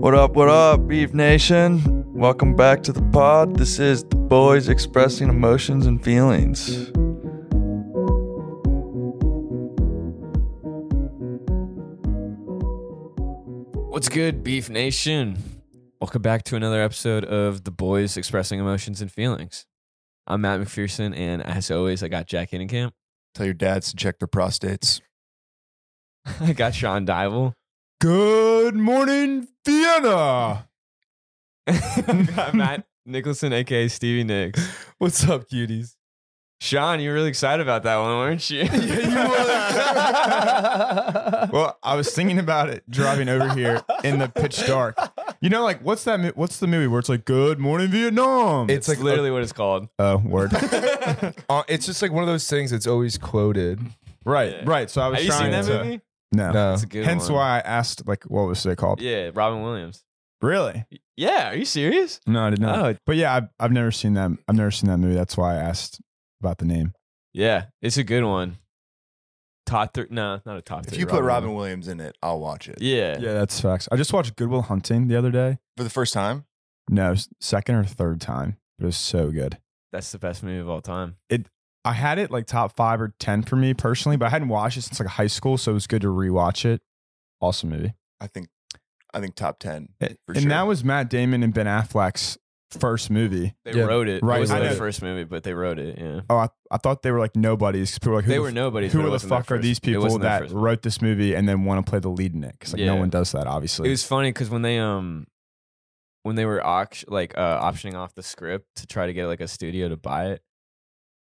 What 0.00 0.14
up, 0.14 0.32
what 0.32 0.48
up, 0.48 0.88
Beef 0.88 1.12
Nation? 1.12 1.82
Welcome 2.14 2.56
back 2.56 2.82
to 2.84 2.92
the 2.92 3.02
pod. 3.12 3.56
This 3.56 3.78
is 3.78 4.02
the 4.04 4.16
boys 4.16 4.70
expressing 4.70 5.28
emotions 5.28 5.84
and 5.84 6.02
feelings. 6.02 6.90
What's 13.90 14.08
good, 14.08 14.42
Beef 14.42 14.70
Nation? 14.70 15.36
Welcome 16.00 16.22
back 16.22 16.44
to 16.44 16.56
another 16.56 16.80
episode 16.80 17.26
of 17.26 17.64
The 17.64 17.70
Boys 17.70 18.16
Expressing 18.16 18.58
Emotions 18.58 19.02
and 19.02 19.12
Feelings. 19.12 19.66
I'm 20.26 20.40
Matt 20.40 20.60
McPherson, 20.60 21.14
and 21.14 21.42
as 21.42 21.70
always, 21.70 22.02
I 22.02 22.08
got 22.08 22.24
Jack 22.24 22.52
Camp. 22.52 22.94
Tell 23.34 23.44
your 23.44 23.52
dads 23.52 23.90
to 23.90 23.96
check 23.96 24.18
their 24.18 24.28
prostates. 24.28 25.02
I 26.40 26.54
got 26.54 26.74
Sean 26.74 27.04
Dival. 27.04 27.54
Good 28.00 28.76
morning, 28.76 29.48
Vienna. 29.66 30.66
Matt 32.54 32.84
Nicholson, 33.04 33.52
aka 33.52 33.88
Stevie 33.88 34.24
Nicks. 34.24 34.66
What's 34.98 35.28
up, 35.28 35.48
cuties? 35.50 35.96
Sean, 36.62 37.00
you 37.00 37.10
were 37.10 37.14
really 37.16 37.28
excited 37.28 37.62
about 37.62 37.82
that 37.82 37.96
one, 37.98 38.08
weren't 38.16 38.48
you? 38.50 38.62
well, 41.52 41.78
I 41.82 41.94
was 41.94 42.10
thinking 42.14 42.38
about 42.38 42.70
it 42.70 42.84
driving 42.90 43.28
over 43.28 43.52
here 43.54 43.82
in 44.04 44.18
the 44.18 44.28
pitch 44.28 44.66
dark. 44.66 44.96
You 45.42 45.50
know, 45.50 45.62
like 45.62 45.82
what's 45.82 46.04
that? 46.04 46.20
mo- 46.20 46.32
What's 46.34 46.58
the 46.58 46.66
movie 46.66 46.86
where 46.86 47.00
it's 47.00 47.08
like 47.10 47.24
"Good 47.26 47.58
Morning 47.58 47.88
Vietnam"? 47.88 48.70
it's 48.70 48.88
like 48.88 48.98
literally 49.00 49.30
what 49.30 49.42
it's 49.42 49.52
called. 49.52 49.88
oh 49.98 50.16
word. 50.18 50.52
Uh, 50.54 51.62
it's 51.68 51.84
just 51.86 52.00
like 52.00 52.12
one 52.12 52.22
of 52.22 52.28
those 52.28 52.48
things 52.48 52.70
that's 52.70 52.86
always 52.86 53.18
quoted. 53.18 53.78
right, 54.24 54.52
Yeah. 54.52 54.62
right. 54.64 54.88
So 54.90 55.02
I 55.02 55.08
was 55.08 55.16
Have 55.18 55.24
you 55.26 55.30
trying 55.32 55.42
seen 55.42 55.50
that 55.52 55.64
to. 55.66 55.84
movie? 55.84 56.00
No. 56.32 56.50
No. 56.52 56.72
It's 56.74 56.82
a 56.84 56.86
good 56.86 57.04
Hence 57.04 57.28
one. 57.28 57.38
why 57.38 57.56
I 57.56 57.60
asked, 57.60 58.06
like, 58.06 58.24
what 58.24 58.42
was 58.42 58.64
it 58.66 58.76
called? 58.76 59.00
Yeah, 59.00 59.30
Robin 59.34 59.62
Williams. 59.62 60.04
Really? 60.40 60.84
Yeah, 61.16 61.50
are 61.50 61.54
you 61.56 61.64
serious? 61.64 62.20
No, 62.26 62.46
I 62.46 62.50
did 62.50 62.60
not. 62.60 62.78
Oh. 62.78 62.96
But 63.04 63.16
yeah, 63.16 63.34
I've, 63.34 63.48
I've 63.58 63.72
never 63.72 63.90
seen 63.90 64.14
that. 64.14 64.30
I've 64.48 64.56
never 64.56 64.70
seen 64.70 64.88
that 64.88 64.96
movie. 64.98 65.14
That's 65.14 65.36
why 65.36 65.54
I 65.54 65.58
asked 65.58 66.00
about 66.40 66.58
the 66.58 66.64
name. 66.64 66.94
Yeah, 67.34 67.66
it's 67.82 67.98
a 67.98 68.04
good 68.04 68.24
one. 68.24 68.56
Top 69.66 69.92
three? 69.92 70.06
No, 70.10 70.40
not 70.46 70.56
a 70.56 70.62
top 70.62 70.84
three. 70.86 70.88
If 70.88 70.94
three. 70.94 71.00
you 71.00 71.06
put 71.06 71.22
Robin 71.22 71.54
Williams. 71.54 71.86
Williams 71.86 71.88
in 71.88 72.00
it, 72.08 72.16
I'll 72.22 72.40
watch 72.40 72.68
it. 72.68 72.80
Yeah. 72.80 73.18
Yeah, 73.20 73.34
that's 73.34 73.60
facts. 73.60 73.88
I 73.92 73.96
just 73.96 74.12
watched 74.12 74.34
Good 74.36 74.48
Will 74.48 74.62
Hunting 74.62 75.08
the 75.08 75.16
other 75.16 75.30
day. 75.30 75.58
For 75.76 75.84
the 75.84 75.90
first 75.90 76.14
time? 76.14 76.44
No, 76.88 77.14
second 77.40 77.74
or 77.74 77.84
third 77.84 78.20
time. 78.20 78.56
It 78.78 78.84
was 78.84 78.96
so 78.96 79.30
good. 79.30 79.58
that's 79.92 80.10
the 80.10 80.18
best 80.18 80.42
movie 80.42 80.58
of 80.58 80.68
all 80.68 80.80
time. 80.80 81.16
I 81.84 81.92
had 81.92 82.18
it 82.18 82.30
like 82.30 82.46
top 82.46 82.76
five 82.76 83.00
or 83.00 83.14
ten 83.18 83.42
for 83.42 83.56
me 83.56 83.72
personally, 83.74 84.16
but 84.16 84.26
I 84.26 84.30
hadn't 84.30 84.48
watched 84.48 84.76
it 84.76 84.82
since 84.82 85.00
like 85.00 85.08
high 85.08 85.26
school, 85.28 85.56
so 85.58 85.70
it 85.70 85.74
was 85.74 85.86
good 85.86 86.02
to 86.02 86.08
rewatch 86.08 86.64
it. 86.64 86.82
Awesome 87.40 87.70
movie. 87.70 87.94
I 88.20 88.26
think 88.26 88.48
I 89.14 89.20
think 89.20 89.34
top 89.34 89.58
10. 89.58 89.88
And, 90.00 90.16
For 90.26 90.32
and 90.32 90.42
sure. 90.42 90.48
that 90.50 90.66
was 90.66 90.84
Matt 90.84 91.08
Damon 91.10 91.42
and 91.42 91.52
Ben 91.54 91.66
Affleck's 91.66 92.38
first 92.70 93.10
movie. 93.10 93.54
They 93.64 93.72
Yeah, 93.72 93.84
wrote 93.84 94.06
it. 94.08 94.22
right, 94.22 94.36
It 94.36 94.40
wasn't 94.40 94.60
their 94.62 94.74
first 94.74 95.02
movie, 95.02 95.24
but 95.24 95.42
they 95.42 95.52
wrote 95.54 95.80
it. 95.80 95.98
Yeah. 95.98 96.20
Oh, 96.30 96.36
I, 96.36 96.48
I 96.70 96.76
thought 96.76 97.02
they 97.02 97.10
were 97.10 97.18
like 97.18 97.34
nobodies. 97.34 97.90
'cause 97.90 97.98
People 97.98 98.12
were 98.12 98.18
like, 98.18 98.24
who 98.26 98.30
They 98.30 98.36
the 98.36 98.42
were 98.42 98.52
nobodies. 98.52 98.92
Who 98.92 99.02
the 99.02 99.10
wasn't 99.10 99.30
their 99.30 99.38
fuck 99.40 99.50
are 99.50 99.58
these 99.58 99.80
people 99.80 100.18
that 100.20 100.50
wrote 100.52 100.82
this 100.82 101.02
movie 101.02 101.34
and 101.34 101.48
then 101.48 101.64
want 101.64 101.84
to 101.84 101.90
play 101.90 101.98
the 101.98 102.10
lead 102.10 102.34
in 102.34 102.44
it? 102.44 102.54
Because 102.58 102.74
like 102.74 102.82
no 102.82 102.94
one 102.94 103.08
does 103.10 103.32
that, 103.32 103.46
obviously. 103.48 103.88
It 103.88 103.90
was 103.90 104.04
funny 104.04 104.28
because 104.28 104.50
when 104.50 104.62
they 104.62 104.78
um 104.78 105.26
when 106.22 106.36
they 106.36 106.44
were 106.44 106.64
auct- 106.64 107.06
like 107.08 107.36
uh 107.36 107.60
optioning 107.62 107.94
off 107.96 108.14
the 108.14 108.22
script 108.22 108.66
to 108.76 108.86
try 108.86 109.06
to 109.06 109.12
get 109.14 109.26
like 109.26 109.40
a 109.40 109.48
studio 109.48 109.88
to 109.88 109.96
buy 109.96 110.26
it, 110.26 110.42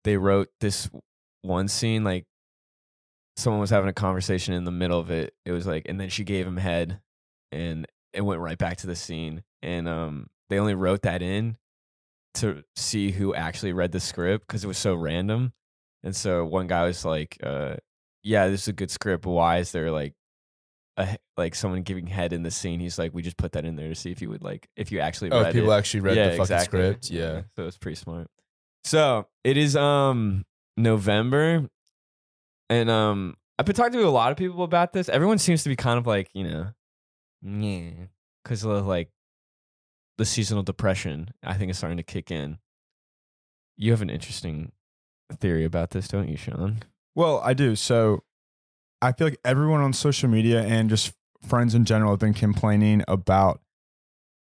they 0.03 0.17
wrote 0.17 0.50
this 0.59 0.89
one 1.42 1.67
scene 1.67 2.03
like 2.03 2.25
someone 3.39 3.61
was 3.61 3.69
having 3.69 3.89
a 3.89 3.94
conversation 3.94 4.53
in 4.53 4.66
the 4.66 4.72
middle 4.72 5.00
of 5.00 5.09
it. 5.09 5.33
It 5.45 5.52
was 5.52 5.66
like, 5.66 5.83
and 5.88 6.00
then 6.00 6.09
she 6.09 6.23
gave 6.23 6.45
him 6.45 6.58
head, 6.58 7.00
and 7.52 7.88
it 8.14 8.22
went 8.22 8.41
right 8.41 8.58
back 8.58 8.78
to 8.78 8.88
the 8.88 8.95
scene. 8.95 9.44
And 9.61 9.88
um, 9.88 10.28
they 10.50 10.59
only 10.59 10.75
wrote 10.75 11.03
that 11.03 11.22
in 11.22 11.57
to 12.35 12.63
see 12.75 13.12
who 13.12 13.34
actually 13.34 13.73
read 13.73 13.91
the 13.91 14.00
script 14.00 14.47
because 14.47 14.63
it 14.63 14.68
was 14.68 14.78
so 14.78 14.96
random. 14.96 15.53
And 16.03 16.16
so 16.16 16.46
one 16.46 16.68
guy 16.68 16.85
was 16.85 17.03
like, 17.03 17.38
uh, 17.44 17.75
"Yeah, 18.23 18.47
this 18.47 18.63
is 18.63 18.68
a 18.69 18.73
good 18.73 18.91
script, 18.91 19.25
why 19.25 19.57
is 19.57 19.72
there 19.72 19.91
like 19.91 20.13
a 20.97 21.18
like 21.38 21.56
someone 21.56 21.81
giving 21.81 22.07
head 22.07 22.31
in 22.31 22.44
the 22.44 22.52
scene?" 22.52 22.79
He's 22.79 22.97
like, 22.97 23.13
"We 23.13 23.22
just 23.22 23.38
put 23.38 23.53
that 23.53 23.66
in 23.66 23.75
there 23.75 23.90
to 23.90 23.96
see 23.96 24.12
if 24.12 24.22
you 24.22 24.29
would 24.29 24.44
like 24.44 24.69
if 24.78 24.91
you 24.91 25.00
actually 25.00 25.31
read 25.31 25.38
it." 25.38 25.40
Oh, 25.40 25.44
read 25.44 25.53
people 25.53 25.72
it." 25.72 25.78
actually 25.78 26.00
read 26.02 26.18
yeah, 26.18 26.23
the 26.25 26.31
fucking 26.31 26.41
exactly. 26.41 26.79
script. 26.79 27.09
Yeah. 27.09 27.41
So 27.56 27.68
it's 27.68 27.78
pretty 27.78 27.96
smart. 27.96 28.29
So 28.84 29.28
it 29.44 29.57
is 29.57 29.75
um 29.75 30.45
November, 30.78 31.69
and 32.69 32.90
um 32.90 33.35
I've 33.57 33.66
been 33.66 33.75
talking 33.75 34.00
to 34.00 34.07
a 34.07 34.09
lot 34.09 34.31
of 34.31 34.38
people 34.38 34.63
about 34.63 34.94
this. 34.94 35.09
Everyone 35.09 35.38
seems 35.38 35.63
to 35.63 35.69
be 35.69 35.75
kind 35.75 35.97
of 35.97 36.07
like 36.07 36.29
you 36.34 36.44
know, 36.45 36.67
yeah, 37.41 37.91
because 38.44 38.63
of 38.63 38.85
like 38.88 39.09
the 40.17 40.25
seasonal 40.25 40.63
depression. 40.63 41.31
I 41.44 41.56
think 41.56 41.72
is 41.72 41.78
starting 41.78 41.97
to 41.97 42.03
kick 42.03 42.31
in. 42.31 42.57
You 43.78 43.91
have 43.91 44.01
an 44.01 44.09
interesting 44.09 44.72
theory 45.40 45.63
about 45.66 45.91
this, 45.91 46.07
don't 46.07 46.28
you, 46.28 46.38
Sean? 46.38 46.79
Well, 47.16 47.41
I 47.44 47.53
do. 47.53 47.75
So 47.75 48.23
I 49.01 49.11
feel 49.11 49.28
like 49.28 49.40
everyone 49.46 49.81
on 49.81 49.94
social 49.94 50.29
media 50.29 50.61
and 50.63 50.90
just 50.90 51.13
friends 51.47 51.73
in 51.75 51.85
general 51.85 52.11
have 52.11 52.19
been 52.19 52.34
complaining 52.34 53.03
about 53.07 53.61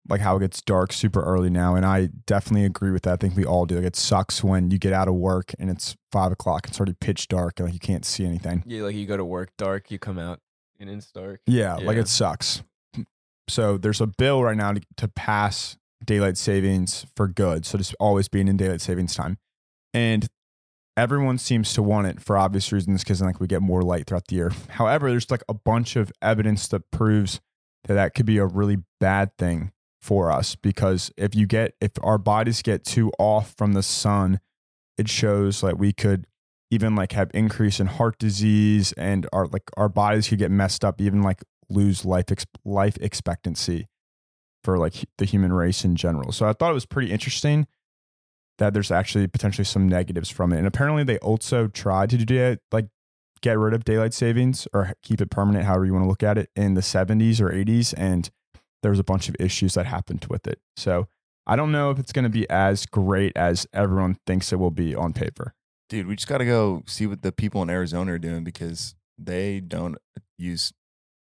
like 0.08 0.20
how 0.20 0.36
it 0.36 0.40
gets 0.40 0.60
dark 0.62 0.92
super 0.92 1.22
early 1.22 1.50
now. 1.50 1.74
And 1.74 1.84
I 1.84 2.10
definitely 2.26 2.64
agree 2.64 2.90
with 2.90 3.02
that. 3.02 3.14
I 3.14 3.16
think 3.16 3.36
we 3.36 3.44
all 3.44 3.66
do. 3.66 3.76
Like 3.76 3.84
it 3.84 3.96
sucks 3.96 4.42
when 4.42 4.70
you 4.70 4.78
get 4.78 4.92
out 4.92 5.08
of 5.08 5.14
work 5.14 5.54
and 5.58 5.70
it's 5.70 5.96
five 6.12 6.32
o'clock, 6.32 6.66
it's 6.68 6.78
already 6.78 6.94
pitch 7.00 7.28
dark 7.28 7.58
and 7.58 7.68
like 7.68 7.74
you 7.74 7.80
can't 7.80 8.04
see 8.04 8.24
anything. 8.24 8.62
Yeah, 8.66 8.82
like 8.82 8.94
you 8.94 9.06
go 9.06 9.16
to 9.16 9.24
work 9.24 9.50
dark, 9.56 9.90
you 9.90 9.98
come 9.98 10.18
out 10.18 10.40
and 10.78 10.88
it's 10.90 11.10
dark. 11.10 11.40
Yeah, 11.46 11.74
like 11.76 11.96
it 11.96 12.08
sucks. 12.08 12.62
So 13.48 13.78
there's 13.78 14.00
a 14.00 14.06
bill 14.06 14.42
right 14.42 14.56
now 14.56 14.72
to, 14.72 14.80
to 14.96 15.08
pass 15.08 15.76
daylight 16.04 16.36
savings 16.36 17.06
for 17.14 17.28
good. 17.28 17.64
So 17.64 17.78
just 17.78 17.94
always 18.00 18.28
being 18.28 18.48
in 18.48 18.56
daylight 18.56 18.80
savings 18.80 19.14
time. 19.14 19.38
And 19.94 20.26
everyone 20.96 21.38
seems 21.38 21.72
to 21.74 21.82
want 21.82 22.06
it 22.06 22.20
for 22.20 22.36
obvious 22.36 22.72
reasons 22.72 23.02
because 23.02 23.20
like 23.22 23.40
we 23.40 23.46
get 23.46 23.62
more 23.62 23.82
light 23.82 24.06
throughout 24.06 24.26
the 24.28 24.36
year. 24.36 24.52
However, 24.70 25.10
there's 25.10 25.30
like 25.30 25.44
a 25.48 25.54
bunch 25.54 25.96
of 25.96 26.12
evidence 26.20 26.68
that 26.68 26.90
proves 26.90 27.40
that 27.84 27.94
that 27.94 28.14
could 28.14 28.26
be 28.26 28.38
a 28.38 28.46
really 28.46 28.78
bad 29.00 29.36
thing 29.38 29.72
for 30.06 30.30
us 30.30 30.54
because 30.54 31.10
if 31.16 31.34
you 31.34 31.46
get 31.46 31.74
if 31.80 31.90
our 32.00 32.16
bodies 32.16 32.62
get 32.62 32.84
too 32.84 33.10
off 33.18 33.54
from 33.58 33.72
the 33.72 33.82
sun, 33.82 34.38
it 34.96 35.08
shows 35.08 35.64
like 35.64 35.76
we 35.76 35.92
could 35.92 36.26
even 36.70 36.94
like 36.94 37.10
have 37.10 37.28
increase 37.34 37.80
in 37.80 37.88
heart 37.88 38.16
disease 38.18 38.92
and 38.92 39.26
our 39.32 39.48
like 39.48 39.68
our 39.76 39.88
bodies 39.88 40.28
could 40.28 40.38
get 40.38 40.50
messed 40.52 40.84
up 40.84 41.00
even 41.00 41.22
like 41.22 41.42
lose 41.68 42.04
life 42.04 42.30
ex- 42.30 42.46
life 42.64 42.96
expectancy 43.00 43.88
for 44.62 44.78
like 44.78 45.06
the 45.18 45.24
human 45.24 45.52
race 45.52 45.84
in 45.84 45.96
general. 45.96 46.30
So 46.30 46.48
I 46.48 46.52
thought 46.52 46.70
it 46.70 46.74
was 46.74 46.86
pretty 46.86 47.10
interesting 47.10 47.66
that 48.58 48.74
there's 48.74 48.92
actually 48.92 49.26
potentially 49.26 49.64
some 49.64 49.88
negatives 49.88 50.30
from 50.30 50.52
it. 50.52 50.58
And 50.58 50.68
apparently 50.68 51.02
they 51.02 51.18
also 51.18 51.66
tried 51.66 52.10
to 52.10 52.18
do 52.18 52.36
it 52.36 52.60
like 52.70 52.86
get 53.42 53.58
rid 53.58 53.74
of 53.74 53.84
daylight 53.84 54.14
savings 54.14 54.68
or 54.72 54.94
keep 55.02 55.20
it 55.20 55.30
permanent 55.30 55.64
however 55.64 55.84
you 55.84 55.92
want 55.92 56.04
to 56.04 56.08
look 56.08 56.22
at 56.22 56.38
it 56.38 56.48
in 56.54 56.74
the 56.74 56.80
70s 56.80 57.40
or 57.40 57.50
80s 57.50 57.92
and 57.96 58.30
there 58.82 58.90
was 58.90 58.98
a 58.98 59.04
bunch 59.04 59.28
of 59.28 59.36
issues 59.40 59.74
that 59.74 59.86
happened 59.86 60.26
with 60.28 60.46
it. 60.46 60.60
So 60.76 61.08
I 61.46 61.56
don't 61.56 61.72
know 61.72 61.90
if 61.90 61.98
it's 61.98 62.12
going 62.12 62.24
to 62.24 62.28
be 62.30 62.48
as 62.50 62.86
great 62.86 63.32
as 63.36 63.66
everyone 63.72 64.18
thinks 64.26 64.52
it 64.52 64.56
will 64.56 64.70
be 64.70 64.94
on 64.94 65.12
paper. 65.12 65.54
Dude, 65.88 66.06
we 66.06 66.16
just 66.16 66.28
got 66.28 66.38
to 66.38 66.44
go 66.44 66.82
see 66.86 67.06
what 67.06 67.22
the 67.22 67.30
people 67.32 67.62
in 67.62 67.70
Arizona 67.70 68.12
are 68.14 68.18
doing 68.18 68.42
because 68.42 68.94
they 69.18 69.60
don't 69.60 69.96
use 70.36 70.72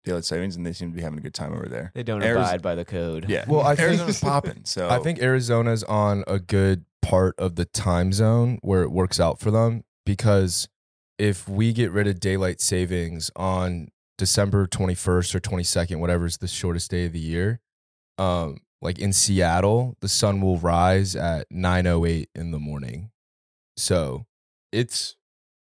daylight 0.04 0.24
savings 0.24 0.56
and 0.56 0.66
they 0.66 0.72
seem 0.72 0.90
to 0.90 0.96
be 0.96 1.02
having 1.02 1.18
a 1.18 1.22
good 1.22 1.34
time 1.34 1.52
over 1.52 1.66
there. 1.66 1.92
They 1.94 2.02
don't 2.02 2.20
Ariz- 2.22 2.32
abide 2.36 2.62
by 2.62 2.74
the 2.74 2.84
code. 2.84 3.26
Yeah. 3.28 3.44
Well, 3.46 3.60
I 3.60 3.74
think- 3.76 3.88
Arizona's 3.88 4.20
popping. 4.20 4.64
So 4.64 4.88
I 4.88 4.98
think 4.98 5.20
Arizona's 5.20 5.84
on 5.84 6.24
a 6.26 6.38
good 6.38 6.84
part 7.02 7.34
of 7.38 7.54
the 7.54 7.64
time 7.64 8.12
zone 8.12 8.58
where 8.62 8.82
it 8.82 8.90
works 8.90 9.20
out 9.20 9.38
for 9.38 9.50
them 9.52 9.84
because 10.04 10.68
if 11.18 11.48
we 11.48 11.72
get 11.72 11.92
rid 11.92 12.06
of 12.08 12.18
daylight 12.20 12.60
savings 12.60 13.30
on 13.36 13.88
December 14.18 14.66
21st 14.66 15.34
or 15.34 15.40
22nd, 15.40 15.98
whatever 16.00 16.26
is 16.26 16.38
the 16.38 16.48
shortest 16.48 16.90
day 16.90 17.06
of 17.06 17.12
the 17.12 17.18
year, 17.20 17.60
um, 18.18 18.58
like 18.82 18.98
in 18.98 19.12
Seattle, 19.12 19.96
the 20.00 20.08
sun 20.08 20.40
will 20.40 20.58
rise 20.58 21.14
at 21.16 21.46
9:08 21.50 22.28
in 22.34 22.50
the 22.50 22.58
morning. 22.58 23.10
So 23.76 24.26
it's 24.72 25.16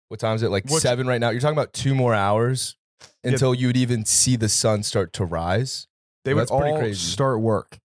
what 0.09 0.19
time 0.19 0.35
is 0.35 0.43
it? 0.43 0.49
Like 0.49 0.65
What's- 0.69 0.83
seven 0.83 1.07
right 1.07 1.19
now. 1.19 1.29
You're 1.29 1.41
talking 1.41 1.57
about 1.57 1.73
two 1.73 1.93
more 1.93 2.13
hours 2.13 2.77
Yeah. 3.23 3.31
until 3.31 3.53
you'd 3.53 3.75
even 3.77 4.05
see 4.05 4.35
the 4.37 4.47
sun 4.49 4.83
start 4.83 5.11
to 5.13 5.25
rise. 5.25 5.87
They 6.23 6.33
would 6.33 6.41
That's 6.41 6.51
all 6.51 6.77
crazy. 6.77 6.99
start 6.99 7.41
work. 7.41 7.79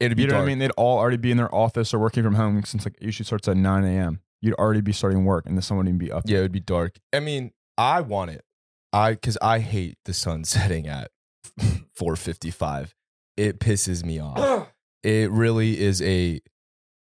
It'd 0.00 0.16
be 0.16 0.22
You 0.24 0.28
know 0.28 0.36
what. 0.36 0.42
I 0.42 0.46
mean? 0.46 0.58
They'd 0.58 0.70
all 0.72 0.98
already 0.98 1.16
be 1.18 1.30
in 1.30 1.36
their 1.36 1.54
office 1.54 1.92
or 1.94 1.98
working 1.98 2.22
from 2.22 2.34
home 2.34 2.62
since 2.64 2.84
like 2.84 2.96
usually 3.00 3.24
starts 3.26 3.46
at 3.48 3.56
9 3.56 3.84
a.m. 3.84 4.20
You'd 4.40 4.54
already 4.54 4.80
be 4.80 4.92
starting 4.92 5.24
work 5.24 5.46
and 5.46 5.56
the 5.56 5.62
sun 5.62 5.76
wouldn't 5.76 5.90
even 5.94 5.98
be 5.98 6.10
up. 6.10 6.24
Yeah, 6.26 6.38
it 6.38 6.42
would 6.42 6.52
be 6.52 6.60
dark. 6.60 6.98
I 7.12 7.20
mean, 7.20 7.52
I 7.78 8.00
want 8.00 8.30
it. 8.32 8.44
I 8.92 9.12
because 9.12 9.38
I 9.40 9.58
hate 9.60 9.96
the 10.04 10.14
sun 10.14 10.44
setting 10.44 10.86
at 10.86 11.10
4:55. 11.98 12.92
It 13.36 13.58
pisses 13.60 14.04
me 14.04 14.20
off. 14.20 14.68
it 15.02 15.30
really 15.30 15.80
is 15.80 16.02
a. 16.02 16.40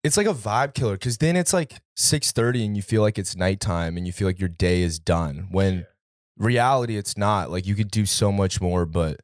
It's 0.04 0.18
like 0.18 0.26
a 0.26 0.34
vibe 0.34 0.74
killer 0.74 0.94
because 0.94 1.20
then 1.20 1.36
it's 1.36 1.54
like 1.54 1.80
6:30 1.98 2.66
and 2.66 2.76
you 2.76 2.82
feel 2.82 3.02
like 3.04 3.20
it's 3.20 3.36
nighttime 3.36 3.98
and 3.98 4.08
you 4.08 4.14
feel 4.14 4.28
like 4.28 4.40
your 4.40 4.50
day 4.50 4.82
is 4.82 4.98
done. 4.98 5.48
When 5.52 5.86
reality, 6.38 6.98
it's 6.98 7.18
not. 7.18 7.52
Like 7.52 7.68
you 7.68 7.76
could 7.76 7.92
do 7.92 8.06
so 8.08 8.32
much 8.32 8.60
more, 8.60 8.86
but 8.88 9.20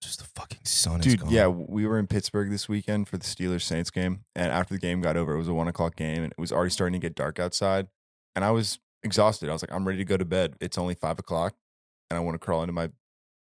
just 0.00 0.18
the 0.20 0.26
fucking 0.40 0.64
sun 0.64 1.00
is 1.00 1.06
Dude, 1.06 1.20
gone. 1.20 1.30
yeah, 1.30 1.48
we 1.48 1.86
were 1.86 1.98
in 1.98 2.06
Pittsburgh 2.06 2.50
this 2.50 2.68
weekend 2.68 3.08
for 3.08 3.16
the 3.16 3.24
Steelers 3.24 3.62
Saints 3.62 3.90
game, 3.90 4.20
and 4.36 4.52
after 4.52 4.74
the 4.74 4.78
game 4.78 5.00
got 5.00 5.16
over, 5.16 5.34
it 5.34 5.38
was 5.38 5.48
a 5.48 5.54
one 5.54 5.66
o'clock 5.66 5.96
game, 5.96 6.22
and 6.22 6.30
it 6.30 6.38
was 6.38 6.52
already 6.52 6.70
starting 6.70 6.92
to 6.92 7.04
get 7.04 7.14
dark 7.16 7.40
outside, 7.40 7.88
and 8.36 8.44
I 8.44 8.50
was 8.50 8.78
exhausted. 9.02 9.48
I 9.48 9.52
was 9.52 9.62
like, 9.62 9.72
I'm 9.72 9.86
ready 9.86 9.98
to 9.98 10.04
go 10.04 10.16
to 10.18 10.24
bed. 10.24 10.54
It's 10.60 10.76
only 10.78 10.94
five 10.94 11.18
o'clock, 11.18 11.54
and 12.10 12.16
I 12.16 12.20
want 12.20 12.34
to 12.34 12.38
crawl 12.38 12.62
into 12.62 12.72
my 12.72 12.90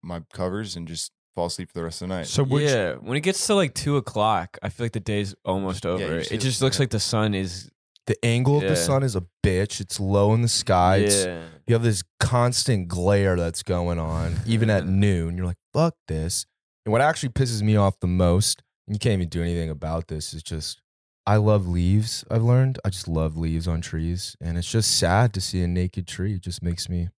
my 0.03 0.23
covers 0.33 0.77
and 0.77 0.87
just 0.87 1.13
fall 1.35 1.47
asleep 1.47 1.71
for 1.71 1.79
the 1.79 1.85
rest 1.85 2.03
of 2.03 2.09
the 2.09 2.15
night. 2.15 2.27
So 2.27 2.45
which, 2.45 2.65
yeah, 2.65 2.95
when 2.95 3.17
it 3.17 3.21
gets 3.21 3.47
to 3.47 3.55
like 3.55 3.75
two 3.75 3.97
o'clock, 3.97 4.59
I 4.63 4.69
feel 4.69 4.85
like 4.85 4.93
the 4.93 5.01
day's 5.01 5.35
almost 5.45 5.85
you 5.85 5.91
over. 5.91 6.25
see 6.25 6.35
it 6.35 6.39
just 6.39 6.63
looks 6.63 6.79
yeah. 6.79 6.83
like 6.83 6.91
the 6.91 7.01
sun 7.01 7.35
is. 7.35 7.71
the 8.07 8.17
angle 8.25 8.57
of 8.59 8.63
the 8.63 8.77
sun 8.77 9.03
is 9.03 9.17
a 9.17 9.25
bitch. 9.45 9.81
It's 9.81 10.01
low 10.01 10.33
in 10.35 10.43
the 10.43 10.49
sky. 10.49 10.99
It's, 10.99 11.25
yeah. 11.25 11.43
you 11.67 11.75
have 11.75 11.83
this 11.83 12.03
constant 12.21 12.89
glare 12.89 13.37
that's 13.37 13.63
going 13.63 13.99
on, 13.99 14.37
even 14.47 14.71
at 14.71 14.87
noon. 14.89 15.37
You're 15.37 15.47
like, 15.47 15.59
fuck 15.73 15.95
this. 16.09 16.47
And 16.85 16.93
what 16.93 17.03
actually 17.03 17.31
pisses 17.31 17.63
me 17.63 17.77
off 17.77 17.99
the 18.01 18.07
most, 18.07 18.63
and 18.87 18.95
you 18.95 19.01
can't 19.01 19.15
even 19.15 19.29
do 19.29 19.43
anything 19.43 19.71
about 19.71 20.09
this, 20.09 20.33
is 20.33 20.43
just 20.43 20.81
I 21.27 21.37
love 21.37 21.67
leaves. 21.67 22.25
I've 22.31 22.45
learned. 22.45 22.79
I 22.85 22.91
just 22.91 23.09
love 23.09 23.37
leaves 23.37 23.67
on 23.67 23.81
trees. 23.81 24.37
And 24.41 24.57
it's 24.57 24.71
just 24.71 24.97
sad 24.97 25.35
to 25.35 25.41
see 25.41 25.61
a 25.63 25.67
naked 25.67 26.07
tree. 26.07 26.35
It 26.35 26.43
just 26.43 26.63
makes 26.63 26.89
me 26.89 27.09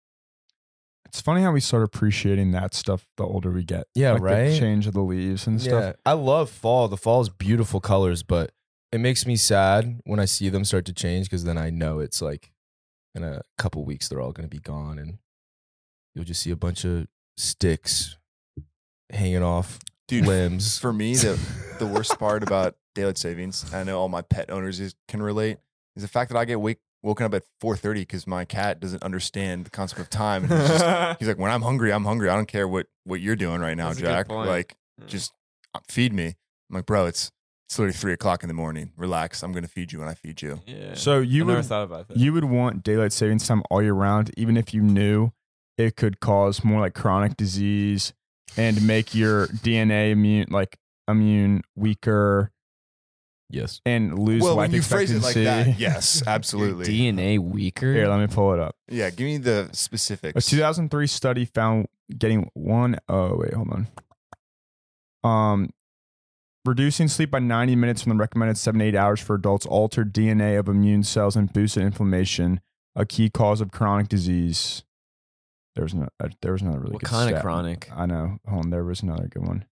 it's 1.08 1.20
funny 1.20 1.42
how 1.42 1.52
we 1.52 1.60
start 1.60 1.82
appreciating 1.82 2.50
that 2.52 2.74
stuff 2.74 3.06
the 3.16 3.24
older 3.24 3.50
we 3.50 3.64
get. 3.64 3.86
Yeah, 3.94 4.12
Like 4.12 4.22
right? 4.22 4.48
The 4.50 4.58
change 4.58 4.86
of 4.86 4.94
the 4.94 5.00
leaves 5.00 5.46
and 5.46 5.60
stuff. 5.60 5.82
Yeah, 5.82 5.92
I 6.06 6.12
love 6.12 6.50
fall. 6.50 6.88
The 6.88 6.96
fall 6.96 7.20
is 7.20 7.28
beautiful 7.28 7.80
colors, 7.80 8.22
but 8.22 8.52
it 8.92 8.98
makes 8.98 9.26
me 9.26 9.36
sad 9.36 10.00
when 10.04 10.20
I 10.20 10.24
see 10.24 10.48
them 10.48 10.64
start 10.64 10.84
to 10.86 10.92
change 10.92 11.26
because 11.26 11.44
then 11.44 11.58
I 11.58 11.70
know 11.70 11.98
it's 11.98 12.22
like 12.22 12.52
in 13.14 13.22
a 13.24 13.42
couple 13.56 13.84
weeks 13.84 14.08
they're 14.08 14.20
all 14.20 14.32
going 14.32 14.48
to 14.48 14.54
be 14.54 14.60
gone 14.62 14.98
and 14.98 15.18
you'll 16.14 16.24
just 16.24 16.42
see 16.42 16.50
a 16.50 16.56
bunch 16.56 16.84
of 16.84 17.06
sticks 17.36 18.16
hanging 19.10 19.42
off 19.42 19.78
Dude, 20.08 20.26
limbs. 20.26 20.78
for 20.78 20.92
me, 20.92 21.14
the 21.16 21.38
the 21.78 21.86
worst 21.86 22.18
part 22.18 22.42
about 22.42 22.76
daylight 22.94 23.18
savings, 23.18 23.72
I 23.74 23.84
know 23.84 23.98
all 24.00 24.08
my 24.08 24.22
pet 24.22 24.50
owners 24.50 24.80
is, 24.80 24.94
can 25.06 25.22
relate, 25.22 25.58
is 25.96 26.02
the 26.02 26.08
fact 26.08 26.30
that 26.30 26.38
I 26.38 26.44
get 26.44 26.60
wake, 26.60 26.78
woken 27.02 27.26
up 27.26 27.34
at 27.34 27.44
four 27.60 27.76
thirty 27.76 28.00
because 28.00 28.26
my 28.26 28.44
cat 28.44 28.80
doesn't 28.80 29.02
understand 29.02 29.64
the 29.66 29.70
concept 29.70 30.00
of 30.00 30.10
time. 30.10 30.44
And 30.44 30.52
he's, 30.52 30.68
just, 30.68 30.84
he's 31.20 31.28
like, 31.28 31.38
when 31.38 31.50
I'm 31.50 31.62
hungry, 31.62 31.92
I'm 31.92 32.04
hungry. 32.04 32.28
I 32.28 32.34
don't 32.36 32.48
care 32.48 32.66
what 32.68 32.86
what 33.04 33.20
you're 33.20 33.36
doing 33.36 33.60
right 33.60 33.76
now, 33.76 33.88
That's 33.88 34.00
Jack. 34.00 34.30
Like, 34.30 34.76
Mm. 35.00 35.06
just 35.06 35.32
uh, 35.74 35.78
feed 35.88 36.12
me. 36.12 36.26
I'm 36.26 36.74
like, 36.74 36.86
bro, 36.86 37.06
it's 37.06 37.30
it's 37.68 37.78
literally 37.78 37.92
three 37.96 38.12
o'clock 38.14 38.42
in 38.42 38.48
the 38.48 38.54
morning. 38.54 38.90
Relax. 38.96 39.42
I'm 39.44 39.52
gonna 39.52 39.68
feed 39.68 39.92
you 39.92 40.00
when 40.00 40.08
I 40.08 40.14
feed 40.14 40.42
you. 40.42 40.60
yeah. 40.66 40.94
So 40.94 41.20
you 41.20 41.44
I 41.44 41.46
never 41.46 41.58
would 41.60 41.66
thought 41.66 41.84
about 41.84 42.08
that. 42.08 42.16
you 42.16 42.32
would 42.32 42.44
want 42.44 42.82
daylight 42.82 43.12
savings 43.12 43.46
time 43.46 43.62
all 43.70 43.80
year 43.80 43.92
round, 43.92 44.32
even 44.36 44.56
if 44.56 44.74
you 44.74 44.80
knew 44.82 45.30
it 45.76 45.94
could 45.94 46.18
cause 46.18 46.64
more 46.64 46.80
like 46.80 46.94
chronic 46.94 47.36
disease 47.36 48.12
and 48.56 48.84
make 48.84 49.14
your 49.14 49.46
DNA 49.46 50.10
immune 50.10 50.46
like 50.50 50.76
immune 51.06 51.62
weaker 51.76 52.50
yes. 53.50 53.80
and 53.84 54.18
lose 54.18 54.42
well, 54.42 54.56
life 54.56 54.68
when 54.68 54.74
you 54.76 54.82
phrase 54.82 55.10
it 55.10 55.22
like 55.22 55.36
expectancy. 55.36 55.72
that, 55.72 55.78
yes, 55.80 56.22
Your 56.24 56.34
absolutely. 56.34 56.86
DNA 56.86 57.38
weaker. 57.38 57.92
Here, 57.92 58.08
let 58.08 58.20
me 58.20 58.26
pull 58.26 58.52
it 58.54 58.60
up. 58.60 58.76
yeah, 58.88 59.10
give 59.10 59.24
me 59.26 59.38
the 59.38 59.68
specifics. 59.72 60.36
A 60.36 60.40
specifics. 60.40 60.50
2003 60.50 61.06
study 61.06 61.44
found 61.44 61.86
getting 62.16 62.50
one 62.54 62.98
oh 63.08 63.36
wait, 63.36 63.52
hold 63.54 63.68
on. 63.70 63.88
Um, 65.24 65.70
reducing 66.64 67.08
sleep 67.08 67.30
by 67.30 67.38
90 67.38 67.76
minutes 67.76 68.02
from 68.02 68.10
the 68.10 68.16
recommended 68.16 68.56
seven 68.56 68.80
to 68.80 68.86
eight 68.86 68.94
hours 68.94 69.20
for 69.20 69.34
adults 69.34 69.66
altered 69.66 70.12
DNA 70.14 70.58
of 70.58 70.68
immune 70.68 71.02
cells 71.02 71.36
and 71.36 71.52
boosted 71.52 71.82
inflammation, 71.82 72.60
a 72.94 73.04
key 73.04 73.28
cause 73.30 73.60
of 73.60 73.70
chronic 73.70 74.08
disease. 74.08 74.84
There 75.74 75.84
was 75.84 75.94
no, 75.94 76.08
uh, 76.18 76.28
there 76.42 76.52
was 76.52 76.62
another 76.62 76.80
really 76.80 76.92
what 76.92 77.02
good 77.02 77.10
kind 77.10 77.30
of 77.30 77.34
stat. 77.34 77.42
chronic? 77.42 77.88
I 77.94 78.06
know. 78.06 78.38
Hold 78.48 78.64
on, 78.66 78.70
there 78.70 78.84
was 78.84 79.02
another 79.02 79.28
good 79.28 79.46
one. 79.46 79.64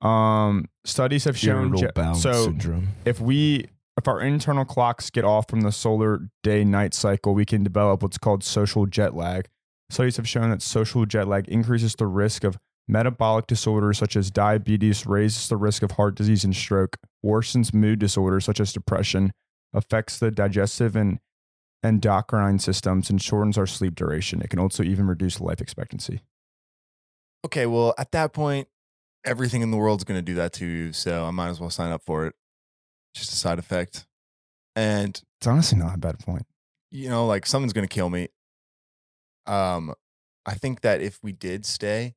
Um, 0.00 0.66
studies 0.84 1.24
have 1.24 1.38
shown 1.38 1.68
Irritable 1.68 1.88
ge- 1.88 1.94
bowel 1.94 2.14
so 2.14 2.44
syndrome. 2.44 2.88
if 3.04 3.20
we 3.20 3.68
if 3.96 4.06
our 4.06 4.20
internal 4.20 4.64
clocks 4.64 5.08
get 5.08 5.24
off 5.24 5.48
from 5.48 5.62
the 5.62 5.72
solar 5.72 6.28
day 6.42 6.64
night 6.64 6.92
cycle, 6.92 7.34
we 7.34 7.46
can 7.46 7.62
develop 7.64 8.02
what's 8.02 8.18
called 8.18 8.44
social 8.44 8.84
jet 8.86 9.14
lag. 9.14 9.48
Studies 9.88 10.16
have 10.18 10.28
shown 10.28 10.50
that 10.50 10.60
social 10.60 11.06
jet 11.06 11.26
lag 11.26 11.48
increases 11.48 11.94
the 11.94 12.06
risk 12.06 12.44
of 12.44 12.58
metabolic 12.88 13.46
disorders 13.46 13.98
such 13.98 14.14
as 14.16 14.30
diabetes, 14.30 15.06
raises 15.06 15.48
the 15.48 15.56
risk 15.56 15.82
of 15.82 15.92
heart 15.92 16.14
disease 16.14 16.44
and 16.44 16.54
stroke, 16.54 16.98
worsens 17.24 17.72
mood 17.72 17.98
disorders 17.98 18.44
such 18.44 18.60
as 18.60 18.72
depression, 18.72 19.32
affects 19.72 20.18
the 20.18 20.30
digestive 20.30 20.94
and 20.94 21.18
endocrine 21.82 22.58
systems, 22.58 23.08
and 23.08 23.22
shortens 23.22 23.56
our 23.56 23.66
sleep 23.66 23.94
duration. 23.94 24.42
It 24.42 24.50
can 24.50 24.58
also 24.58 24.82
even 24.82 25.06
reduce 25.06 25.40
life 25.40 25.60
expectancy. 25.60 26.20
okay, 27.44 27.64
well, 27.66 27.94
at 27.96 28.12
that 28.12 28.32
point, 28.32 28.68
everything 29.26 29.60
in 29.62 29.70
the 29.70 29.76
world's 29.76 30.04
going 30.04 30.18
to 30.18 30.22
do 30.22 30.34
that 30.36 30.52
to 30.54 30.64
you. 30.64 30.92
So 30.92 31.24
I 31.24 31.30
might 31.30 31.48
as 31.48 31.60
well 31.60 31.70
sign 31.70 31.92
up 31.92 32.02
for 32.02 32.26
it. 32.26 32.34
Just 33.14 33.32
a 33.32 33.36
side 33.36 33.58
effect. 33.58 34.06
And, 34.74 35.20
It's 35.40 35.46
honestly 35.46 35.78
not 35.78 35.94
a 35.94 35.98
bad 35.98 36.18
point. 36.20 36.46
you 36.90 37.08
know, 37.08 37.26
like 37.26 37.44
someone's 37.46 37.72
going 37.72 37.86
to 37.86 37.92
kill 37.94 38.08
me. 38.10 38.28
Um, 39.46 39.94
I 40.44 40.54
think 40.54 40.80
that 40.82 41.00
if 41.00 41.18
we 41.22 41.32
did 41.32 41.64
stay, 41.66 42.14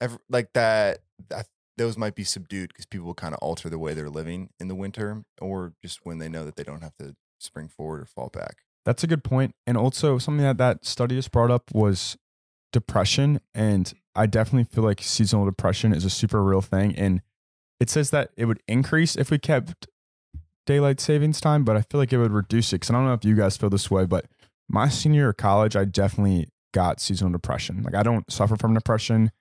ever, 0.00 0.18
like 0.28 0.52
that, 0.54 1.00
that, 1.28 1.46
those 1.76 1.96
might 1.96 2.14
be 2.14 2.24
subdued 2.24 2.68
because 2.68 2.86
people 2.86 3.06
will 3.06 3.14
kind 3.14 3.32
of 3.34 3.38
alter 3.40 3.70
the 3.70 3.78
way 3.78 3.94
they're 3.94 4.10
living 4.10 4.50
in 4.58 4.68
the 4.68 4.74
winter 4.74 5.22
or 5.40 5.72
just 5.82 6.00
when 6.04 6.18
they 6.18 6.28
know 6.28 6.44
that 6.44 6.56
they 6.56 6.62
don't 6.62 6.82
have 6.82 6.94
to 6.98 7.14
spring 7.38 7.68
forward 7.68 8.00
or 8.02 8.06
fall 8.06 8.28
back. 8.28 8.56
That's 8.84 9.02
a 9.04 9.06
good 9.06 9.24
point. 9.24 9.54
And 9.66 9.76
also 9.76 10.18
something 10.18 10.44
that 10.44 10.58
that 10.58 10.84
study 10.84 11.14
just 11.14 11.30
brought 11.32 11.50
up 11.50 11.70
was 11.72 12.16
depression. 12.72 13.40
And 13.54 13.92
I 14.14 14.26
definitely 14.26 14.64
feel 14.64 14.84
like 14.84 15.02
seasonal 15.02 15.44
depression 15.44 15.92
is 15.92 16.04
a 16.04 16.10
super 16.10 16.42
real 16.42 16.60
thing. 16.60 16.94
And 16.96 17.22
it 17.78 17.90
says 17.90 18.10
that 18.10 18.30
it 18.36 18.44
would 18.44 18.62
increase 18.68 19.16
if 19.16 19.30
we 19.30 19.38
kept 19.38 19.86
daylight 20.66 21.00
savings 21.00 21.40
time, 21.40 21.64
but 21.64 21.76
I 21.76 21.82
feel 21.82 21.98
like 21.98 22.12
it 22.12 22.18
would 22.18 22.32
reduce 22.32 22.72
it. 22.72 22.80
Cause 22.80 22.90
I 22.90 22.94
don't 22.94 23.06
know 23.06 23.14
if 23.14 23.24
you 23.24 23.34
guys 23.34 23.56
feel 23.56 23.70
this 23.70 23.90
way, 23.90 24.04
but 24.04 24.26
my 24.68 24.88
senior 24.88 25.22
year 25.22 25.28
of 25.30 25.36
college, 25.36 25.76
I 25.76 25.84
definitely 25.84 26.48
got 26.72 27.00
seasonal 27.00 27.32
depression. 27.32 27.82
Like 27.82 27.94
I 27.94 28.02
don't 28.02 28.30
suffer 28.30 28.56
from 28.56 28.74
depression. 28.74 29.32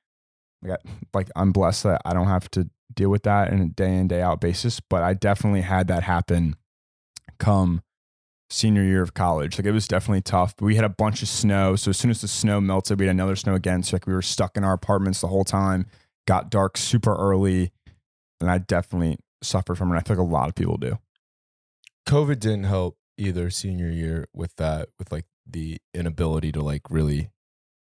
Like, 0.61 0.79
I, 0.79 0.89
like 1.13 1.29
I'm 1.35 1.51
blessed 1.51 1.83
that 1.83 2.01
I 2.05 2.13
don't 2.13 2.27
have 2.27 2.49
to 2.51 2.69
deal 2.93 3.09
with 3.09 3.23
that 3.23 3.51
in 3.51 3.61
a 3.61 3.67
day 3.67 3.95
in, 3.95 4.07
day 4.07 4.21
out 4.21 4.41
basis, 4.41 4.79
but 4.79 5.03
I 5.03 5.13
definitely 5.13 5.61
had 5.61 5.87
that 5.87 6.03
happen 6.03 6.55
come 7.39 7.81
senior 8.49 8.83
year 8.83 9.01
of 9.01 9.13
college. 9.13 9.57
Like 9.57 9.65
it 9.65 9.71
was 9.71 9.87
definitely 9.87 10.21
tough. 10.21 10.55
But 10.55 10.65
we 10.65 10.75
had 10.75 10.85
a 10.85 10.89
bunch 10.89 11.21
of 11.21 11.27
snow. 11.27 11.75
So 11.75 11.89
as 11.89 11.97
soon 11.97 12.11
as 12.11 12.21
the 12.21 12.27
snow 12.27 12.59
melted, 12.59 12.99
we 12.99 13.05
had 13.05 13.11
another 13.11 13.35
snow 13.35 13.53
again. 13.53 13.83
So 13.83 13.95
like 13.95 14.07
we 14.07 14.13
were 14.13 14.21
stuck 14.21 14.57
in 14.57 14.63
our 14.63 14.73
apartments 14.73 15.21
the 15.21 15.27
whole 15.27 15.43
time. 15.43 15.85
Got 16.27 16.49
dark 16.49 16.77
super 16.77 17.15
early. 17.15 17.71
And 18.41 18.49
I 18.49 18.57
definitely 18.57 19.17
suffered 19.43 19.77
from 19.77 19.91
it. 19.91 19.97
I 19.97 20.01
feel 20.01 20.17
like 20.17 20.27
a 20.27 20.31
lot 20.31 20.49
of 20.49 20.55
people 20.55 20.77
do. 20.77 20.97
COVID 22.07 22.39
didn't 22.39 22.63
help 22.63 22.97
either 23.17 23.49
senior 23.49 23.89
year 23.89 24.27
with 24.33 24.55
that, 24.55 24.89
with 24.97 25.11
like 25.11 25.25
the 25.45 25.77
inability 25.93 26.51
to 26.53 26.61
like 26.61 26.83
really 26.89 27.29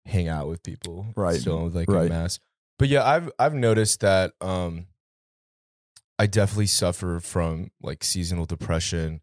hang 0.06 0.28
out 0.28 0.48
with 0.48 0.64
people. 0.64 1.08
Right, 1.16 1.40
Still 1.40 1.66
with 1.66 1.76
like 1.76 1.90
right. 1.90 2.08
a 2.08 2.10
mask. 2.10 2.42
But 2.80 2.90
yeah, 2.90 3.06
I've 3.06 3.32
I've 3.40 3.54
noticed 3.54 4.02
that 4.02 4.34
um 4.42 4.88
I 6.18 6.28
definitely 6.28 6.68
suffer 6.68 7.20
from 7.20 7.72
like 7.82 8.04
seasonal 8.04 8.46
depression. 8.46 9.22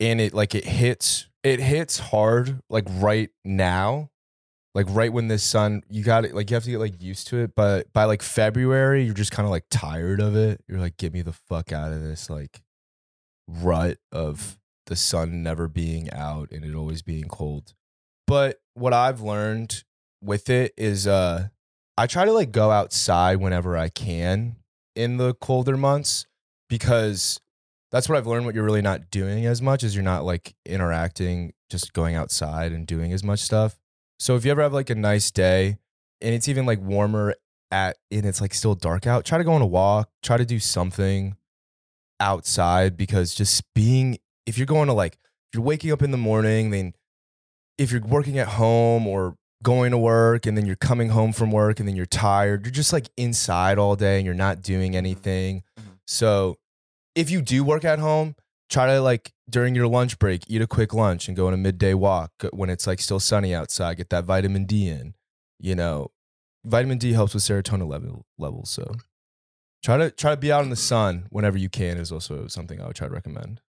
And 0.00 0.20
it 0.20 0.34
like 0.34 0.54
it 0.54 0.64
hits 0.64 1.28
it 1.42 1.60
hits 1.60 1.98
hard 1.98 2.60
like 2.68 2.84
right 2.88 3.30
now. 3.44 4.10
Like 4.74 4.86
right 4.88 5.12
when 5.12 5.28
the 5.28 5.38
sun 5.38 5.82
you 5.88 6.02
got 6.02 6.24
it 6.24 6.34
like 6.34 6.50
you 6.50 6.54
have 6.54 6.64
to 6.64 6.70
get 6.70 6.80
like 6.80 7.00
used 7.00 7.28
to 7.28 7.38
it. 7.38 7.54
But 7.54 7.92
by 7.92 8.04
like 8.04 8.22
February, 8.22 9.04
you're 9.04 9.14
just 9.14 9.30
kind 9.32 9.46
of 9.46 9.50
like 9.50 9.66
tired 9.70 10.20
of 10.20 10.34
it. 10.34 10.62
You're 10.66 10.80
like, 10.80 10.96
get 10.96 11.12
me 11.12 11.22
the 11.22 11.32
fuck 11.32 11.72
out 11.72 11.92
of 11.92 12.02
this 12.02 12.28
like 12.28 12.62
rut 13.46 13.98
of 14.10 14.58
the 14.86 14.96
sun 14.96 15.42
never 15.42 15.68
being 15.68 16.10
out 16.10 16.50
and 16.50 16.64
it 16.64 16.74
always 16.74 17.02
being 17.02 17.28
cold. 17.28 17.74
But 18.26 18.60
what 18.74 18.92
I've 18.92 19.20
learned 19.20 19.84
with 20.22 20.50
it 20.50 20.72
is 20.76 21.06
uh 21.06 21.48
I 21.96 22.06
try 22.06 22.24
to 22.24 22.32
like 22.32 22.50
go 22.50 22.70
outside 22.70 23.36
whenever 23.36 23.76
I 23.76 23.88
can 23.88 24.56
in 24.96 25.16
the 25.16 25.34
colder 25.34 25.76
months 25.76 26.26
because 26.68 27.40
that's 27.94 28.08
what 28.08 28.18
I've 28.18 28.26
learned 28.26 28.44
what 28.44 28.56
you're 28.56 28.64
really 28.64 28.82
not 28.82 29.08
doing 29.10 29.46
as 29.46 29.62
much 29.62 29.84
is 29.84 29.94
you're 29.94 30.02
not 30.02 30.24
like 30.24 30.56
interacting 30.66 31.52
just 31.70 31.92
going 31.92 32.16
outside 32.16 32.72
and 32.72 32.86
doing 32.88 33.12
as 33.12 33.22
much 33.22 33.38
stuff. 33.38 33.78
So 34.18 34.34
if 34.34 34.44
you 34.44 34.50
ever 34.50 34.62
have 34.62 34.72
like 34.72 34.90
a 34.90 34.96
nice 34.96 35.30
day 35.30 35.78
and 36.20 36.34
it's 36.34 36.48
even 36.48 36.66
like 36.66 36.80
warmer 36.80 37.34
at 37.70 37.96
and 38.10 38.26
it's 38.26 38.40
like 38.40 38.52
still 38.52 38.74
dark 38.74 39.06
out, 39.06 39.24
try 39.24 39.38
to 39.38 39.44
go 39.44 39.52
on 39.52 39.62
a 39.62 39.66
walk, 39.66 40.10
try 40.24 40.36
to 40.36 40.44
do 40.44 40.58
something 40.58 41.36
outside 42.20 42.96
because 42.96 43.34
just 43.34 43.62
being 43.74 44.18
if 44.46 44.56
you're 44.58 44.66
going 44.66 44.88
to 44.88 44.92
like 44.94 45.14
if 45.14 45.54
you're 45.54 45.62
waking 45.62 45.92
up 45.92 46.02
in 46.02 46.10
the 46.10 46.16
morning 46.16 46.70
then 46.70 46.94
if 47.78 47.90
you're 47.90 48.00
working 48.02 48.38
at 48.38 48.48
home 48.48 49.06
or 49.06 49.36
going 49.62 49.90
to 49.90 49.98
work 49.98 50.46
and 50.46 50.56
then 50.56 50.64
you're 50.66 50.76
coming 50.76 51.08
home 51.10 51.32
from 51.32 51.50
work 51.50 51.80
and 51.80 51.88
then 51.88 51.96
you're 51.96 52.06
tired 52.06 52.64
you're 52.64 52.72
just 52.72 52.92
like 52.92 53.08
inside 53.16 53.78
all 53.78 53.96
day 53.96 54.16
and 54.16 54.24
you're 54.26 54.34
not 54.34 54.62
doing 54.62 54.94
anything 54.94 55.62
Mhm. 55.78 55.98
so 56.06 56.56
if 57.14 57.30
you 57.30 57.42
do 57.42 57.64
work 57.64 57.84
at 57.84 57.98
home 57.98 58.34
try 58.70 58.86
to 58.86 59.00
like 59.00 59.32
during 59.48 59.74
your 59.74 59.86
lunch 59.86 60.18
break 60.18 60.42
eat 60.48 60.62
a 60.62 60.66
quick 60.66 60.94
lunch 60.94 61.28
and 61.28 61.36
go 61.36 61.46
on 61.46 61.54
a 61.54 61.56
midday 61.56 61.94
walk 61.94 62.32
uh, 62.42 62.48
when 62.52 62.70
it's 62.70 62.86
like 62.86 63.00
still 63.00 63.20
sunny 63.20 63.54
outside 63.54 63.96
get 63.96 64.10
that 64.10 64.24
vitamin 64.24 64.64
d 64.64 64.88
in 64.88 65.14
you 65.58 65.74
know 65.74 66.10
vitamin 66.64 66.98
D 66.98 67.12
helps 67.12 67.34
with 67.34 67.42
serotonin 67.42 67.88
level 67.88 68.26
levels. 68.38 68.70
So 68.70 68.96
try 69.82 69.96
to 69.98 70.10
try 70.10 70.32
to 70.32 70.36
be 70.36 70.50
out 70.50 70.64
in 70.64 70.70
the 70.70 70.76
sun 70.76 71.26
whenever 71.30 71.58
you 71.58 71.68
can 71.68 71.98
is 71.98 72.10
also 72.10 72.46
something 72.48 72.80
I 72.80 72.86
would 72.86 72.96
try 72.96 73.08
to 73.08 73.14
recommend. 73.14 73.60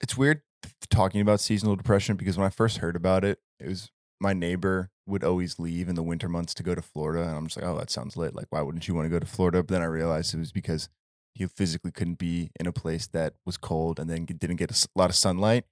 it's 0.00 0.16
weird 0.16 0.42
talking 0.90 1.20
about 1.20 1.40
seasonal 1.40 1.76
depression 1.76 2.16
because 2.16 2.36
when 2.36 2.46
I 2.46 2.50
first 2.50 2.78
heard 2.78 2.96
about 2.96 3.24
it, 3.24 3.40
it 3.58 3.68
was 3.68 3.90
my 4.20 4.32
neighbor 4.32 4.90
would 5.06 5.24
always 5.24 5.58
leave 5.58 5.88
in 5.88 5.96
the 5.96 6.02
winter 6.02 6.28
months 6.28 6.54
to 6.54 6.62
go 6.62 6.74
to 6.74 6.82
Florida. 6.82 7.22
And 7.22 7.36
I'm 7.36 7.46
just 7.46 7.56
like, 7.56 7.66
oh, 7.66 7.76
that 7.78 7.90
sounds 7.90 8.16
lit. 8.16 8.34
Like, 8.34 8.46
why 8.50 8.62
wouldn't 8.62 8.86
you 8.86 8.94
want 8.94 9.06
to 9.06 9.10
go 9.10 9.18
to 9.18 9.26
Florida? 9.26 9.62
But 9.62 9.68
then 9.68 9.82
I 9.82 9.86
realized 9.86 10.34
it 10.34 10.38
was 10.38 10.52
because 10.52 10.88
he 11.34 11.46
physically 11.46 11.90
couldn't 11.90 12.18
be 12.18 12.50
in 12.58 12.66
a 12.66 12.72
place 12.72 13.06
that 13.08 13.34
was 13.44 13.56
cold 13.56 13.98
and 13.98 14.08
then 14.08 14.24
didn't 14.24 14.56
get 14.56 14.70
a 14.70 14.88
lot 14.94 15.10
of 15.10 15.16
sunlight. 15.16 15.64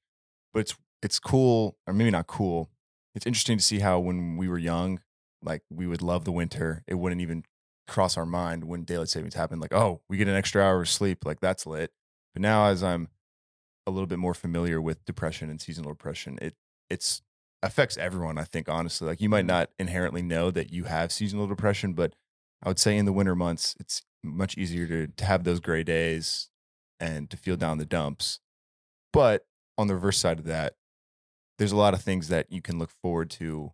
But 0.53 0.61
it's 0.61 0.77
it's 1.03 1.19
cool, 1.19 1.77
or 1.87 1.95
maybe 1.95 2.11
not 2.11 2.27
cool. 2.27 2.71
It's 3.15 3.27
interesting 3.27 3.59
to 3.59 3.65
see 3.65 3.79
how 3.81 3.99
when 3.99 4.37
we 4.37 4.49
were 4.49 4.59
young, 4.59 5.01
like 5.43 5.63
we 5.71 5.87
would 5.87 6.03
love 6.03 6.25
the 6.25 6.33
winter. 6.33 6.83
It 6.87 6.95
wouldn't 6.95 7.21
even 7.21 7.45
cross 7.89 8.17
our 8.17 8.27
mind 8.27 8.65
when 8.65 8.85
daylight 8.85 9.09
savings 9.09 9.35
happened. 9.35 9.61
Like, 9.61 9.75
oh, 9.75 10.01
we 10.09 10.17
get 10.17 10.29
an 10.29 10.37
extra 10.37 10.63
hour 10.63 10.83
of 10.83 10.89
sleep. 10.89 11.25
Like 11.25 11.41
that's 11.41 11.67
lit. 11.67 11.91
But 12.35 12.43
now, 12.43 12.67
as 12.67 12.83
I'm 12.83 13.09
a 13.87 13.91
little 13.91 14.07
bit 14.07 14.19
more 14.19 14.35
familiar 14.35 14.81
with 14.81 15.05
depression 15.05 15.51
and 15.51 15.61
seasonal 15.61 15.93
depression, 15.93 16.39
it 16.41 16.55
it's 16.89 17.23
affects 17.63 17.97
everyone. 17.97 18.39
I 18.39 18.45
think 18.45 18.69
honestly, 18.69 19.07
like 19.07 19.21
you 19.21 19.29
might 19.29 19.41
mm-hmm. 19.41 19.49
not 19.49 19.71
inherently 19.79 20.23
know 20.23 20.51
that 20.51 20.73
you 20.73 20.85
have 20.85 21.13
seasonal 21.13 21.47
depression, 21.47 21.93
but 21.93 22.15
I 22.63 22.69
would 22.69 22.79
say 22.79 22.97
in 22.97 23.07
the 23.07 23.13
winter 23.13 23.35
months, 23.35 23.75
it's 23.81 24.03
much 24.23 24.57
easier 24.57 24.87
to, 24.87 25.07
to 25.09 25.25
have 25.25 25.45
those 25.45 25.61
gray 25.61 25.83
days 25.83 26.49
and 26.99 27.31
to 27.31 27.37
feel 27.37 27.57
down 27.57 27.79
the 27.79 27.87
dumps. 27.87 28.41
But 29.13 29.47
on 29.79 29.87
the 29.87 29.95
reverse 29.95 30.19
side 30.19 30.39
of 30.39 30.45
that, 30.47 30.75
there's 31.59 31.73
a 31.73 31.77
lot 31.77 31.95
of 31.95 32.03
things 32.03 32.29
that 32.29 32.51
you 32.51 32.63
can 32.63 32.79
look 32.79 32.91
forward 33.03 33.31
to 33.31 33.73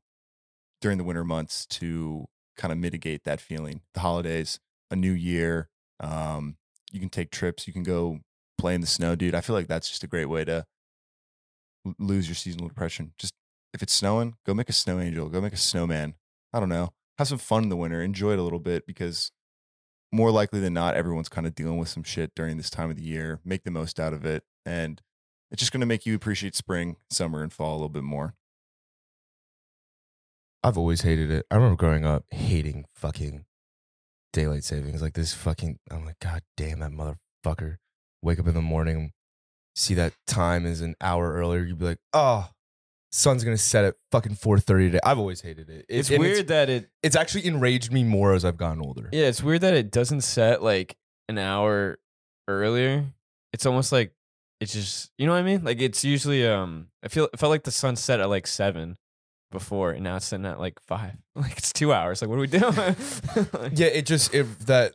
during 0.80 0.98
the 0.98 1.04
winter 1.04 1.24
months 1.24 1.66
to 1.66 2.26
kind 2.56 2.72
of 2.72 2.78
mitigate 2.78 3.24
that 3.24 3.40
feeling. 3.40 3.82
The 3.94 4.00
holidays, 4.00 4.60
a 4.90 4.96
new 4.96 5.12
year, 5.12 5.68
um, 6.00 6.56
you 6.92 7.00
can 7.00 7.08
take 7.08 7.30
trips, 7.30 7.66
you 7.66 7.72
can 7.72 7.82
go 7.82 8.20
play 8.58 8.74
in 8.74 8.80
the 8.80 8.86
snow, 8.86 9.14
dude. 9.14 9.34
I 9.34 9.40
feel 9.40 9.54
like 9.54 9.66
that's 9.66 9.88
just 9.88 10.04
a 10.04 10.08
great 10.08 10.26
way 10.26 10.44
to 10.44 10.64
lose 11.98 12.28
your 12.28 12.34
seasonal 12.34 12.68
depression. 12.68 13.12
Just 13.18 13.34
if 13.74 13.82
it's 13.82 13.92
snowing, 13.92 14.34
go 14.46 14.54
make 14.54 14.68
a 14.68 14.72
snow 14.72 14.98
angel, 15.00 15.28
go 15.28 15.40
make 15.40 15.52
a 15.52 15.58
snowman. 15.58 16.14
I 16.52 16.60
don't 16.60 16.68
know. 16.68 16.92
Have 17.18 17.28
some 17.28 17.38
fun 17.38 17.64
in 17.64 17.68
the 17.68 17.76
winter, 17.76 18.02
enjoy 18.02 18.32
it 18.32 18.38
a 18.38 18.42
little 18.42 18.58
bit 18.58 18.86
because 18.86 19.32
more 20.12 20.30
likely 20.30 20.60
than 20.60 20.75
not, 20.75 20.94
everyone's 20.94 21.28
kind 21.28 21.46
of 21.46 21.54
dealing 21.54 21.78
with 21.78 21.88
some 21.88 22.02
shit 22.02 22.34
during 22.34 22.56
this 22.56 22.70
time 22.70 22.90
of 22.90 22.96
the 22.96 23.02
year. 23.02 23.40
Make 23.44 23.64
the 23.64 23.70
most 23.70 23.98
out 24.00 24.12
of 24.12 24.25
it. 24.25 24.44
And 24.64 25.02
it's 25.50 25.60
just 25.60 25.72
going 25.72 25.80
to 25.80 25.86
make 25.86 26.06
you 26.06 26.14
appreciate 26.14 26.54
spring, 26.54 26.96
summer, 27.10 27.42
and 27.42 27.52
fall 27.52 27.72
a 27.72 27.76
little 27.76 27.88
bit 27.88 28.02
more. 28.02 28.34
I've 30.62 30.78
always 30.78 31.02
hated 31.02 31.30
it. 31.30 31.46
I 31.50 31.54
remember 31.54 31.76
growing 31.76 32.04
up 32.04 32.25
hating 32.30 32.86
fucking 32.94 33.44
daylight 34.32 34.64
savings. 34.64 35.00
Like 35.00 35.14
this 35.14 35.32
fucking, 35.32 35.78
I'm 35.90 36.04
like, 36.04 36.18
God 36.18 36.42
damn 36.56 36.80
that 36.80 36.90
motherfucker. 36.90 37.76
Wake 38.22 38.40
up 38.40 38.48
in 38.48 38.54
the 38.54 38.62
morning, 38.62 39.12
see 39.76 39.94
that 39.94 40.14
time 40.26 40.66
is 40.66 40.80
an 40.80 40.96
hour 41.00 41.34
earlier. 41.34 41.62
You'd 41.62 41.78
be 41.78 41.84
like, 41.84 42.00
oh, 42.12 42.48
sun's 43.12 43.44
gonna 43.44 43.56
set 43.56 43.84
at 43.84 43.94
fucking 44.12 44.34
4:30 44.36 44.64
today. 44.88 45.00
I've 45.04 45.18
always 45.18 45.40
hated 45.40 45.70
it. 45.70 45.86
It- 45.88 45.98
It's 45.98 46.10
and 46.10 46.20
weird 46.20 46.48
that 46.48 46.68
it 46.68 46.90
It's, 47.02 47.16
actually 47.16 47.46
enraged 47.46 47.92
me 47.92 48.04
more 48.04 48.34
as 48.34 48.44
I've 48.44 48.56
gotten 48.56 48.80
older. 48.82 49.08
yeah, 49.12 49.26
it's 49.26 49.42
weird 49.42 49.60
that 49.62 49.75
it 49.75 49.90
doesn't 49.90 50.20
set 50.22 50.62
like 50.62 50.96
an 51.28 51.38
hour 51.38 51.98
earlier. 52.48 53.06
It's 53.52 53.66
almost 53.66 53.92
like 53.92 54.12
it's 54.60 54.72
just 54.72 55.10
you 55.18 55.26
know 55.26 55.32
what 55.32 55.38
I 55.38 55.42
mean? 55.42 55.64
Like 55.64 55.80
it's 55.80 56.04
usually 56.04 56.46
um 56.46 56.88
I 57.02 57.08
feel 57.08 57.28
it 57.32 57.38
felt 57.38 57.50
like 57.50 57.64
the 57.64 57.70
sun 57.70 57.96
set 57.96 58.20
at 58.20 58.28
like 58.28 58.46
seven 58.46 58.96
before 59.52 59.92
and 59.92 60.02
now 60.04 60.16
it's 60.16 60.26
setting 60.26 60.46
at 60.46 60.58
like 60.60 60.78
five. 60.80 61.16
Like 61.34 61.56
it's 61.58 61.72
two 61.72 61.92
hours. 61.92 62.20
Like 62.22 62.28
what 62.30 62.36
are 62.36 62.40
we 62.40 62.46
doing? 62.46 62.62
Like, 63.52 63.72
Yeah, 63.78 63.86
it 63.88 64.06
just 64.06 64.34
it 64.34 64.44
that 64.66 64.94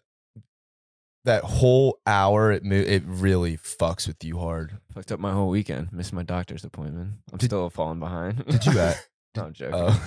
that 1.26 1.44
whole 1.44 2.00
hour 2.06 2.52
it 2.52 2.64
mo- 2.64 2.76
it 2.76 3.04
really 3.06 3.58
fucks 3.58 4.08
with 4.08 4.24
you 4.24 4.40
hard. 4.40 4.78
Fucked 4.94 5.12
up 5.12 5.20
my 5.20 5.32
whole 5.32 5.50
weekend. 5.50 5.92
Missed 5.94 6.14
my 6.14 6.24
doctor's 6.24 6.64
appointment. 6.64 7.12
I'm 7.32 7.38
Did- 7.38 7.48
still 7.48 7.70
falling 7.70 8.00
behind. 8.00 8.46
Did 8.50 8.66
you 8.66 8.80
at? 8.80 9.08
no, 9.36 9.46
I'm 9.46 9.54
joking. 9.54 9.74
Uh, 9.76 9.98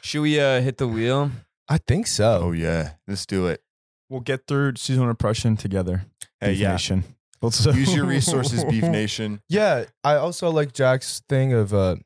Should 0.00 0.22
we 0.22 0.40
uh 0.40 0.60
hit 0.60 0.78
the 0.78 0.88
wheel? 0.88 1.30
I 1.68 1.78
think 1.78 2.06
so. 2.06 2.40
Oh, 2.44 2.52
yeah. 2.52 2.92
Let's 3.06 3.26
do 3.26 3.46
it. 3.46 3.62
We'll 4.08 4.20
get 4.20 4.46
through 4.48 4.72
seasonal 4.76 5.08
depression 5.08 5.56
together. 5.56 6.06
Hey, 6.40 6.50
Beef 6.52 6.58
yeah. 6.60 6.72
Nation. 6.72 7.04
Let's 7.42 7.64
Use 7.64 7.94
your 7.94 8.04
resources, 8.16 8.64
Beef 8.64 8.82
Nation. 8.82 9.40
Yeah, 9.48 9.84
I 10.04 10.16
also 10.16 10.50
like 10.50 10.72
Jack's 10.72 11.20
thing 11.28 11.52
of 11.52 11.72
uh 11.72 11.96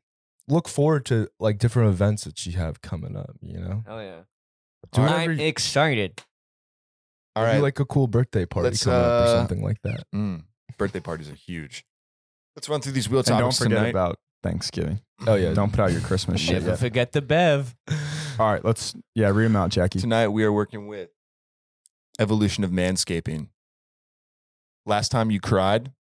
look 0.48 0.68
forward 0.68 1.06
to 1.06 1.28
like 1.40 1.58
different 1.58 1.88
events 1.88 2.24
that 2.24 2.44
you 2.46 2.52
have 2.52 2.82
coming 2.82 3.16
up, 3.16 3.36
you 3.40 3.58
know? 3.58 3.82
Hell 3.86 4.02
yeah. 4.02 4.20
Do 4.92 5.00
I'm 5.02 5.10
whatever 5.28 5.32
excited. 5.32 6.22
All 7.36 7.42
Maybe 7.44 7.54
right. 7.56 7.62
like 7.62 7.80
a 7.80 7.84
cool 7.84 8.06
birthday 8.06 8.46
party 8.46 8.68
Let's, 8.68 8.84
coming 8.84 9.00
up 9.00 9.06
or 9.06 9.24
uh, 9.24 9.36
something 9.38 9.62
like 9.62 9.82
that. 9.82 10.04
Mm, 10.14 10.44
birthday 10.78 11.00
parties 11.00 11.28
are 11.28 11.34
huge. 11.34 11.84
Let's 12.56 12.68
run 12.68 12.80
through 12.80 12.92
these 12.92 13.08
wheel 13.08 13.20
and 13.20 13.26
don't 13.26 13.38
topics 13.40 13.58
forget 13.58 13.78
tonight. 13.78 13.88
about 13.90 14.18
Thanksgiving. 14.44 15.00
Oh 15.26 15.34
yeah. 15.34 15.52
Don't 15.54 15.70
put 15.70 15.80
out 15.80 15.92
your 15.92 16.00
Christmas 16.02 16.40
shit 16.40 16.54
Never 16.54 16.70
yet. 16.70 16.78
forget 16.78 17.12
the 17.12 17.22
Bev. 17.22 17.74
All 18.38 18.52
right, 18.52 18.64
let's 18.64 18.94
yeah, 19.14 19.30
read 19.30 19.46
them 19.46 19.56
out, 19.56 19.70
Jackie. 19.70 19.98
Tonight 20.00 20.28
we 20.28 20.44
are 20.44 20.52
working 20.52 20.86
with 20.86 21.08
evolution 22.20 22.62
of 22.62 22.70
manscaping. 22.70 23.48
Last 24.86 25.10
time 25.10 25.30
you 25.30 25.40
cried, 25.40 25.92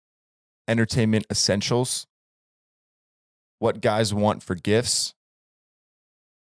entertainment 0.67 1.25
essentials, 1.31 2.05
what 3.59 3.81
guys 3.81 4.13
want 4.13 4.43
for 4.43 4.55
gifts, 4.55 5.13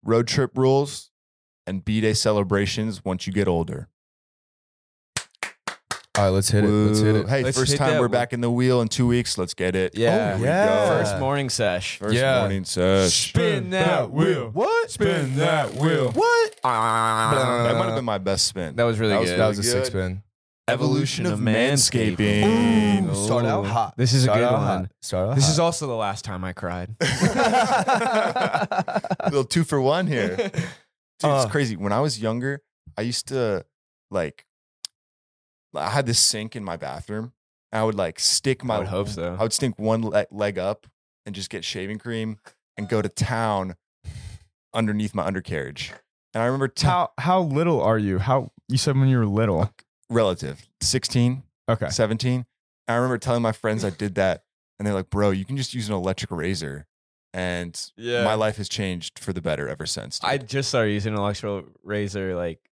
road 0.04 0.26
trip 0.28 0.56
rules, 0.56 1.10
and 1.66 1.84
b 1.84 2.00
day 2.00 2.14
celebrations 2.14 3.04
once 3.04 3.26
you 3.26 3.32
get 3.32 3.48
older. 3.48 3.88
All 6.18 6.24
right, 6.24 6.30
let's 6.30 6.50
hit 6.50 6.64
it. 6.64 6.68
Let's 6.68 6.98
hit 6.98 7.14
it. 7.14 7.28
Hey, 7.28 7.44
Let's 7.44 7.56
first 7.56 7.70
hit 7.72 7.78
time 7.78 7.90
that 7.92 8.00
we're 8.00 8.08
back 8.08 8.32
in 8.32 8.40
the 8.40 8.50
wheel 8.50 8.80
in 8.80 8.88
two 8.88 9.06
weeks. 9.06 9.38
Let's 9.38 9.54
get 9.54 9.76
it. 9.76 9.96
Yeah. 9.96 10.30
Here 10.32 10.38
we 10.38 10.44
Yeah. 10.48 10.66
go. 10.66 10.86
First 10.98 11.18
morning 11.20 11.48
sesh. 11.48 11.98
First 11.98 12.16
Yeah. 12.16 12.40
morning 12.40 12.64
sesh. 12.64 13.28
Spin 13.30 13.70
that 13.70 14.10
wheel. 14.10 14.50
What? 14.52 14.90
Spin 14.90 15.36
that 15.36 15.74
wheel. 15.74 16.10
What? 16.10 16.56
That 16.64 17.76
might 17.78 17.86
have 17.86 17.94
been 17.94 18.04
my 18.04 18.18
best 18.18 18.48
spin. 18.48 18.74
That 18.74 18.82
was 18.82 18.98
really 18.98 19.12
That 19.12 19.20
was 19.20 19.30
good. 19.30 19.38
That 19.38 19.46
was 19.46 19.58
a 19.60 19.62
good. 19.62 19.70
six 19.70 19.88
spin. 19.90 20.22
Evolution 20.66 21.24
of 21.26 21.38
manscaping. 21.38 22.16
manscaping. 22.16 23.10
Ooh, 23.10 23.14
start 23.24 23.44
out 23.46 23.64
hot. 23.66 23.94
This 23.96 24.12
is 24.12 24.24
a 24.24 24.26
Start 24.26 24.38
good 24.40 24.44
out 24.46 24.52
one. 24.54 24.62
hot. 24.62 24.90
Start 25.00 25.28
out 25.30 25.34
This 25.36 25.44
hot. 25.44 25.52
is 25.52 25.58
also 25.60 25.86
the 25.86 25.94
last 25.94 26.24
time 26.24 26.42
I 26.44 26.52
cried. 26.52 26.96
little 29.24 29.44
two 29.44 29.62
for 29.64 29.80
one 29.80 30.06
here. 30.08 30.36
Dude, 30.36 30.52
Uh. 31.22 31.42
it's 31.44 31.50
crazy. 31.52 31.76
When 31.76 31.92
I 31.92 32.00
was 32.00 32.20
younger, 32.20 32.60
I 32.98 33.02
used 33.02 33.28
to 33.28 33.64
like 34.10 34.44
I 35.74 35.90
had 35.90 36.06
this 36.06 36.18
sink 36.18 36.56
in 36.56 36.64
my 36.64 36.76
bathroom. 36.76 37.32
And 37.72 37.80
I 37.80 37.84
would 37.84 37.94
like 37.94 38.18
stick 38.18 38.64
my 38.64 38.76
I 38.76 38.78
would 38.78 38.88
hope 38.88 39.08
so. 39.08 39.36
I 39.38 39.42
would 39.42 39.52
stick 39.52 39.78
one 39.78 40.02
le- 40.02 40.26
leg 40.30 40.58
up 40.58 40.86
and 41.26 41.34
just 41.34 41.50
get 41.50 41.64
shaving 41.64 41.98
cream 41.98 42.38
and 42.78 42.88
go 42.88 43.02
to 43.02 43.08
town 43.10 43.76
underneath 44.74 45.14
my 45.14 45.24
undercarriage. 45.24 45.92
And 46.34 46.42
I 46.42 46.46
remember 46.46 46.68
t- 46.68 46.86
How 46.86 47.10
how 47.18 47.40
little 47.42 47.80
are 47.82 47.98
you? 47.98 48.18
How 48.18 48.52
you 48.68 48.78
said 48.78 48.96
when 48.96 49.08
you 49.08 49.18
were 49.18 49.26
little? 49.26 49.70
relative 50.10 50.66
16, 50.80 51.42
Okay. 51.68 51.90
17. 51.90 52.34
And 52.34 52.46
I 52.88 52.94
remember 52.94 53.18
telling 53.18 53.42
my 53.42 53.52
friends 53.52 53.84
I 53.84 53.90
did 53.90 54.14
that 54.14 54.44
and 54.78 54.86
they're 54.86 54.94
like, 54.94 55.10
"Bro, 55.10 55.30
you 55.32 55.44
can 55.44 55.58
just 55.58 55.74
use 55.74 55.88
an 55.90 55.94
electric 55.94 56.30
razor." 56.30 56.86
And 57.34 57.78
Yeah. 57.96 58.24
my 58.24 58.32
life 58.32 58.56
has 58.56 58.70
changed 58.70 59.18
for 59.18 59.34
the 59.34 59.42
better 59.42 59.68
ever 59.68 59.84
since. 59.84 60.18
dude. 60.18 60.30
I 60.30 60.38
just 60.38 60.70
started 60.70 60.92
using 60.92 61.12
an 61.12 61.18
electrical 61.18 61.64
razor 61.82 62.34
like 62.34 62.70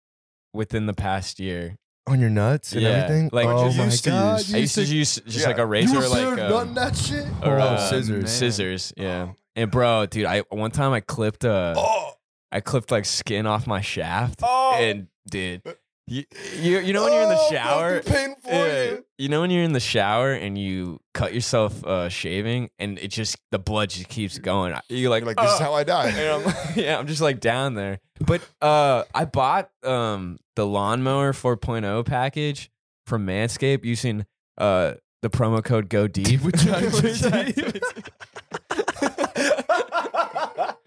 within 0.53 0.87
the 0.87 0.95
past 0.95 1.41
year. 1.41 1.77
On 2.07 2.21
your 2.21 2.31
nuts 2.31 2.73
and 2.73 2.83
Yeah, 2.83 2.89
everything. 2.91 3.31
like, 3.33 3.47
oh 3.47 3.71
you 3.71 3.79
my 3.79 3.85
used 3.85 4.05
to 4.05 4.11
god! 4.11 4.39
use- 4.41 4.55
I 4.55 4.59
used 4.59 4.75
to 4.75 4.85
use 4.85 5.15
just 5.27 5.39
Yeah. 5.41 5.47
like 5.47 5.59
a 5.59 5.67
razor, 5.67 6.07
like 6.09 6.39
um, 6.39 6.75
that 6.75 6.97
shit. 6.97 7.27
or 7.43 7.59
oh, 7.59 7.63
uh, 7.63 7.89
scissors. 7.91 8.31
Scissors, 8.31 8.93
yeah. 8.97 9.29
And 9.57 9.71
bro, 9.71 10.07
dude, 10.07 10.27
I 10.27 10.41
one 10.51 10.71
time 10.71 10.93
I 10.93 11.01
clipped 11.01 11.45
uh 11.45 11.75
oh, 11.77 12.13
I 12.53 12.61
clipped 12.61 12.91
like 12.91 13.05
skin 13.05 13.47
off 13.47 13.67
my 13.67 13.81
shaft, 13.81 14.41
oh. 14.43 14.77
and 14.79 15.07
dude, 15.31 15.63
you 16.07 16.25
you, 16.61 16.79
you 16.81 16.93
know 16.93 17.05
when 17.05 17.13
you're 17.13 17.23
in 17.23 17.29
the 17.31 17.49
shower, 17.51 18.01
painful. 18.03 18.51
Yeah, 18.53 18.97
you 19.17 19.29
know 19.29 19.41
when 19.41 19.51
you're 19.51 19.63
in 19.63 19.73
the 19.73 19.81
shower 19.81 20.33
and 20.33 20.59
you 20.59 21.01
cut 21.15 21.33
yourself 21.33 21.83
uh, 21.87 22.09
shaving, 22.09 22.69
and 22.79 22.99
it 22.99 23.09
just 23.09 23.37
the 23.53 23.59
blood 23.59 23.91
just 23.91 24.09
keeps 24.09 24.39
going. 24.39 24.75
You're 24.89 25.09
like, 25.09 25.23
You're 25.23 25.35
like, 25.35 25.37
this 25.37 25.55
is 25.55 25.61
"Oh." 25.61 25.65
how 25.65 25.73
I 25.75 25.85
die. 25.85 26.09
And 26.09 26.45
I'm, 26.47 26.55
yeah, 26.77 26.99
I'm 26.99 27.07
just 27.07 27.21
like 27.23 27.41
down 27.41 27.75
there. 27.75 28.01
But 28.21 28.43
uh, 28.61 29.05
I 29.15 29.25
bought 29.25 29.71
um 29.85 30.39
the 30.57 30.67
lawnmower 30.67 31.33
4.0 31.33 32.05
package 32.07 32.71
from 33.07 33.27
Manscaped 33.27 33.85
using 33.85 34.27
uh 34.59 34.95
the 35.23 35.31
promo 35.31 35.65
code 35.65 35.89
Go 35.89 36.07
Deep. 36.07 36.41
Which 36.43 36.67
I 36.67 37.51
did. 37.51 37.83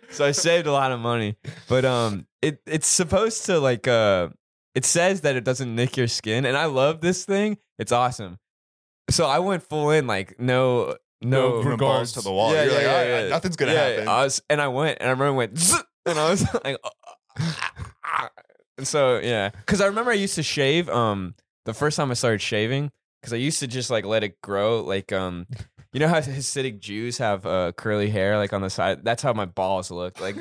so 0.10 0.26
I 0.26 0.32
saved 0.32 0.68
a 0.68 0.72
lot 0.72 0.92
of 0.92 1.00
money. 1.00 1.36
But 1.68 1.86
um, 1.86 2.28
it 2.42 2.62
it's 2.66 2.88
supposed 2.88 3.46
to 3.48 3.60
like 3.60 3.88
uh, 3.88 4.30
it 4.76 4.86
says 4.86 5.22
that 5.22 5.36
it 5.36 5.44
doesn't 5.44 5.74
nick 5.76 5.98
your 5.98 6.08
skin, 6.08 6.46
and 6.46 6.56
I 6.56 6.66
love 6.66 7.02
this 7.02 7.26
thing. 7.26 7.58
It's 7.80 7.92
awesome. 7.92 8.38
So 9.10 9.26
I 9.26 9.40
went 9.40 9.64
full 9.64 9.92
in, 9.92 10.08
like 10.08 10.40
no. 10.40 10.96
No, 11.24 11.64
From 11.64 11.78
balls 11.78 12.12
to 12.12 12.22
the 12.22 12.32
wall. 12.32 12.54
Yeah, 12.54 12.62
You're 12.66 12.74
yeah, 12.74 12.78
like, 12.78 12.84
yeah, 12.86 12.92
"All 12.92 12.98
right, 13.02 13.24
yeah. 13.24 13.30
nothing's 13.30 13.56
gonna 13.56 13.74
Yeah, 13.74 13.88
happen. 13.90 14.08
I 14.08 14.24
was, 14.24 14.40
and 14.52 14.62
I 14.62 14.68
went, 14.68 15.00
and 15.00 15.08
I 15.08 15.12
remember 15.14 15.34
I 15.34 15.36
went, 15.36 15.74
and 16.06 16.20
I 16.20 16.30
was 16.30 16.46
like, 16.64 16.78
And 18.77 18.88
so 18.88 19.19
yeah, 19.19 19.50
because 19.50 19.81
I 19.81 19.88
remember 19.88 20.12
I 20.12 20.15
used 20.15 20.36
to 20.36 20.43
shave. 20.43 20.89
Um, 20.89 21.36
the 21.65 21.74
first 21.74 21.98
time 21.98 22.12
I 22.12 22.13
started 22.13 22.41
shaving, 22.41 22.91
because 23.22 23.34
I 23.34 23.38
used 23.38 23.60
to 23.60 23.67
just 23.67 23.89
like 23.89 24.05
let 24.05 24.24
it 24.24 24.41
grow. 24.41 24.81
Like 24.81 25.12
um, 25.12 25.48
you 25.93 26.00
know 26.00 26.07
how 26.07 26.19
Hasidic 26.19 26.79
Jews 26.79 27.17
have 27.17 27.46
uh 27.46 27.72
curly 27.74 28.10
hair 28.10 28.38
like 28.38 28.53
on 28.53 28.62
the 28.62 28.69
side. 28.69 29.03
That's 29.03 29.24
how 29.24 29.34
my 29.34 29.46
balls 29.46 29.91
looked. 29.91 30.22
Like, 30.22 30.36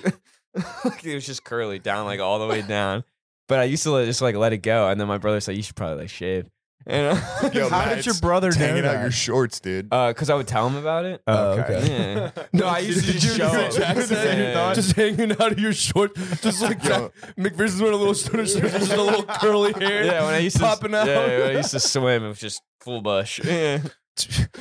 like 0.85 1.05
it 1.05 1.15
was 1.15 1.27
just 1.27 1.45
curly 1.45 1.79
down 1.79 2.07
like 2.07 2.21
all 2.21 2.39
the 2.39 2.47
way 2.47 2.63
down. 2.63 3.05
But 3.49 3.61
I 3.61 3.65
used 3.65 3.85
to 3.85 3.93
let, 3.93 4.07
just 4.07 4.23
like 4.23 4.35
let 4.35 4.53
it 4.53 4.59
go, 4.59 4.89
and 4.89 5.01
then 5.01 5.09
my 5.09 5.19
brother 5.19 5.41
said 5.41 5.57
you 5.57 5.63
should 5.63 5.77
probably 5.77 6.03
like 6.03 6.11
shave. 6.11 6.47
And 6.87 7.19
uh, 7.43 7.51
Yo, 7.53 7.69
How 7.69 7.79
Matt, 7.81 7.97
did 7.97 8.07
your 8.07 8.13
it's 8.13 8.21
brother 8.21 8.51
know 8.51 8.57
hanging 8.59 8.85
out 8.85 8.93
that? 8.93 9.03
your 9.03 9.11
shorts, 9.11 9.59
dude? 9.61 9.89
uh, 9.91 10.09
because 10.09 10.31
I 10.31 10.35
would 10.37 10.47
tell 10.47 10.67
him 10.69 10.77
about 10.77 11.05
it. 11.05 11.21
Oh, 11.27 11.53
okay. 11.53 11.75
okay. 11.77 11.89
Yeah. 12.37 12.45
No, 12.53 12.67
I 12.67 12.79
used 12.79 13.05
to 13.07 13.13
just 13.13 13.37
show 13.37 13.47
up. 13.47 13.73
Jackson? 13.73 14.17
Yeah. 14.17 14.73
just 14.75 14.93
hanging 14.95 15.33
out 15.33 15.53
of 15.53 15.59
your 15.59 15.73
short, 15.73 16.15
just 16.41 16.63
like 16.63 16.83
Yo. 16.85 17.11
McPherson's 17.39 17.81
wearing 17.81 17.97
a 17.97 17.99
little 17.99 18.15
stunner 18.15 18.47
shirt, 18.47 18.71
just 18.73 18.93
a 18.93 19.03
little 19.03 19.25
curly 19.25 19.73
hair. 19.75 20.05
Yeah, 20.05 20.25
when 20.25 20.35
I 20.35 20.39
used 20.39 20.57
to 20.57 20.63
popping 20.63 20.95
out. 20.95 21.07
Yeah, 21.07 21.39
when 21.41 21.49
I 21.49 21.53
used 21.59 21.73
to 21.73 21.81
swim, 21.81 22.25
it 22.25 22.29
was 22.29 22.39
just 22.39 22.63
full 22.81 23.01
bush. 23.03 23.41
Yeah. 23.45 23.81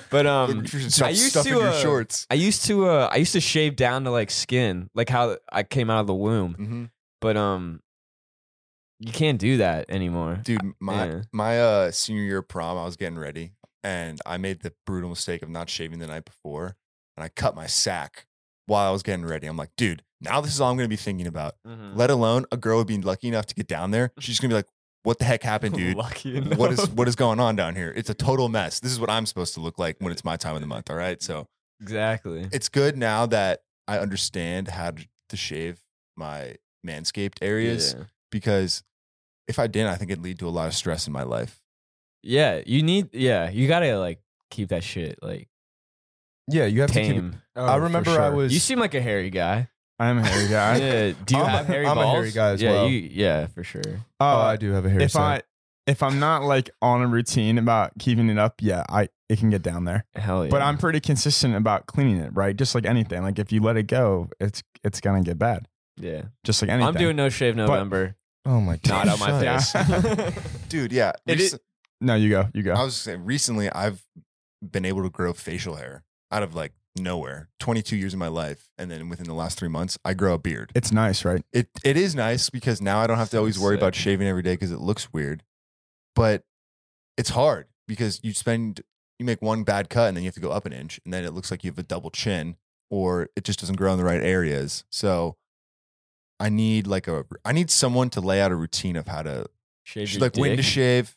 But 0.09 0.25
um, 0.25 0.61
you 0.61 0.67
should 0.67 0.91
stop 0.93 1.07
I 1.07 1.09
used 1.11 1.29
stuffing 1.29 1.53
to, 1.53 1.59
your 1.59 1.67
uh, 1.69 1.73
shorts. 1.79 2.27
I 2.29 2.33
used 2.35 2.65
to 2.65 2.87
uh, 2.89 3.09
I 3.11 3.17
used 3.17 3.33
to 3.33 3.39
shave 3.39 3.75
down 3.77 4.03
to 4.03 4.11
like 4.11 4.29
skin, 4.29 4.89
like 4.93 5.07
how 5.09 5.37
I 5.51 5.63
came 5.63 5.89
out 5.89 6.01
of 6.01 6.07
the 6.07 6.15
womb. 6.15 6.53
hmm 6.55 6.83
But 7.21 7.37
um, 7.37 7.79
you 9.05 9.11
can't 9.13 9.39
do 9.39 9.57
that 9.57 9.89
anymore. 9.89 10.39
Dude, 10.43 10.61
my 10.79 11.05
Yeah. 11.07 11.21
my 11.31 11.59
uh 11.59 11.91
senior 11.91 12.23
year 12.23 12.41
prom, 12.41 12.77
I 12.77 12.85
was 12.85 12.95
getting 12.95 13.17
ready, 13.19 13.53
and 13.83 14.19
I 14.25 14.37
made 14.37 14.61
the 14.61 14.73
brutal 14.85 15.09
mistake 15.09 15.41
of 15.41 15.49
not 15.49 15.69
shaving 15.69 15.99
the 15.99 16.07
night 16.07 16.25
before, 16.25 16.75
and 17.17 17.23
I 17.23 17.29
cut 17.29 17.55
my 17.55 17.67
sack 17.67 18.25
while 18.67 18.87
I 18.87 18.91
was 18.91 19.03
getting 19.03 19.25
ready. 19.25 19.47
I'm 19.47 19.57
like, 19.57 19.71
dude, 19.77 20.01
now 20.21 20.41
this 20.41 20.53
is 20.53 20.61
all 20.61 20.71
I'm 20.71 20.77
gonna 20.77 20.89
be 20.89 20.95
thinking 20.95 21.27
about. 21.27 21.55
Mhm. 21.67 21.95
Let 21.95 22.09
alone 22.09 22.45
a 22.51 22.57
girl 22.57 22.77
would 22.79 22.87
be 22.87 22.97
lucky 22.97 23.27
enough 23.27 23.45
to 23.47 23.55
get 23.55 23.67
down 23.67 23.91
there. 23.91 24.11
She's 24.19 24.39
gonna 24.39 24.49
be 24.51 24.55
like, 24.55 24.67
"What 25.03 25.19
the 25.19 25.25
heck 25.25 25.43
happened, 25.43 25.75
dude? 25.75 25.95
Lucky 25.97 26.39
What 26.41 26.71
is 26.71 26.89
what 26.89 27.07
is 27.07 27.15
going 27.15 27.39
on 27.39 27.55
down 27.55 27.75
here? 27.75 27.93
It's 27.95 28.09
a 28.09 28.15
total 28.15 28.49
mess. 28.49 28.79
This 28.79 28.91
is 28.91 28.99
what 28.99 29.09
I'm 29.09 29.25
supposed 29.27 29.53
to 29.53 29.59
look 29.59 29.77
like 29.77 29.97
when 29.99 30.11
it's 30.11 30.23
my 30.25 30.35
time 30.37 30.55
of 30.55 30.61
the 30.61 30.67
month. 30.67 30.89
All 30.89 30.95
right, 30.97 31.21
so 31.21 31.47
exactly? 31.81 32.49
it's 32.51 32.69
good 32.69 32.97
now 32.97 33.25
that 33.27 33.61
I 33.87 33.99
understand 33.99 34.69
how 34.69 34.91
to, 34.91 35.05
to 35.29 35.37
shave 35.37 35.79
my 36.17 36.55
manscaped 36.85 37.37
areas 37.43 37.93
Yeah. 37.95 38.05
because 38.31 38.81
if 39.47 39.59
I 39.59 39.67
didn't, 39.67 39.89
I 39.89 39.95
think 39.95 40.11
it'd 40.11 40.23
lead 40.23 40.39
to 40.39 40.47
a 40.47 40.49
lot 40.49 40.67
of 40.67 40.73
stress 40.73 41.07
in 41.07 41.13
my 41.13 41.23
life. 41.23 41.61
yeah, 42.23 42.61
you 42.65 42.81
need. 42.83 43.13
Yeah, 43.13 43.49
you 43.49 43.67
gotta 43.67 43.97
like 43.99 44.19
keep 44.51 44.69
that 44.69 44.83
shit 44.83 45.19
like 45.21 45.47
Yeah, 46.47 46.65
you 46.65 46.81
have 46.81 46.91
to 46.91 47.01
keep. 47.01 47.11
tame. 47.13 47.41
I 47.55 47.75
for 47.77 47.81
remember 47.83 48.11
I 48.19 48.29
was. 48.29 48.53
You 48.53 48.59
seem 48.59 48.79
like 48.79 48.93
a 48.93 49.01
hairy 49.01 49.29
guy. 49.29 49.69
I'm 49.99 50.17
a 50.17 50.23
hairy 50.27 50.49
guy. 50.49 50.77
yeah. 50.79 51.13
Do 51.25 51.35
you 51.37 51.41
I'm 51.41 51.47
a- 51.47 51.51
have 51.57 51.65
hairy 51.67 51.85
I'm 51.87 51.97
a 51.97 52.07
hairy 52.09 52.31
guy 52.31 52.49
as 52.51 52.61
yeah, 52.61 52.71
well. 52.71 52.89
You, 52.89 52.99
yeah, 53.11 53.47
for 53.47 53.63
sure. 53.63 53.81
oh, 54.19 54.25
Uh, 54.25 54.43
I 54.43 54.55
do 54.57 54.71
have 54.73 54.85
a 54.85 54.89
hair. 54.89 55.01
if 55.01 55.15
I 55.15 55.41
if 55.87 56.01
I'm 56.03 56.19
not 56.19 56.43
like 56.43 56.69
on 56.81 57.01
a 57.01 57.07
routine 57.07 57.57
about 57.59 57.91
keeping 57.99 58.29
it 58.29 58.37
up, 58.37 58.55
yeah, 58.61 58.83
I 58.89 59.09
it 59.29 59.39
can 59.39 59.49
get 59.51 59.61
down 59.61 59.85
there. 59.85 60.05
Hell 60.15 60.43
yeah. 60.45 60.51
But 60.51 60.61
I'm 60.61 60.77
pretty 60.77 60.99
consistent 60.99 61.55
about 61.55 61.85
cleaning 61.87 62.17
it, 62.17 62.31
right? 62.33 62.55
Just 62.55 62.75
like 62.75 62.85
anything. 62.85 63.21
Like 63.23 63.39
if 63.39 63.51
you 63.51 63.61
let 63.61 63.77
it 63.77 63.87
go, 63.87 64.29
it's 64.39 64.63
it's 64.83 64.99
gonna 64.99 65.21
get 65.23 65.37
bad. 65.39 65.67
yeah. 65.97 66.23
Just 66.43 66.61
like 66.61 66.69
anything. 66.69 66.87
I'm 66.87 66.95
doing 67.01 67.15
no 67.15 67.29
shave 67.29 67.55
November. 67.55 68.15
Oh 68.45 68.61
my 68.61 68.77
god, 68.77 69.07
Not 69.07 69.13
on 69.13 69.19
my 69.19 69.57
face. 69.59 69.73
Dude, 70.69 70.91
yeah. 70.91 71.11
It 71.25 71.39
is- 71.39 71.53
rec- 71.53 71.61
No, 72.01 72.15
you 72.15 72.29
go. 72.29 72.49
You 72.53 72.63
go. 72.63 72.73
I 72.73 72.83
was 72.83 72.95
saying 72.95 73.25
recently 73.25 73.69
I've 73.71 74.03
been 74.61 74.85
able 74.85 75.03
to 75.03 75.09
grow 75.09 75.33
facial 75.33 75.75
hair 75.75 76.03
out 76.31 76.43
of 76.43 76.55
like 76.55 76.73
nowhere. 76.97 77.49
22 77.59 77.95
years 77.97 78.13
of 78.13 78.19
my 78.19 78.27
life, 78.27 78.69
and 78.77 78.89
then 78.89 79.09
within 79.09 79.25
the 79.27 79.33
last 79.33 79.57
three 79.59 79.67
months, 79.67 79.97
I 80.05 80.13
grow 80.13 80.33
a 80.35 80.37
beard. 80.39 80.71
it's 80.75 80.91
nice, 80.91 81.25
right? 81.25 81.43
It 81.53 81.69
it 81.83 81.97
is 81.97 82.15
nice 82.15 82.49
because 82.49 82.81
now 82.81 82.99
I 82.99 83.07
don't 83.07 83.17
have 83.17 83.29
to 83.31 83.37
always 83.37 83.59
worry 83.59 83.75
Sick. 83.75 83.81
about 83.81 83.95
shaving 83.95 84.27
every 84.27 84.41
day 84.43 84.53
because 84.53 84.71
it 84.71 84.79
looks 84.79 85.11
weird. 85.13 85.43
But 86.15 86.43
it's 87.17 87.29
hard 87.29 87.67
because 87.87 88.19
you 88.23 88.33
spend 88.33 88.81
you 89.19 89.25
make 89.25 89.41
one 89.41 89.63
bad 89.63 89.89
cut 89.89 90.07
and 90.09 90.17
then 90.17 90.23
you 90.23 90.27
have 90.27 90.35
to 90.35 90.41
go 90.41 90.51
up 90.51 90.65
an 90.65 90.73
inch 90.73 90.99
and 91.05 91.13
then 91.13 91.23
it 91.25 91.33
looks 91.33 91.49
like 91.51 91.63
you 91.63 91.71
have 91.71 91.77
a 91.79 91.83
double 91.83 92.09
chin 92.11 92.55
or 92.89 93.29
it 93.35 93.43
just 93.45 93.59
doesn't 93.59 93.75
grow 93.77 93.91
in 93.93 93.97
the 93.97 94.03
right 94.03 94.21
areas. 94.21 94.83
So 94.89 95.37
I 96.39 96.49
need 96.49 96.87
like 96.87 97.07
a 97.07 97.25
I 97.43 97.51
need 97.53 97.69
someone 97.71 98.09
to 98.11 98.21
lay 98.21 98.41
out 98.41 98.51
a 98.51 98.55
routine 98.55 98.95
of 98.95 99.07
how 99.07 99.21
to 99.23 99.45
Shave 99.83 100.09
sh- 100.09 100.13
your 100.15 100.21
like 100.21 100.35
when 100.37 100.57
to 100.57 100.63
shave 100.63 101.15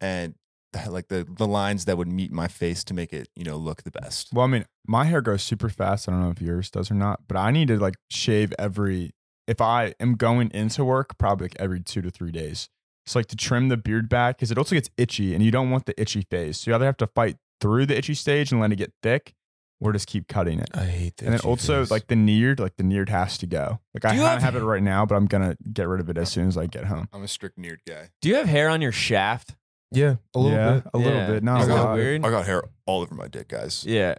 and 0.00 0.34
the- 0.72 0.90
like 0.90 1.08
the 1.08 1.24
the 1.28 1.46
lines 1.46 1.84
that 1.84 1.96
would 1.98 2.08
meet 2.08 2.32
my 2.32 2.48
face 2.48 2.82
to 2.84 2.94
make 2.94 3.12
it, 3.12 3.28
you 3.36 3.44
know, 3.44 3.56
look 3.56 3.82
the 3.82 3.90
best. 3.90 4.28
Well, 4.32 4.44
I 4.44 4.48
mean, 4.48 4.64
my 4.86 5.04
hair 5.04 5.20
grows 5.20 5.42
super 5.42 5.68
fast. 5.68 6.08
I 6.08 6.12
don't 6.12 6.22
know 6.22 6.30
if 6.30 6.40
yours 6.40 6.70
does 6.70 6.90
or 6.90 6.94
not, 6.94 7.20
but 7.28 7.36
I 7.36 7.50
need 7.50 7.68
to 7.68 7.78
like 7.78 7.94
shave 8.10 8.52
every. 8.58 9.12
If 9.46 9.60
I 9.60 9.94
am 10.00 10.14
going 10.14 10.50
into 10.54 10.84
work, 10.84 11.18
probably 11.18 11.46
like 11.46 11.56
every 11.58 11.80
two 11.80 12.00
to 12.02 12.10
three 12.10 12.30
days. 12.32 12.68
It's 13.04 13.16
like 13.16 13.26
to 13.26 13.36
trim 13.36 13.68
the 13.68 13.76
beard 13.76 14.08
back 14.08 14.36
because 14.36 14.52
it 14.52 14.58
also 14.58 14.76
gets 14.76 14.88
itchy, 14.96 15.34
and 15.34 15.42
you 15.44 15.50
don't 15.50 15.70
want 15.70 15.86
the 15.86 16.00
itchy 16.00 16.22
phase. 16.30 16.58
So 16.60 16.70
you 16.70 16.74
either 16.76 16.86
have 16.86 16.96
to 16.98 17.08
fight 17.08 17.36
through 17.60 17.86
the 17.86 17.98
itchy 17.98 18.14
stage 18.14 18.52
and 18.52 18.60
let 18.60 18.70
it 18.72 18.76
get 18.76 18.92
thick, 19.02 19.34
or 19.82 19.92
just 19.92 20.06
keep 20.06 20.28
cutting 20.28 20.60
it. 20.60 20.68
I 20.74 20.84
hate 20.84 21.16
that. 21.18 21.24
and 21.26 21.34
then 21.34 21.40
also 21.40 21.84
like 21.90 22.06
the 22.08 22.16
neared, 22.16 22.60
like 22.60 22.76
the 22.76 22.82
neared 22.84 23.08
has 23.08 23.36
to 23.38 23.46
go. 23.46 23.80
Like 23.94 24.04
I 24.04 24.10
Do 24.10 24.16
you 24.16 24.22
kind 24.22 24.36
of 24.36 24.42
have- 24.42 24.54
have 24.54 24.62
it 24.62 24.64
right 24.64 24.82
now, 24.82 25.04
but 25.06 25.14
I'm 25.16 25.26
gonna 25.26 25.56
get 25.72 25.88
rid 25.88 26.00
of 26.00 26.08
it 26.08 26.16
as 26.18 26.30
soon 26.30 26.48
as 26.48 26.56
I 26.56 26.66
get 26.66 26.84
home. 26.84 27.08
I'm 27.12 27.22
a 27.22 27.28
strict 27.28 27.58
neared 27.58 27.80
guy. 27.86 28.10
Do 28.20 28.28
you 28.28 28.36
have 28.36 28.46
hair 28.46 28.68
on 28.68 28.80
your 28.80 28.92
shaft? 28.92 29.54
yeah, 29.94 30.16
a 30.34 30.38
little 30.38 30.56
yeah, 30.56 30.72
bit. 30.74 30.84
a 30.94 30.98
little 30.98 31.12
Yeah. 31.18 31.26
bit. 31.26 31.42
Not 31.42 31.60
Is 31.62 31.66
a 31.66 31.70
that 31.72 31.76
lot. 31.84 31.94
weird? 31.96 32.24
I 32.24 32.30
got 32.30 32.46
hair 32.46 32.62
all 32.86 33.02
over 33.02 33.14
my 33.14 33.28
dick, 33.28 33.48
guys. 33.48 33.84
Yeah. 33.86 34.14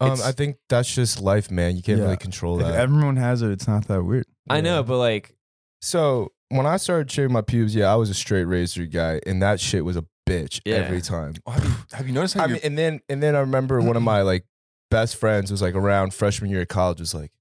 Um, 0.00 0.16
I 0.24 0.32
think 0.32 0.56
that's 0.68 0.94
just 0.94 1.20
life, 1.20 1.50
man. 1.50 1.76
You 1.76 1.82
can't 1.82 1.98
Yeah. 1.98 2.04
really 2.04 2.16
control 2.16 2.60
If 2.60 2.66
that. 2.66 2.74
everyone 2.76 3.16
has 3.16 3.42
it, 3.42 3.50
it's 3.50 3.66
not 3.68 3.86
that 3.88 4.02
weird. 4.04 4.24
I 4.48 4.60
know, 4.62 4.82
but 4.82 4.96
like, 4.98 5.34
So 5.82 6.32
when 6.48 6.66
I 6.66 6.76
started 6.76 7.10
shaving 7.10 7.32
my 7.32 7.42
pubes, 7.42 7.74
yeah, 7.74 7.92
I 7.92 7.96
was 7.96 8.08
a 8.10 8.14
straight 8.14 8.44
razor 8.44 8.86
guy, 8.86 9.20
and 9.26 9.42
that 9.42 9.60
shit 9.60 9.84
was 9.84 9.96
a 9.96 10.04
bitch 10.28 10.60
Yeah. 10.64 10.76
every 10.76 11.00
time. 11.02 11.34
Oh, 11.46 11.50
have, 11.52 11.64
you, 11.64 11.70
have 11.92 12.06
you 12.08 12.12
noticed 12.14 12.34
how 12.34 12.44
I 12.44 12.46
mean, 12.48 12.60
and 12.64 12.76
then 12.78 13.00
and 13.08 13.22
then 13.22 13.34
I 13.36 13.40
remember 13.40 13.80
one 13.80 13.96
of 13.96 14.02
my 14.02 14.22
like 14.22 14.44
best 14.90 15.16
friends 15.16 15.50
was 15.50 15.62
like 15.62 15.74
around 15.74 16.14
freshman 16.14 16.50
year 16.50 16.62
of 16.62 16.68
college 16.68 17.00
was 17.00 17.14
like, 17.14 17.32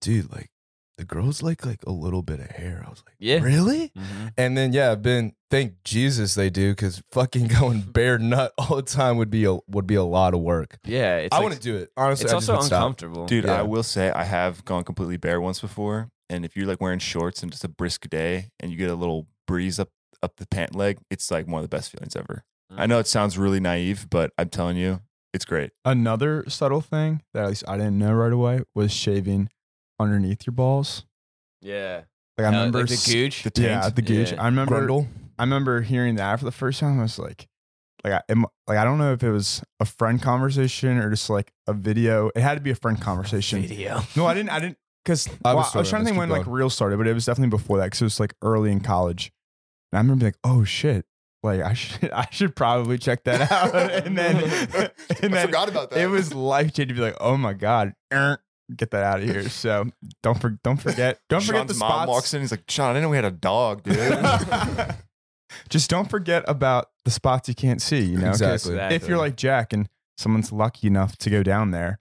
dude, 0.00 0.30
like 0.32 0.50
the 0.96 1.04
girls 1.04 1.42
like 1.42 1.64
like 1.64 1.80
a 1.86 1.92
little 1.92 2.22
bit 2.22 2.40
of 2.40 2.46
hair. 2.50 2.82
I 2.84 2.90
was 2.90 3.02
like, 3.06 3.14
Yeah. 3.20 3.38
really? 3.40 3.90
Mhm. 3.96 4.32
And 4.36 4.56
then 4.56 4.72
yeah, 4.72 4.90
I've 4.90 5.02
been 5.02 5.32
thank 5.50 5.82
Jesus 5.84 6.34
they 6.34 6.50
do 6.50 6.72
because 6.72 7.02
fucking 7.12 7.46
going 7.60 7.82
bare 7.92 8.18
nut 8.18 8.52
all 8.58 8.76
the 8.76 8.82
time 8.82 9.16
would 9.16 9.30
be 9.30 9.44
a 9.44 9.58
would 9.68 9.86
be 9.86 9.94
a 9.94 10.02
lot 10.02 10.34
of 10.34 10.40
work. 10.40 10.78
yeah, 10.84 11.18
it's 11.18 11.32
I 11.32 11.36
like- 11.38 11.44
wouldn't 11.44 11.62
do 11.62 11.76
it 11.76 11.90
honestly. 11.96 12.24
It's 12.24 12.32
I 12.32 12.36
just 12.36 12.48
also 12.50 12.60
would 12.60 12.66
stop. 12.66 12.78
uncomfortable. 12.82 13.26
Dude, 13.26 13.44
Yeah. 13.44 13.60
I 13.60 13.62
will 13.62 13.82
say 13.84 14.10
I 14.10 14.24
have 14.24 14.64
gone 14.64 14.82
completely 14.84 15.16
bare 15.18 15.40
once 15.40 15.60
before. 15.60 16.08
And 16.30 16.44
if 16.44 16.56
you're 16.56 16.66
like 16.66 16.80
wearing 16.80 16.98
shorts 16.98 17.42
and 17.42 17.50
just 17.52 17.64
a 17.64 17.68
brisk 17.68 18.08
day 18.10 18.50
and 18.60 18.70
you 18.70 18.76
get 18.76 18.90
a 18.90 18.94
little 18.94 19.28
breeze 19.46 19.78
up 19.78 19.88
up 20.22 20.36
the 20.38 20.46
pant 20.48 20.74
leg, 20.74 20.98
it's 21.10 21.30
like 21.30 21.46
one 21.46 21.62
of 21.62 21.70
the 21.70 21.74
best 21.74 21.92
feelings 21.92 22.16
ever. 22.16 22.42
I 22.76 22.86
know 22.86 22.98
it 22.98 23.06
sounds 23.06 23.38
really 23.38 23.60
naive, 23.60 24.08
but 24.10 24.32
I'm 24.36 24.50
telling 24.50 24.76
you, 24.76 25.00
it's 25.34 25.44
great. 25.44 25.70
Another 25.84 26.44
subtle 26.48 26.80
thing 26.80 27.22
that 27.34 27.42
at 27.44 27.48
least 27.48 27.64
I 27.68 27.76
didn't 27.76 27.98
know 27.98 28.12
right 28.12 28.32
away 28.32 28.60
was 28.74 28.92
shaving 28.92 29.48
underneath 30.00 30.46
your 30.46 30.54
balls. 30.54 31.04
Yeah. 31.60 32.02
Like 32.36 32.46
I 32.46 32.48
Uh, 32.48 32.52
remember 32.52 32.78
like 32.80 32.88
the 32.88 32.94
s- 32.94 33.12
gooch. 33.12 33.42
The 33.42 33.62
Yeah, 33.62 33.88
the 33.90 34.02
gooch. 34.02 34.32
Yeah. 34.32 34.42
I 34.42 34.46
remember. 34.46 34.86
Grundle. 34.86 35.08
I 35.38 35.42
remember 35.44 35.80
hearing 35.82 36.16
that 36.16 36.38
for 36.38 36.44
the 36.44 36.52
first 36.52 36.80
time. 36.80 36.98
I 36.98 37.02
was 37.02 37.18
like, 37.18 37.46
like 38.04 38.12
I, 38.14 38.22
am- 38.28 38.46
like 38.66 38.78
I 38.78 38.84
don't 38.84 38.98
know 38.98 39.12
if 39.12 39.22
it 39.22 39.30
was 39.30 39.62
a 39.80 39.84
friend 39.84 40.20
conversation 40.22 40.98
or 40.98 41.10
just 41.10 41.28
like 41.30 41.52
a 41.66 41.72
video. 41.72 42.30
It 42.34 42.40
had 42.40 42.54
to 42.54 42.60
be 42.60 42.70
a 42.70 42.74
friend 42.76 43.00
conversation. 43.00 43.62
Video. 43.62 44.00
No, 44.16 44.26
I 44.26 44.34
didn't. 44.34 44.50
I 44.50 44.60
didn't 44.60 44.78
because 45.04 45.28
I 45.44 45.50
I, 45.50 45.54
was 45.54 45.74
was 45.74 45.88
trying 45.90 46.00
to 46.02 46.04
this, 46.04 46.08
think 46.10 46.14
keep 46.14 46.18
when 46.20 46.28
like 46.30 46.44
going. 46.44 46.56
real 46.56 46.70
started, 46.70 46.96
but 46.98 47.06
it 47.06 47.12
was 47.14 47.24
definitely 47.26 47.50
before 47.50 47.78
that 47.78 47.84
because 47.86 48.00
it 48.02 48.04
was 48.04 48.20
like 48.20 48.34
early 48.42 48.70
in 48.72 48.80
college. 48.80 49.32
And 49.92 49.98
I 49.98 50.00
remember 50.02 50.20
being 50.20 50.32
like, 50.32 50.38
oh 50.44 50.64
shit, 50.64 51.06
like 51.48 51.62
I 51.62 51.74
should 51.74 52.10
I 52.12 52.28
should 52.30 52.54
probably 52.54 52.98
check 52.98 53.24
that 53.24 53.50
out. 53.50 53.74
and 54.06 54.16
then 54.16 54.36
and 54.36 54.92
I 55.10 55.28
then 55.28 55.46
forgot 55.46 55.68
about 55.68 55.90
that. 55.90 56.00
it 56.00 56.06
was 56.06 56.34
life 56.34 56.72
changing 56.72 56.88
to 56.88 56.94
be 56.94 57.00
like, 57.00 57.16
oh 57.20 57.36
my 57.36 57.52
god, 57.52 57.94
er, 58.12 58.38
get 58.74 58.90
that 58.90 59.04
out 59.04 59.20
of 59.20 59.24
here. 59.28 59.48
So 59.48 59.86
don't 60.22 60.40
for, 60.40 60.50
don't 60.62 60.76
forget 60.76 61.20
don't 61.28 61.42
forget 61.42 61.60
Sean's 61.60 61.72
the 61.72 61.78
mom 61.78 61.90
spots. 61.90 62.08
walks 62.08 62.34
in. 62.34 62.40
He's 62.40 62.50
like, 62.50 62.64
Sean, 62.68 62.90
I 62.90 62.92
didn't 62.94 63.02
know 63.04 63.08
we 63.10 63.16
had 63.16 63.24
a 63.24 63.30
dog, 63.30 63.82
dude. 63.82 63.96
Just 65.70 65.88
don't 65.88 66.10
forget 66.10 66.44
about 66.46 66.90
the 67.04 67.10
spots 67.10 67.48
you 67.48 67.54
can't 67.54 67.80
see. 67.80 68.00
You 68.00 68.18
know, 68.18 68.28
Exactly. 68.30 68.76
If 68.76 69.08
you're 69.08 69.18
like 69.18 69.36
Jack 69.36 69.72
and 69.72 69.88
someone's 70.18 70.52
lucky 70.52 70.86
enough 70.86 71.16
to 71.18 71.30
go 71.30 71.42
down 71.42 71.70
there, 71.70 72.00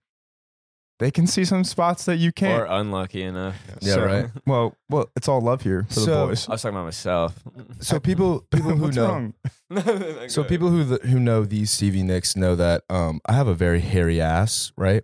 they 1.00 1.12
can 1.12 1.28
see 1.28 1.46
some 1.46 1.64
spots 1.64 2.06
that 2.06 2.18
you 2.18 2.32
can't. 2.32 2.62
Or 2.62 2.66
unlucky 2.66 3.22
enough. 3.24 3.56
Yeah, 3.82 3.94
So- 3.96 4.06
right. 4.06 4.26
Well, 4.46 4.76
well, 4.90 5.10
it's 5.16 5.28
all 5.28 5.42
love 5.42 5.62
here 5.62 5.84
for 5.90 5.96
the 5.96 6.02
So- 6.02 6.28
boys. 6.28 6.48
I 6.50 6.54
was 6.54 6.62
talking 6.62 6.76
about 6.76 6.86
myself. 6.86 7.36
So 7.82 8.00
people 8.10 8.46
people 8.52 8.72
who 8.72 8.84
What's 8.86 8.96
know 8.96 9.08
wrong? 9.08 9.34
So 10.30 10.44
people 10.44 10.70
who 10.70 10.86
th- 10.86 11.02
who 11.02 11.20
know 11.20 11.44
these 11.44 11.70
Stevie 11.72 12.04
Nicks 12.04 12.36
know 12.36 12.56
that 12.56 12.84
um, 12.90 13.20
I 13.28 13.34
have 13.34 13.48
a 13.48 13.54
very 13.56 13.82
hairy 13.82 14.22
ass, 14.22 14.72
right? 14.78 15.04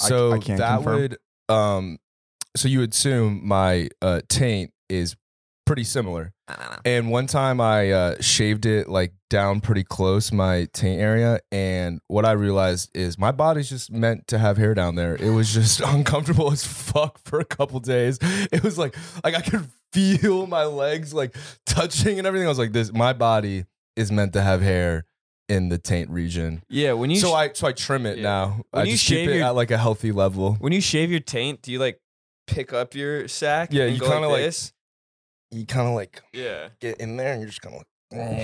I- 0.00 0.08
So 0.08 0.32
I 0.32 0.38
can't 0.38 0.58
that 0.58 0.76
confirm. 0.76 0.94
would 1.00 1.18
um, 1.48 1.98
so 2.56 2.68
you 2.68 2.80
would 2.80 2.92
assume 2.92 3.40
my 3.46 3.88
uh, 4.02 4.20
taint 4.28 4.72
is 4.90 5.16
pretty 5.66 5.84
similar. 5.84 6.33
And 6.84 7.10
one 7.10 7.26
time 7.26 7.60
I 7.60 7.90
uh, 7.92 8.20
shaved 8.20 8.66
it 8.66 8.88
like 8.88 9.12
down 9.30 9.60
pretty 9.60 9.84
close 9.84 10.30
my 10.32 10.68
taint 10.74 11.00
area, 11.00 11.40
and 11.50 12.00
what 12.08 12.24
I 12.26 12.32
realized 12.32 12.90
is 12.94 13.18
my 13.18 13.32
body's 13.32 13.70
just 13.70 13.90
meant 13.90 14.26
to 14.28 14.38
have 14.38 14.58
hair 14.58 14.74
down 14.74 14.94
there. 14.96 15.16
It 15.16 15.30
was 15.30 15.54
just 15.54 15.80
uncomfortable 15.84 16.52
as 16.52 16.66
fuck 16.66 17.18
for 17.24 17.40
a 17.40 17.44
couple 17.44 17.80
days. 17.80 18.18
It 18.52 18.62
was 18.62 18.76
like 18.76 18.94
like 19.24 19.34
I 19.34 19.40
could 19.40 19.66
feel 19.94 20.46
my 20.46 20.64
legs 20.64 21.14
like 21.14 21.34
touching 21.64 22.18
and 22.18 22.26
everything. 22.26 22.46
I 22.46 22.50
was 22.50 22.58
like, 22.58 22.72
this 22.72 22.92
my 22.92 23.12
body 23.14 23.64
is 23.96 24.12
meant 24.12 24.34
to 24.34 24.42
have 24.42 24.60
hair 24.60 25.06
in 25.48 25.68
the 25.70 25.78
taint 25.78 26.10
region. 26.10 26.62
Yeah, 26.68 26.92
when 26.92 27.08
you 27.10 27.16
so 27.16 27.30
sh- 27.30 27.34
I 27.34 27.52
so 27.54 27.66
I 27.68 27.72
trim 27.72 28.04
it 28.04 28.18
Yeah. 28.18 28.22
now. 28.24 28.60
When 28.72 28.82
I 28.82 28.84
you 28.84 28.92
just 28.92 29.06
keep 29.06 29.28
it 29.30 29.36
your- 29.36 29.44
at 29.46 29.54
like 29.54 29.70
a 29.70 29.78
healthy 29.78 30.12
level. 30.12 30.54
when 30.60 30.72
you 30.74 30.82
shave 30.82 31.10
your 31.10 31.20
taint, 31.20 31.62
do 31.62 31.72
you 31.72 31.78
like 31.78 31.98
pick 32.46 32.74
up 32.74 32.94
your 32.94 33.26
sack? 33.28 33.70
Yeah, 33.72 33.86
you 33.86 33.98
go 33.98 34.10
kinda 34.10 34.28
like- 34.28 34.42
this? 34.42 34.72
You 35.54 35.64
kind 35.66 35.86
of 35.88 35.94
like 35.94 36.20
Yeah. 36.32 36.68
get 36.80 36.98
in 36.98 37.16
there 37.16 37.32
and 37.32 37.40
you're 37.40 37.48
just 37.48 37.62
kind 37.62 37.76
of 37.76 37.80
like. 37.80 37.86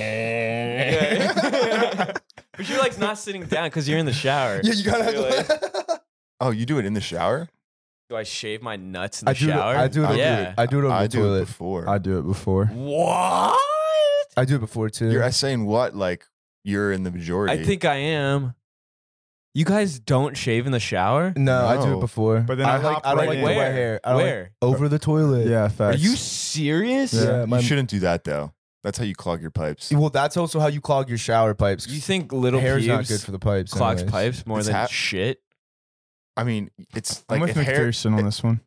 Yeah. 0.81 2.13
but 2.57 2.69
you're 2.69 2.79
like 2.79 2.99
not 2.99 3.19
sitting 3.19 3.45
down 3.45 3.67
because 3.69 3.89
you're 3.89 3.99
in 3.99 4.07
the 4.07 4.13
shower. 4.13 4.61
Yeah, 4.63 4.73
you 4.73 4.85
gotta 4.85 5.05
have 5.05 5.15
You're 5.15 5.31
to. 5.43 6.01
Oh, 6.41 6.51
you 6.51 6.65
do 6.67 6.79
it 6.79 6.87
in 6.87 6.95
the 6.95 7.01
shower? 7.01 7.49
Do 8.09 8.17
I 8.17 8.23
shave 8.23 8.63
my 8.63 8.77
nuts 8.77 9.21
in 9.23 9.27
the 9.27 9.31
I 9.31 9.35
do 9.35 9.49
it- 9.49 9.53
shower? 9.53 9.77
I 9.77 9.89
do 9.89 10.03
it 10.05 10.07
over- 10.07 10.17
Yeah. 10.17 10.55
I 10.57 10.67
do 10.67 10.79
it 10.79 10.85
over 10.85 10.93
I 10.95 11.03
the 11.03 11.09
do 11.09 11.19
it 11.19 11.23
toilet. 11.27 11.47
before. 11.47 11.89
I 11.89 11.99
do 11.99 12.19
it 12.19 12.23
before. 12.23 12.67
What? 12.67 13.61
I 14.37 14.45
do 14.45 14.57
it 14.57 14.61
before 14.61 14.89
too. 14.89 15.11
You're 15.11 15.31
saying 15.33 15.67
what? 15.67 15.95
Like 15.95 16.25
you're 16.65 16.93
in 16.93 17.03
the 17.03 17.11
majority. 17.11 17.61
I 17.61 17.65
think 17.65 17.85
I 17.85 17.97
am. 17.97 18.55
You 19.55 19.65
guys 19.65 19.99
don't 19.99 20.37
shave 20.37 20.67
in 20.67 20.73
the 20.73 20.79
shower? 20.81 21.33
no, 21.37 21.67
I 21.67 21.77
do 21.77 21.89
No. 21.91 21.97
it 21.99 22.01
before. 22.01 22.41
But 22.41 22.59
then 22.59 22.67
I 22.67 22.75
I 22.75 22.77
like 22.79 22.95
hop 22.95 23.03
I 23.07 23.09
don't 23.11 23.19
right 23.19 23.29
like 23.29 23.37
in. 23.39 23.41
the 23.43 23.47
wet 23.47 23.57
Where? 23.57 23.73
hair. 23.73 24.01
I 24.05 24.09
don't 24.11 24.17
like- 24.19 24.25
Where? 24.27 24.51
over 24.63 24.89
the 24.89 24.99
toilet. 24.99 25.47
Yeah, 25.49 25.65
Are 25.65 25.69
facts. 25.69 26.01
you 26.01 26.15
serious? 26.17 27.13
Yeah, 27.13 27.47
my, 27.47 27.59
you 27.59 27.65
shouldn't 27.65 27.91
do 27.91 27.99
that 28.01 28.25
though. 28.25 28.53
That's 28.85 28.97
how 28.97 29.05
you 29.05 29.15
clog 29.15 29.43
your 29.43 29.51
pipes. 29.51 29.91
Well, 29.93 30.09
that's 30.11 30.37
also 30.37 30.59
how 30.61 30.69
you 30.69 30.81
clog 30.81 31.09
your 31.09 31.19
shower 31.19 31.55
pipes. 31.55 31.87
You 31.89 32.01
think 32.01 32.33
little 32.33 32.61
hair's 32.61 32.85
pubes 32.85 32.89
not 32.89 33.07
good 33.09 33.21
for 33.21 33.31
the 33.33 33.39
pipes. 33.39 33.73
clogs 33.75 34.03
anyways. 34.03 34.13
pipes 34.37 34.47
more 34.47 34.59
It's 34.59 34.69
than 34.69 34.77
hap- 34.77 34.91
shit? 34.91 35.43
I 36.37 36.45
mean, 36.45 36.71
it's 36.95 37.23
I'm 37.29 37.41
like 37.41 37.49
with 37.49 37.59
if 37.59 37.67
hair, 37.67 37.89
McPherson 37.89 38.17
on 38.17 38.25
this 38.25 38.43
one. 38.43 38.61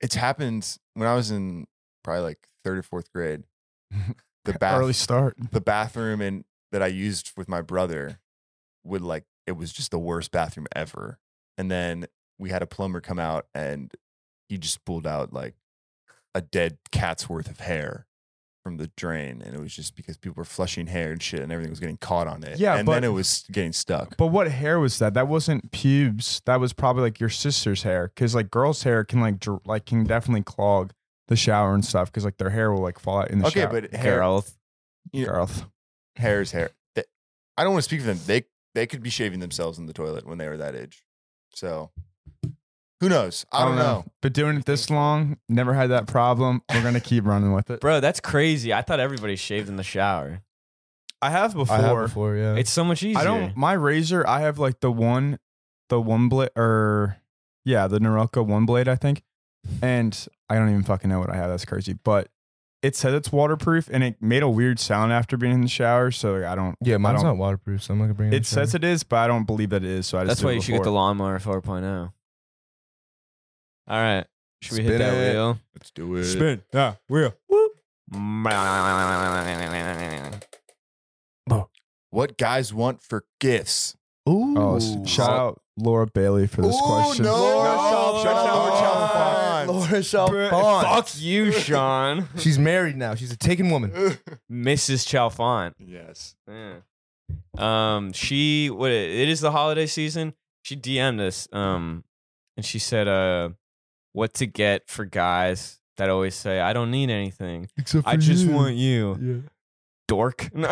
it's 0.00 0.14
happened 0.14 0.78
when 0.94 1.06
I 1.08 1.14
was 1.14 1.30
in 1.30 1.66
probably 2.04 2.22
like 2.22 2.38
third 2.64 2.78
or 2.78 2.82
fourth 2.82 3.12
grade. 3.12 3.42
The 4.44 4.54
bath, 4.54 4.80
Early 4.80 4.92
start. 4.92 5.36
the 5.52 5.60
bathroom 5.60 6.20
and 6.20 6.44
that 6.72 6.82
I 6.82 6.88
used 6.88 7.30
with 7.36 7.48
my 7.48 7.60
brother 7.62 8.18
would 8.82 9.00
like 9.02 9.22
it 9.46 9.52
was 9.52 9.72
just 9.72 9.90
the 9.90 9.98
worst 9.98 10.30
bathroom 10.30 10.66
ever. 10.74 11.18
And 11.58 11.70
then 11.70 12.06
we 12.38 12.50
had 12.50 12.62
a 12.62 12.66
plumber 12.66 13.00
come 13.00 13.18
out 13.18 13.46
and 13.54 13.92
he 14.48 14.58
just 14.58 14.84
pulled 14.84 15.06
out 15.06 15.32
like 15.32 15.54
a 16.34 16.40
dead 16.40 16.78
cat's 16.90 17.28
worth 17.28 17.50
of 17.50 17.60
hair 17.60 18.06
from 18.64 18.76
the 18.76 18.88
drain 18.96 19.42
and 19.44 19.56
it 19.56 19.60
was 19.60 19.74
just 19.74 19.96
because 19.96 20.16
people 20.16 20.34
were 20.36 20.44
flushing 20.44 20.86
hair 20.86 21.10
and 21.10 21.20
shit 21.20 21.40
and 21.40 21.50
everything 21.50 21.70
was 21.70 21.80
getting 21.80 21.96
caught 21.96 22.28
on 22.28 22.44
it. 22.44 22.58
Yeah, 22.60 22.76
and 22.76 22.86
but- 22.86 22.92
then 22.94 23.04
it 23.04 23.08
was 23.08 23.44
getting 23.50 23.72
stuck. 23.72 24.16
But 24.16 24.28
what 24.28 24.48
hair 24.50 24.78
was 24.78 24.98
that? 25.00 25.14
That 25.14 25.26
wasn't 25.28 25.72
pubes. 25.72 26.40
That 26.46 26.60
was 26.60 26.72
probably 26.72 27.02
like 27.02 27.18
your 27.18 27.28
sister's 27.28 27.82
hair. 27.82 28.12
Because 28.14 28.34
like 28.36 28.50
girls' 28.50 28.84
hair 28.84 29.04
can 29.04 29.20
like 29.20 29.40
dr- 29.40 29.66
like 29.66 29.86
can 29.86 30.04
definitely 30.04 30.42
clog 30.42 30.92
the 31.28 31.34
shower 31.36 31.74
and 31.74 31.84
stuff. 31.84 32.10
Because 32.10 32.24
like 32.24 32.38
their 32.38 32.50
hair 32.50 32.72
will 32.72 32.82
like 32.82 32.98
fall 33.00 33.18
out 33.18 33.30
in 33.32 33.40
the 33.40 33.46
okay, 33.48 33.60
shower. 33.62 33.76
Okay 33.76 33.88
but 33.90 33.98
hair 33.98 34.18
Girls. 34.18 34.56
you 35.12 35.26
know, 35.26 35.32
girls. 35.32 35.64
hair 36.16 36.40
is 36.40 36.52
hair. 36.52 36.70
They- 36.94 37.04
I 37.58 37.64
don't 37.64 37.72
want 37.72 37.82
to 37.82 37.88
speak 37.88 38.00
for 38.00 38.06
them. 38.06 38.20
They 38.26 38.44
they 38.74 38.86
could 38.86 39.02
be 39.02 39.10
shaving 39.10 39.40
themselves 39.40 39.78
in 39.78 39.86
the 39.86 39.92
toilet 39.92 40.26
when 40.26 40.38
they 40.38 40.48
were 40.48 40.56
that 40.56 40.74
age. 40.74 41.04
So 41.54 41.90
who 43.00 43.08
knows? 43.08 43.44
I, 43.50 43.64
don't 43.64 43.76
know. 43.76 44.04
But 44.20 44.32
doing 44.32 44.56
it 44.56 44.64
this 44.64 44.88
long, 44.88 45.36
never 45.48 45.74
had 45.74 45.90
that 45.90 46.06
problem. 46.06 46.62
We're 46.72 46.82
gonna 46.82 47.00
keep 47.00 47.24
running 47.26 47.52
with 47.52 47.68
it. 47.70 47.80
Bro, 47.80 48.00
that's 48.00 48.20
crazy. 48.20 48.72
I 48.72 48.82
thought 48.82 49.00
everybody 49.00 49.36
shaved 49.36 49.68
in 49.68 49.76
the 49.76 49.82
shower. 49.82 50.42
I 51.20 51.30
have 51.30 51.54
before. 51.54 51.76
I 51.76 51.80
have 51.80 51.96
before, 51.96 52.36
yeah. 52.36 52.54
It's 52.54 52.70
so 52.70 52.84
much 52.84 53.02
easier. 53.02 53.20
I 53.20 53.24
don't. 53.24 53.56
My 53.56 53.72
razor, 53.72 54.26
I 54.26 54.40
have 54.40 54.58
like 54.58 54.80
the 54.80 54.90
one, 54.90 55.38
the 55.88 56.00
one 56.00 56.28
blade, 56.28 56.50
or 56.56 57.16
yeah, 57.64 57.86
the 57.86 57.98
Norelco 57.98 58.46
one 58.46 58.66
blade, 58.66 58.88
I 58.88 58.96
think. 58.96 59.22
And 59.80 60.26
I 60.48 60.56
don't 60.56 60.68
even 60.70 60.82
fucking 60.82 61.10
know 61.10 61.20
what 61.20 61.30
I 61.30 61.36
have. 61.36 61.50
That's 61.50 61.64
crazy. 61.64 61.92
But 61.92 62.28
it 62.82 62.96
said 62.96 63.14
it's 63.14 63.30
waterproof, 63.32 63.88
and 63.92 64.02
it 64.02 64.16
made 64.20 64.42
a 64.42 64.48
weird 64.48 64.78
sound 64.80 65.12
after 65.12 65.36
being 65.36 65.52
in 65.54 65.60
the 65.62 65.68
shower. 65.68 66.10
So 66.10 66.44
I 66.46 66.54
don't. 66.54 66.76
yeah, 66.82 66.96
mine's 66.96 67.22
don't- 67.22 67.36
not 67.36 67.36
waterproof, 67.36 67.82
so 67.82 67.92
I'm 67.92 67.98
not 67.98 68.04
gonna 68.06 68.14
bring 68.14 68.32
it. 68.32 68.36
It 68.36 68.46
says 68.46 68.74
it 68.74 68.84
is, 68.84 69.02
but 69.04 69.16
I 69.16 69.26
don't 69.28 69.44
believe 69.46 69.70
that 69.70 69.84
it 69.84 69.90
is. 69.90 70.06
So 70.06 70.18
I 70.18 70.22
just. 70.22 70.28
That's 70.28 70.40
did 70.40 70.46
why 70.46 70.52
it 70.52 70.54
you 70.56 70.60
should 70.62 70.72
get 70.72 70.82
the 70.84 70.90
lawnmower 70.92 71.38
4.0. 71.38 72.12
All 73.88 73.96
right. 74.00 74.24
Should 74.62 74.78
we 74.78 74.84
hit 74.84 74.96
Spin 74.96 74.98
that 74.98 75.14
it. 75.14 75.32
wheel? 75.32 75.58
Let's 75.74 75.90
do 75.90 76.14
it. 76.16 76.24
Spin. 76.24 76.62
Yeah, 76.72 76.94
wheel. 77.08 77.34
What 82.10 82.36
guys 82.36 82.74
want 82.74 83.02
for 83.02 83.24
gifts? 83.40 83.96
Oh, 84.26 84.32
Ooh. 84.32 84.54
Oh, 84.58 85.04
shout 85.06 85.30
out 85.30 85.62
Laura 85.78 86.06
Bailey 86.06 86.46
for 86.46 86.60
this 86.60 86.76
Ooh, 86.76 86.82
question. 86.84 87.24
no. 87.24 87.32
No, 87.34 88.22
Shout 88.22 89.11
out 89.62 89.74
Laura 89.74 89.88
Chalfant. 90.00 90.52
Laura 90.52 90.84
Chalfant. 90.84 90.94
Fuck 90.94 91.08
you, 91.20 91.52
Sean. 91.58 92.28
She's 92.38 92.58
married 92.58 92.96
now. 92.96 93.14
She's 93.14 93.32
a 93.32 93.36
taken 93.36 93.70
woman. 93.70 93.90
Mrs. 94.50 95.06
Chalfant. 95.06 95.72
yes. 95.78 96.34
Yeah. 96.48 96.74
Um, 97.56 98.12
she 98.12 98.68
what 98.70 98.90
it, 98.90 99.10
it 99.10 99.28
is 99.28 99.40
the 99.40 99.50
holiday 99.52 99.86
season. 99.86 100.34
She 100.62 100.76
DM'd 100.76 101.20
us, 101.20 101.48
um, 101.52 102.04
and 102.56 102.64
she 102.64 102.78
said, 102.78 103.08
uh, 103.08 103.50
what 104.12 104.34
to 104.34 104.46
get 104.46 104.88
for 104.88 105.04
guys 105.04 105.78
that 105.96 106.08
always 106.10 106.34
say, 106.34 106.60
I 106.60 106.72
don't 106.72 106.90
need 106.90 107.10
anything. 107.10 107.68
Except 107.78 108.06
I 108.06 108.16
just 108.16 108.46
want 108.46 108.76
you. 108.76 109.44
Dork. 110.08 110.50
No. 110.62 110.68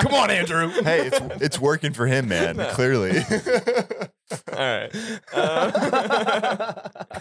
Come 0.00 0.14
on, 0.14 0.30
Andrew. 0.30 0.68
Hey, 0.82 1.06
it's 1.08 1.18
it's 1.42 1.58
working 1.58 1.92
for 1.92 2.06
him, 2.06 2.28
man. 2.28 2.56
No. 2.56 2.68
Clearly. 2.70 3.12
All 4.52 4.58
right. 4.58 4.92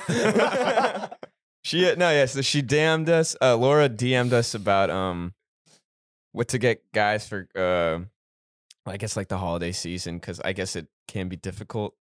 Uh, 0.10 1.08
she 1.64 1.82
no, 1.96 2.10
yeah. 2.12 2.26
So 2.26 2.42
she 2.42 2.62
DM'd 2.64 3.10
us. 3.10 3.36
Uh, 3.42 3.58
Laura 3.58 3.90
DM'd 3.90 4.34
us 4.34 4.54
about 4.56 4.90
um 4.90 5.34
what 6.32 6.48
to 6.50 6.58
get 6.58 6.82
guys 6.94 7.28
for 7.28 7.48
uh 7.56 8.00
I 8.90 8.98
guess 8.98 9.18
like 9.18 9.28
the 9.28 9.38
holiday 9.38 9.72
season 9.74 10.18
because 10.18 10.40
I 10.40 10.54
guess 10.54 10.76
it 10.76 10.88
can 11.08 11.28
be 11.28 11.36
difficult. 11.36 11.94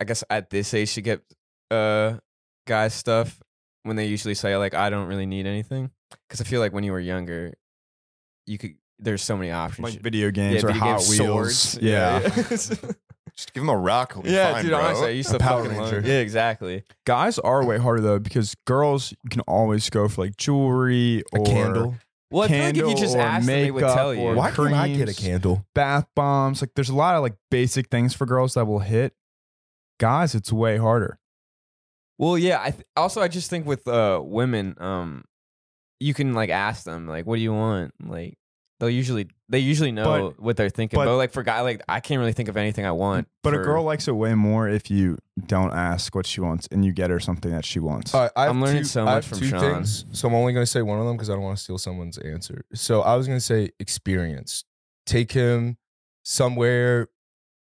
I 0.00 0.04
guess 0.04 0.24
at 0.30 0.50
this 0.50 0.72
age 0.74 0.94
to 0.94 1.02
get 1.02 1.22
uh 1.70 2.14
guys 2.66 2.94
stuff 2.94 3.40
when 3.82 3.96
they 3.96 4.06
usually 4.06 4.34
say 4.34 4.56
like 4.56 4.74
I 4.74 4.90
don't 4.90 5.06
really 5.08 5.26
need 5.26 5.46
anything 5.46 5.90
because 6.26 6.40
I 6.40 6.44
feel 6.44 6.60
like 6.60 6.72
when 6.72 6.84
you 6.84 6.92
were 6.92 7.00
younger 7.00 7.54
you 8.46 8.58
could 8.58 8.74
there's 8.98 9.22
so 9.22 9.36
many 9.36 9.50
options. 9.50 9.84
Like 9.84 10.00
video 10.00 10.30
games 10.30 10.62
yeah, 10.62 10.68
or 10.68 10.72
video 10.72 10.80
Hot 10.80 10.98
games, 11.00 11.20
Wheels. 11.20 11.58
swords. 11.58 11.78
Yeah. 11.82 12.20
Just 13.36 13.52
give 13.52 13.62
him 13.62 13.68
a 13.68 13.76
rock. 13.76 14.14
He'll 14.14 14.22
be 14.22 14.30
Yeah, 14.30 14.52
fine, 14.54 14.62
dude, 14.64 14.70
bro. 14.72 14.80
honestly, 14.80 15.06
I 15.08 15.10
used 15.10 15.30
to 15.30 15.38
Power 15.38 15.64
fucking 15.64 15.78
love- 15.78 16.06
Yeah, 16.06 16.20
exactly. 16.20 16.84
Guys 17.04 17.38
are 17.38 17.64
way 17.64 17.76
harder 17.78 18.00
though 18.00 18.18
because 18.18 18.54
girls 18.66 19.12
you 19.22 19.30
can 19.30 19.40
always 19.42 19.90
go 19.90 20.08
for 20.08 20.24
like 20.24 20.36
jewelry 20.36 21.22
A 21.34 21.40
candle. 21.44 21.96
Well, 22.30 22.42
I 22.44 22.48
feel 22.48 22.58
like 22.58 22.70
if 22.70 22.76
you 22.76 22.82
Candle 22.82 23.00
just 23.00 23.16
or 23.16 23.20
asked 23.20 23.46
them, 23.46 23.54
they 23.54 23.70
would 23.70 23.82
makeup 23.82 23.96
tell 23.96 24.14
you. 24.14 24.20
or 24.22 24.34
Why 24.34 24.50
can't 24.50 24.72
I 24.74 24.88
get 24.88 25.08
a 25.08 25.14
candle? 25.14 25.64
bath 25.74 26.06
bombs. 26.16 26.60
Like 26.62 26.70
there's 26.74 26.88
a 26.88 26.94
lot 26.94 27.14
of 27.14 27.22
like 27.22 27.34
basic 27.50 27.88
things 27.88 28.14
for 28.14 28.26
girls 28.26 28.54
that 28.54 28.64
will 28.66 28.80
hit. 28.80 29.12
Guys, 30.00 30.34
it's 30.34 30.52
way 30.52 30.76
harder. 30.78 31.18
Well, 32.18 32.36
yeah. 32.38 32.60
I 32.62 32.70
th- 32.70 32.84
also 32.96 33.20
I 33.20 33.28
just 33.28 33.50
think 33.50 33.66
with 33.66 33.86
uh 33.86 34.20
women, 34.24 34.74
um, 34.78 35.24
you 36.00 36.14
can 36.14 36.32
like 36.34 36.50
ask 36.50 36.84
them 36.84 37.06
like, 37.06 37.26
"What 37.26 37.36
do 37.36 37.42
you 37.42 37.52
want?" 37.52 37.92
Like 38.02 38.38
they'll 38.78 38.90
usually 38.90 39.28
they 39.48 39.58
usually 39.60 39.92
know 39.92 40.34
what 40.38 40.56
they're 40.56 40.68
thinking. 40.70 40.96
But, 40.98 41.06
but- 41.06 41.16
like 41.16 41.32
for 41.32 41.42
guy, 41.42 41.60
like 41.60 41.82
I 41.88 42.00
can't 42.00 42.18
really 42.18 42.32
think 42.32 42.48
of 42.48 42.56
anything 42.56 42.84
I 42.84 42.92
want. 42.92 43.28
But 43.42 43.54
a 43.54 43.58
girl 43.58 43.84
likes 43.84 44.08
it 44.08 44.12
way 44.12 44.34
more 44.34 44.68
if 44.68 44.90
you 44.90 45.18
don't 45.46 45.72
ask 45.72 46.14
what 46.14 46.26
she 46.26 46.40
wants 46.40 46.66
and 46.72 46.84
you 46.84 46.92
get 46.92 47.10
her 47.10 47.20
something 47.20 47.52
that 47.52 47.64
she 47.64 47.78
wants. 47.78 48.14
All 48.14 48.22
right, 48.22 48.30
I 48.34 48.48
i'm 48.48 48.60
learning 48.60 48.82
two- 48.82 48.88
so 48.88 49.02
I 49.02 49.04
much 49.04 49.14
have 49.14 49.24
from 49.26 49.38
two 49.38 49.48
Sean. 49.48 49.60
things, 49.60 50.04
so 50.12 50.26
I'm 50.28 50.34
only 50.34 50.52
going 50.52 50.64
to 50.64 50.70
say 50.70 50.82
one 50.82 50.98
of 50.98 51.06
them 51.06 51.16
because 51.16 51.30
I 51.30 51.34
don't 51.34 51.42
want 51.42 51.56
to 51.58 51.62
steal 51.62 51.78
someone's 51.78 52.18
answer. 52.18 52.64
So 52.74 53.02
I 53.02 53.14
was 53.16 53.26
going 53.26 53.38
to 53.38 53.44
say 53.44 53.70
experience. 53.78 54.64
Take 55.06 55.32
him 55.32 55.76
somewhere. 56.24 57.08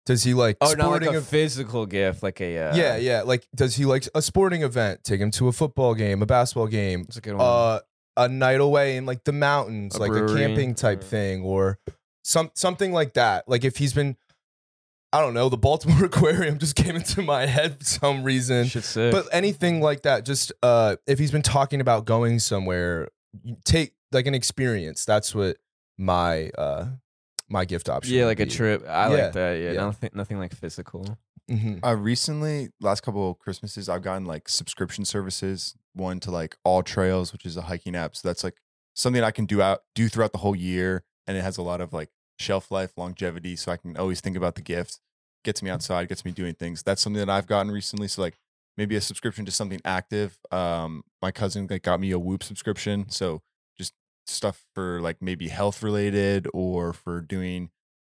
Does 0.07 0.25
he 0.25 0.35
like 0.35 0.57
oh, 0.61 0.67
not 0.73 0.79
like 0.79 0.81
sporting 1.03 1.15
a 1.15 1.19
ev- 1.19 1.27
physical 1.27 1.87
gift, 1.87 2.23
like 2.23 2.41
a 2.41 2.59
uh, 2.59 2.77
yeah, 2.77 2.97
yeah. 2.97 3.23
Like, 3.23 3.47
does 3.55 3.77
he 3.77 3.85
like 3.85 4.09
a 4.15 4.23
sporting 4.23 4.63
event? 4.63 5.05
Take 5.05 5.21
him 5.21 5.31
to 5.33 5.49
a 5.49 5.53
football 5.53 5.95
game, 5.95 6.21
a 6.23 6.27
basketball 6.27 6.67
game, 6.67 7.03
It's 7.03 7.17
a 7.19 7.21
good 7.21 7.35
one. 7.35 7.47
uh, 7.47 7.81
a 8.17 8.29
night 8.29 8.61
away 8.61 8.97
in 8.97 9.07
like 9.07 9.25
the 9.25 9.33
mountains, 9.33 9.97
A 9.97 10.01
like 10.01 10.13
a 10.13 10.27
camping 10.35 10.75
type 10.75 11.03
Yeah. 11.03 11.09
thing, 11.09 11.43
or 11.43 11.79
some 12.25 12.51
something 12.55 12.93
like 12.93 13.15
that. 13.15 13.49
Like 13.49 13.65
if 13.65 13.77
he's 13.79 13.93
been, 13.95 14.17
I 15.13 15.21
don't 15.21 15.35
know, 15.35 15.49
the 15.49 15.57
Baltimore 15.57 16.05
Aquarium 16.07 16.59
just 16.59 16.77
came 16.77 16.97
into 16.97 17.23
my 17.23 17.47
head 17.47 17.79
for 17.79 17.85
some 17.85 18.23
reason. 18.25 18.67
Sick. 18.67 19.13
But 19.13 19.27
anything 19.33 19.81
like 19.81 20.03
that, 20.03 20.25
just 20.25 20.53
uh, 20.63 20.97
if 21.07 21.19
he's 21.19 21.31
been 21.33 21.43
talking 21.43 21.81
about 21.81 22.05
going 22.05 22.39
somewhere, 22.39 23.09
take 23.65 23.95
like 24.13 24.27
an 24.27 24.35
experience. 24.35 25.05
That's 25.05 25.35
what 25.35 25.57
my 25.99 26.51
uh 26.59 26.87
my 27.49 27.65
gift 27.65 27.89
option. 27.89 28.15
yeah, 28.15 28.23
would 28.23 28.29
like 28.39 28.41
a 28.41 28.47
trip. 28.47 28.85
I 28.89 29.09
Yeah, 29.17 29.25
like 29.25 29.33
that. 29.33 29.53
Yeah, 29.55 29.71
yeah. 29.73 29.81
nothing, 29.81 30.11
nothing 30.15 30.39
like 30.39 30.55
physical. 30.55 31.19
Mhm. 31.51 31.81
Uh, 31.85 31.97
recently, 31.97 32.69
last 32.81 33.01
couple 33.03 33.29
of 33.29 33.39
Christmases, 33.41 33.89
I've 33.89 34.03
gotten 34.03 34.25
like 34.25 34.49
subscription 34.49 35.05
services. 35.05 35.75
One 35.95 36.21
to 36.21 36.31
like 36.31 36.57
AllTrails, 36.67 37.33
which 37.33 37.45
is 37.45 37.57
a 37.57 37.63
hiking 37.63 37.97
app. 37.97 38.17
So 38.17 38.29
that's 38.29 38.45
like 38.45 38.57
something 38.95 39.23
I 39.23 39.31
can 39.31 39.47
do 39.47 39.63
out 39.63 39.83
do 39.95 40.09
throughout 40.09 40.33
the 40.33 40.39
whole 40.39 40.57
year, 40.57 41.05
and 41.27 41.37
it 41.37 41.43
has 41.43 41.59
a 41.59 41.63
lot 41.63 41.81
of 41.81 41.93
like 41.93 42.11
shelf 42.39 42.71
life, 42.71 42.93
longevity. 42.97 43.57
So 43.57 43.73
I 43.73 43.77
can 43.77 43.97
always 43.97 44.21
think 44.21 44.37
about 44.37 44.55
the 44.55 44.63
gift. 44.63 45.01
Gets 45.45 45.63
me 45.63 45.71
outside, 45.71 46.09
gets 46.09 46.25
me 46.25 46.33
doing 46.33 46.55
things. 46.55 46.83
That's 46.83 47.01
something 47.01 47.21
that 47.21 47.31
I've 47.31 47.47
gotten 47.47 47.73
recently. 47.73 48.09
So 48.09 48.23
like 48.23 48.37
maybe 48.77 48.97
a 48.97 49.01
subscription 49.01 49.45
to 49.47 49.53
something 49.53 49.81
active. 49.85 50.39
Um, 50.51 51.03
my 51.23 51.31
cousin 51.31 51.67
like 51.71 51.83
got 51.83 52.01
me 52.01 52.11
a 52.11 52.19
Whoop 52.19 52.43
subscription, 52.43 53.09
so 53.09 53.43
just 53.79 53.95
stuff 54.27 54.65
for 54.75 55.01
like 55.01 55.21
maybe 55.21 55.49
health 55.49 55.83
related 55.83 56.47
or 56.53 56.93
for 56.93 57.21
doing 57.21 57.71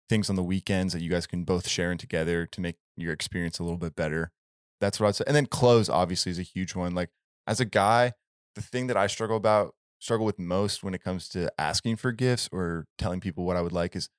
things 0.09 0.29
on 0.29 0.35
the 0.35 0.43
weekends 0.43 0.93
that 0.93 1.01
you 1.01 1.09
guys 1.09 1.27
can 1.27 1.43
both 1.43 1.67
share 1.67 1.91
in 1.91 1.97
together 1.97 2.45
to 2.45 2.61
make 2.61 2.77
your 2.95 3.13
experience 3.13 3.59
a 3.59 3.63
little 3.63 3.77
bit 3.77 3.95
better. 3.95 4.31
That's 4.79 4.99
what 4.99 5.07
I'd 5.07 5.15
say. 5.15 5.25
And 5.27 5.35
then 5.35 5.47
clothes 5.47 5.89
obviously 5.89 6.31
is 6.31 6.39
a 6.39 6.43
huge 6.43 6.75
one. 6.75 6.95
Like 6.95 7.09
as 7.47 7.59
a 7.59 7.65
guy, 7.65 8.13
the 8.55 8.61
thing 8.61 8.87
that 8.87 8.97
I 8.97 9.07
struggle 9.07 9.37
about 9.37 9.73
struggle 9.99 10.25
with 10.25 10.37
most 10.37 10.83
when 10.83 10.93
it 10.93 11.03
comes 11.03 11.27
to 11.29 11.51
asking 11.57 11.95
for 11.95 12.11
gifts 12.11 12.47
or 12.51 12.85
telling 12.99 13.19
people 13.19 13.45
what 13.45 13.55
I 13.57 13.61
would 13.61 13.71
like 13.71 13.95
is 13.95 14.09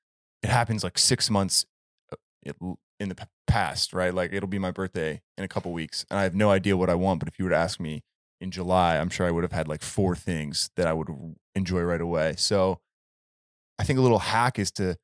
it 0.42 0.50
happens 0.50 0.82
like 0.82 0.98
six 0.98 1.30
months 1.30 1.64
uh, 2.12 2.16
in 2.98 3.08
the 3.08 3.28
past, 3.46 3.92
right? 3.92 4.12
Like 4.12 4.32
it'll 4.32 4.48
be 4.48 4.58
my 4.58 4.72
birthday 4.72 5.20
in 5.36 5.44
a 5.44 5.48
couple 5.48 5.72
weeks, 5.72 6.04
and 6.10 6.18
I 6.18 6.24
have 6.24 6.34
no 6.34 6.50
idea 6.50 6.76
what 6.76 6.90
I 6.90 6.94
want. 6.94 7.20
But 7.20 7.28
if 7.28 7.38
you 7.38 7.44
were 7.44 7.50
to 7.50 7.56
ask 7.56 7.78
me 7.78 8.02
in 8.40 8.50
July, 8.50 8.98
I'm 8.98 9.10
sure 9.10 9.26
I 9.26 9.30
would 9.30 9.44
have 9.44 9.52
had 9.52 9.68
like 9.68 9.82
four 9.82 10.16
things 10.16 10.70
that 10.76 10.86
I 10.86 10.92
would 10.92 11.08
enjoy 11.54 11.82
right 11.82 12.00
away. 12.00 12.34
So 12.36 12.80
I 13.78 13.84
think 13.84 13.98
a 13.98 14.02
little 14.02 14.18
hack 14.18 14.58
is 14.58 14.70
to 14.72 14.96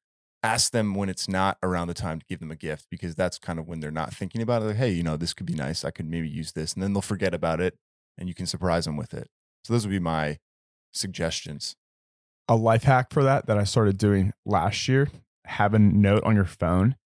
ask 0.43 0.73
them 0.73 0.95
when 0.95 1.09
it's 1.09 1.29
not 1.29 1.57
around 1.63 1.89
the 1.89 1.95
time 1.95 2.19
to 2.21 2.27
give 2.27 2.41
them 2.41 2.51
a 2.51 2.57
gift 2.57 2.87
because 2.91 3.15
that's 3.15 3.39
kind 3.39 3.59
of 3.59 3.67
when 3.67 3.81
they're 3.81 3.91
not 3.91 4.13
thinking 4.13 4.43
about 4.43 4.63
it. 4.63 4.67
Like, 4.67 4.77
hey, 4.77 4.91
you 4.91 5.03
know, 5.03 5.17
this 5.17 5.33
could 5.33 5.47
be 5.47 5.55
nice. 5.55 5.85
I 5.85 5.91
could 5.91 6.07
maybe 6.07 6.29
use 6.29 6.53
this, 6.53 6.75
and 6.75 6.83
then 6.83 6.93
they'll 6.93 7.01
forget 7.03 7.33
about 7.35 7.61
it, 7.61 7.77
and 8.18 8.29
you 8.29 8.35
can 8.35 8.46
surprise 8.46 8.85
them 8.85 8.96
with 8.96 9.14
it. 9.14 9.29
So 9.64 9.72
those 9.72 9.87
would 9.87 9.92
be 9.92 9.98
my 9.98 10.38
suggestions. 10.92 11.77
a 12.48 12.57
life 12.57 12.85
hack 12.85 13.11
for 13.11 13.22
that 13.24 13.46
that 13.46 13.57
I 13.59 13.64
started 13.64 13.96
doing 13.98 14.33
last 14.44 14.87
year. 14.88 15.09
Have 15.46 15.74
a 15.74 15.79
note 15.79 16.22
on 16.24 16.35
your 16.35 16.44
phone. 16.44 16.96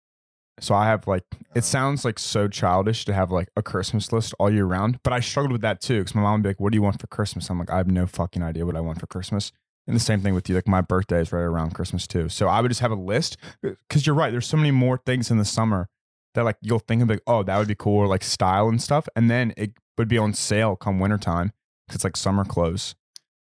So 0.61 0.75
I 0.75 0.87
have 0.87 1.07
like 1.07 1.25
it 1.31 1.39
uh-huh. 1.51 1.61
sounds 1.61 2.05
like 2.05 2.19
so 2.19 2.49
childish 2.49 3.05
to 3.05 3.15
have 3.15 3.31
like 3.31 3.49
a 3.57 3.63
Christmas 3.63 4.13
list 4.13 4.35
all 4.39 4.51
year 4.51 4.65
round, 4.65 4.99
but 5.05 5.13
I 5.13 5.21
struggled 5.21 5.53
with 5.53 5.61
that 5.61 5.81
too 5.81 6.01
because 6.01 6.15
my 6.15 6.23
mom 6.23 6.35
would 6.35 6.43
be 6.43 6.49
like, 6.51 6.61
"What 6.61 6.73
do 6.73 6.77
you 6.77 6.83
want 6.83 7.01
for 7.01 7.07
Christmas?" 7.07 7.49
I'm 7.49 7.59
like, 7.59 7.71
"I 7.71 7.77
have 7.77 7.87
no 7.87 8.07
fucking 8.07 8.43
idea 8.43 8.67
what 8.67 8.77
I 8.77 8.81
want 8.81 9.01
for 9.01 9.07
Christmas." 9.07 9.53
And 9.87 9.95
the 9.97 10.01
same 10.01 10.21
thing 10.21 10.35
with 10.35 10.49
you. 10.49 10.55
Like 10.55 10.69
my 10.69 10.81
birthday 10.81 11.21
is 11.21 11.33
right 11.33 11.43
around 11.43 11.75
Christmas 11.75 12.07
too, 12.07 12.29
so 12.29 12.49
I 12.49 12.61
would 12.61 12.69
just 12.71 12.81
have 12.81 12.91
a 12.91 12.97
list 12.97 13.37
uh, 13.65 13.71
because 13.89 14.07
you're 14.07 14.17
right. 14.17 14.31
There's 14.31 14.47
so 14.47 14.57
many 14.57 14.73
more 14.73 14.99
things 14.99 15.31
in 15.31 15.39
the 15.39 15.45
summer 15.45 15.89
that 16.35 16.43
like 16.45 16.57
you'll 16.61 16.81
think 16.81 17.03
of 17.03 17.09
like, 17.09 17.23
"Oh, 17.27 17.45
that 17.45 17.57
would 17.57 17.69
be 17.69 17.77
cool," 17.77 17.99
or 17.99 18.09
like 18.09 18.25
style 18.25 18.69
and 18.69 18.83
stuff, 18.83 19.09
and 19.15 19.31
then 19.31 19.55
it 19.57 19.75
would 19.99 20.09
be 20.09 20.19
on 20.19 20.33
sale 20.33 20.77
come 20.77 20.99
wintertime 20.99 21.53
because 21.87 21.97
it's 21.97 22.05
like 22.05 22.17
summer 22.17 22.45
clothes 22.45 22.95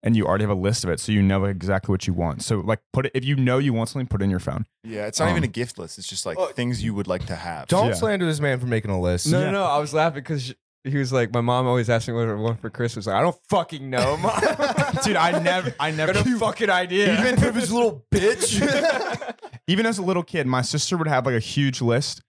and 0.03 0.15
you 0.15 0.25
already 0.25 0.43
have 0.43 0.51
a 0.51 0.55
list 0.55 0.83
of 0.83 0.89
it, 0.89 0.99
so 0.99 1.11
you 1.11 1.21
know 1.21 1.45
exactly 1.45 1.91
what 1.91 2.05
you 2.07 2.13
want. 2.13 2.41
So 2.43 2.59
like 2.59 2.79
put 2.93 3.07
it 3.07 3.11
if 3.15 3.25
you 3.25 3.35
know 3.35 3.57
you 3.57 3.73
want 3.73 3.89
something, 3.89 4.07
put 4.07 4.21
it 4.21 4.25
in 4.25 4.29
your 4.29 4.39
phone. 4.39 4.65
Yeah, 4.83 5.05
it's 5.07 5.19
not 5.19 5.25
even 5.29 5.39
Um, 5.39 5.43
a 5.45 5.47
gift 5.47 5.77
list. 5.79 5.97
It's 5.97 6.07
just 6.07 6.25
like 6.25 6.37
Oh, 6.39 6.47
things 6.47 6.83
you 6.83 6.93
would 6.93 7.07
like 7.07 7.25
to 7.27 7.35
have. 7.35 7.67
Don't 7.67 7.87
Yeah. 7.87 7.93
slander 7.93 8.25
this 8.25 8.39
man 8.39 8.59
for 8.59 8.67
making 8.67 8.91
a 8.91 8.99
list. 8.99 9.27
No, 9.27 9.39
Yeah. 9.39 9.45
no, 9.47 9.51
no. 9.51 9.63
I 9.65 9.79
was 9.79 9.93
laughing 9.93 10.21
because 10.21 10.53
he 10.83 10.95
was 10.97 11.11
like, 11.11 11.33
my 11.33 11.41
mom 11.41 11.67
always 11.67 11.89
asked 11.89 12.07
me 12.07 12.13
what 12.13 12.29
I 12.29 12.33
want 12.35 12.61
for 12.61 12.69
Christmas. 12.69 13.07
Like, 13.07 13.15
I 13.17 13.21
don't 13.21 13.35
fucking 13.49 13.89
know, 13.89 14.15
mom. 14.21 14.39
Dude, 15.03 15.17
I 15.17 15.37
never, 15.41 15.73
I 15.79 15.91
never, 15.91 16.13
Got 16.13 16.25
no 16.25 16.37
fucking 16.39 16.69
idea. 16.69 17.19
even 17.19 17.43
if 17.43 17.55
his 17.55 17.73
little 17.73 18.05
bitch. 18.13 18.61
even 19.67 19.85
as 19.85 19.97
a 19.97 20.01
little 20.03 20.23
kid, 20.23 20.47
my 20.47 20.61
sister 20.61 20.95
would 20.95 21.07
have 21.07 21.25
like 21.25 21.35
a 21.35 21.39
huge 21.39 21.81
list, 21.81 22.21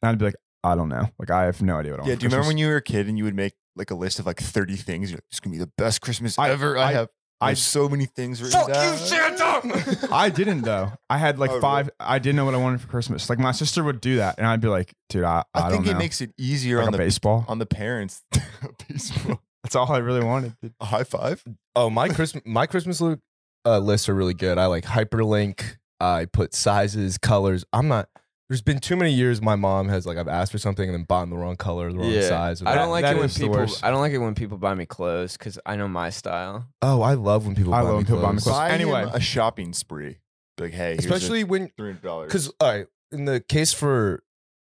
and 0.00 0.08
I'd 0.10 0.18
be 0.18 0.24
like, 0.26 0.36
I 0.64 0.74
don't 0.74 0.88
know, 0.88 1.08
like 1.18 1.30
I 1.30 1.44
have 1.44 1.62
no 1.62 1.76
idea 1.78 1.92
what 1.92 2.00
I 2.00 2.02
want. 2.02 2.08
Yeah, 2.10 2.14
do 2.16 2.24
you 2.24 2.28
remember 2.30 2.48
when 2.48 2.58
you 2.58 2.66
were 2.68 2.76
a 2.76 2.82
kid 2.82 3.08
and 3.08 3.16
you 3.16 3.24
would 3.24 3.34
make 3.36 3.54
like 3.76 3.90
a 3.90 3.94
list 3.94 4.18
of 4.18 4.26
like 4.26 4.40
30 4.40 4.76
things? 4.76 5.10
You're 5.10 5.18
like, 5.18 5.24
it's 5.30 5.40
gonna 5.40 5.52
be 5.54 5.58
the 5.58 5.70
best 5.78 6.00
Christmas 6.00 6.38
I- 6.38 6.50
ever. 6.50 6.76
I, 6.76 6.82
I- 6.88 6.92
have 6.92 7.08
I 7.40 7.46
I- 7.46 7.48
have 7.50 7.58
so 7.58 7.88
many 7.88 8.06
things 8.06 8.42
written 8.42 8.66
down. 8.66 8.96
Santa! 8.96 10.08
I 10.12 10.28
didn't 10.30 10.62
though. 10.62 10.92
I 11.08 11.18
had 11.18 11.38
like 11.38 11.50
Oh, 11.50 11.54
really? 11.54 11.62
five. 11.62 11.90
I 12.00 12.18
didn't 12.18 12.34
know 12.36 12.44
what 12.44 12.54
I 12.54 12.58
wanted 12.58 12.80
for 12.80 12.88
Christmas. 12.88 13.30
Like 13.30 13.38
my 13.38 13.52
sister 13.52 13.84
would 13.84 14.00
do 14.00 14.16
that, 14.16 14.36
and 14.38 14.46
I'd 14.46 14.60
be 14.60 14.68
like, 14.68 14.92
dude, 15.08 15.22
I, 15.24 15.44
I, 15.54 15.60
I, 15.62 15.70
don't 15.70 15.84
think 15.84 15.94
it 15.94 15.98
makes 15.98 16.20
it 16.20 16.32
easier 16.38 16.78
like 16.78 16.88
on 16.88 16.94
a 16.94 16.96
the 16.96 17.02
baseball. 17.04 17.44
on 17.48 17.58
the 17.58 17.66
parents. 17.66 18.22
Baseball. 18.88 19.40
That's 19.62 19.76
all 19.76 19.90
I 19.92 19.98
really 19.98 20.24
wanted. 20.24 20.54
dude. 20.60 20.74
A 20.80 20.84
high 20.86 21.04
five. 21.04 21.44
Oh, 21.76 21.88
my 21.90 22.08
Christmas 22.08 22.42
my 22.44 22.66
Christmas 22.66 23.00
lo- 23.00 23.18
uh, 23.64 23.78
lists 23.78 24.08
are 24.08 24.14
really 24.14 24.34
good. 24.34 24.58
I 24.58 24.66
like 24.66 24.84
hyperlink. 24.84 25.76
I 26.00 26.26
put 26.26 26.54
sizes, 26.54 27.18
colors. 27.18 27.64
I'm 27.72 27.86
not. 27.88 28.08
There's 28.48 28.62
been 28.62 28.78
too 28.78 28.96
many 28.96 29.12
years 29.12 29.42
my 29.42 29.56
mom 29.56 29.88
has 29.90 30.06
like 30.06 30.16
I've 30.16 30.28
asked 30.28 30.52
for 30.52 30.58
something 30.58 30.88
and 30.88 30.94
then 30.94 31.04
bought 31.04 31.24
in 31.24 31.30
the 31.30 31.36
wrong 31.36 31.56
color, 31.56 31.92
the 31.92 31.98
wrong 31.98 32.10
Yeah. 32.10 32.28
size. 32.28 32.62
or 32.62 32.68
I 32.68 32.74
don't 32.76 32.88
like 32.90 33.02
that 33.02 33.16
it 33.16 33.18
when 33.18 33.28
people. 33.28 33.66
I 33.82 33.90
don't 33.90 34.00
like 34.00 34.12
it 34.12 34.18
when 34.18 34.34
people 34.34 34.56
buy 34.56 34.74
me 34.74 34.86
clothes 34.86 35.36
because 35.36 35.58
I 35.66 35.76
know 35.76 35.86
my 35.88 36.08
style. 36.10 36.66
Oh, 36.80 37.02
I 37.02 37.14
love 37.14 37.44
when 37.44 37.54
people 37.54 37.74
I 37.74 37.82
buy 37.82 37.82
love 37.82 37.92
me 37.92 37.96
when 37.98 38.06
people 38.06 38.22
buy 38.22 38.32
me 38.32 38.40
clothes. 38.40 38.44
clothes. 38.44 38.56
Buy 38.56 38.70
anyway. 38.70 39.02
him 39.02 39.10
a 39.12 39.20
shopping 39.20 39.72
spree. 39.74 40.18
Like, 40.58 40.72
hey, 40.72 40.96
especially 40.98 41.44
when 41.44 41.68
three 41.76 41.90
hundred 41.90 42.02
dollars. 42.02 42.28
because 42.28 42.48
all 42.60 42.68
right 42.72 42.86
in 43.12 43.26
the 43.26 43.40
case 43.40 43.72
for 43.72 44.22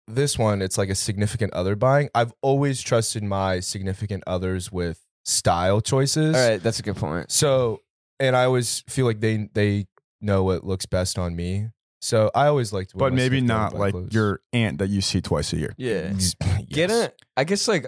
this 0.08 0.38
one, 0.38 0.62
it's 0.62 0.78
like 0.78 0.89
a 0.89 0.96
significant 0.96 1.54
other 1.54 1.76
buying. 1.76 2.10
I've 2.13 2.34
always 2.41 2.82
trusted 2.82 3.24
my 3.24 3.60
significant 3.62 4.24
others 4.28 4.72
with 4.72 5.00
style 5.26 5.82
choices. 5.82 6.36
All 6.36 6.50
right, 6.50 6.62
that's 6.62 6.80
a 6.80 6.84
good 6.84 6.98
point. 6.98 7.32
So, 7.32 7.82
and 8.20 8.36
I 8.36 8.44
always 8.46 8.84
feel 8.88 9.06
like 9.08 9.22
they 9.22 9.50
they 9.54 9.88
know 10.22 10.44
what 10.44 10.63
looks 10.63 10.86
best 10.86 11.17
on 11.17 11.36
me. 11.36 11.70
So 12.01 12.31
I 12.33 12.47
always 12.47 12.73
like 12.73 12.87
to, 12.89 12.97
But 12.97 13.13
maybe 13.13 13.41
not 13.41 13.75
like 13.75 13.93
your 14.09 14.41
aunt 14.53 14.79
that 14.79 14.89
you 14.89 15.01
see 15.01 15.21
twice 15.21 15.53
a 15.53 15.57
year. 15.57 15.75
Yeah, 15.77 16.11
yes. 16.13 16.35
get 16.67 16.89
a. 16.89 17.13
I 17.37 17.43
guess 17.43 17.67
like 17.67 17.85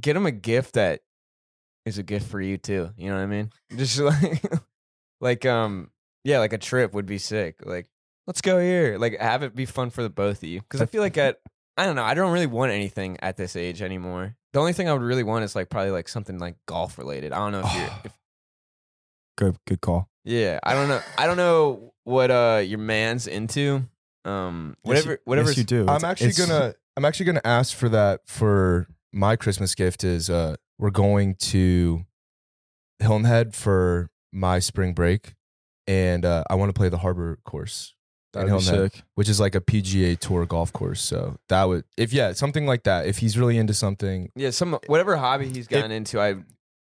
get 0.00 0.14
them 0.14 0.26
a 0.26 0.30
gift 0.32 0.74
that 0.74 1.00
is 1.84 1.98
a 1.98 2.02
gift 2.02 2.28
for 2.28 2.40
you 2.40 2.56
too. 2.56 2.90
You 2.96 3.10
know 3.10 3.16
what 3.16 3.22
I 3.22 3.26
mean? 3.26 3.50
Just 3.76 3.98
like 4.00 4.42
like 5.20 5.46
um 5.46 5.90
yeah, 6.24 6.38
like 6.38 6.52
a 6.54 6.58
trip 6.58 6.94
would 6.94 7.06
be 7.06 7.18
sick. 7.18 7.56
Like 7.64 7.86
let's 8.26 8.40
go 8.40 8.58
here. 8.58 8.96
Like 8.98 9.20
have 9.20 9.42
it 9.42 9.54
be 9.54 9.66
fun 9.66 9.90
for 9.90 10.02
the 10.02 10.10
both 10.10 10.42
of 10.42 10.48
you. 10.48 10.60
Because 10.60 10.80
I 10.80 10.86
feel 10.86 11.02
like 11.02 11.18
at 11.18 11.38
I 11.76 11.84
don't 11.84 11.96
know. 11.96 12.04
I 12.04 12.14
don't 12.14 12.32
really 12.32 12.46
want 12.46 12.72
anything 12.72 13.18
at 13.20 13.36
this 13.36 13.56
age 13.56 13.82
anymore. 13.82 14.36
The 14.54 14.58
only 14.60 14.72
thing 14.72 14.88
I 14.88 14.94
would 14.94 15.02
really 15.02 15.22
want 15.22 15.44
is 15.44 15.54
like 15.54 15.68
probably 15.68 15.90
like 15.90 16.08
something 16.08 16.38
like 16.38 16.56
golf 16.66 16.96
related. 16.96 17.32
I 17.34 17.38
don't 17.38 17.52
know 17.52 17.62
if 17.64 17.74
you're. 17.74 17.90
If, 18.04 18.12
Good, 19.36 19.58
good 19.66 19.82
call. 19.82 20.08
yeah, 20.24 20.58
I 20.62 20.72
don't 20.72 20.88
know. 20.88 21.02
I 21.18 21.26
don't 21.26 21.36
know 21.36 21.92
what 22.06 22.30
uh 22.30 22.62
your 22.64 22.78
man's 22.78 23.26
into. 23.26 23.82
Um, 24.24 24.76
whatever, 24.82 25.12
you- 25.12 25.18
whatever. 25.24 25.50
yes, 25.50 25.58
you 25.58 25.64
do. 25.64 25.80
I'm 25.82 25.96
It's- 25.96 26.04
actually 26.04 26.28
it's- 26.30 26.46
gonna 26.48 26.74
I'm 26.96 27.04
actually 27.04 27.26
gonna 27.26 27.40
ask 27.44 27.76
for 27.76 27.88
that 27.90 28.20
for 28.26 28.86
my 29.12 29.36
Christmas 29.36 29.74
gift 29.74 30.02
is 30.04 30.30
uh 30.30 30.56
we're 30.78 30.90
going 30.90 31.34
to 31.36 32.04
Hilton 33.00 33.24
Head 33.24 33.54
for 33.54 34.10
my 34.32 34.58
spring 34.58 34.94
break 34.94 35.34
and 35.86 36.24
uh, 36.24 36.42
I 36.50 36.54
want 36.56 36.68
to 36.70 36.78
play 36.78 36.88
the 36.88 36.98
harbor 36.98 37.38
course 37.44 37.94
That'd 38.32 38.46
be 38.48 38.50
Hilton 38.50 38.74
Head, 38.74 38.92
sick. 38.92 39.02
which 39.14 39.28
is 39.28 39.38
like 39.40 39.54
a 39.54 39.60
PGA 39.60 40.18
tour 40.18 40.44
golf 40.46 40.72
course. 40.72 41.00
So 41.00 41.36
that 41.48 41.64
would 41.64 41.84
if 41.96 42.12
yeah, 42.12 42.32
something 42.32 42.66
like 42.66 42.82
that. 42.84 43.06
If 43.06 43.18
he's 43.18 43.38
really 43.38 43.56
into 43.58 43.72
something 43.74 44.30
Yeah, 44.36 44.50
some 44.50 44.78
whatever 44.88 45.16
hobby 45.16 45.48
he's 45.48 45.66
gotten 45.68 45.90
into, 45.90 46.20
I 46.20 46.36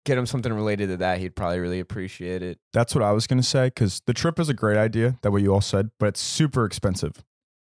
get 0.08 0.18
him 0.18 0.26
something 0.26 0.52
related 0.52 0.88
to 0.88 0.96
that. 0.96 1.18
He'd 1.18 1.36
probably 1.36 1.60
really 1.60 1.78
appreciate 1.80 2.42
it. 2.42 2.58
That's 2.72 2.94
what 2.94 3.04
I 3.04 3.12
was 3.12 3.26
going 3.26 3.40
to 3.40 3.46
say 3.46 3.66
because 3.66 4.00
the 4.06 4.14
trip 4.14 4.40
is 4.40 4.48
a 4.48 4.54
great 4.54 4.76
idea, 4.78 5.16
that 5.22 5.30
what 5.30 5.42
you 5.42 5.52
all 5.54 5.60
said, 5.60 5.90
but 6.00 6.06
it's 6.06 6.20
super 6.20 6.64
expensive. 6.64 7.22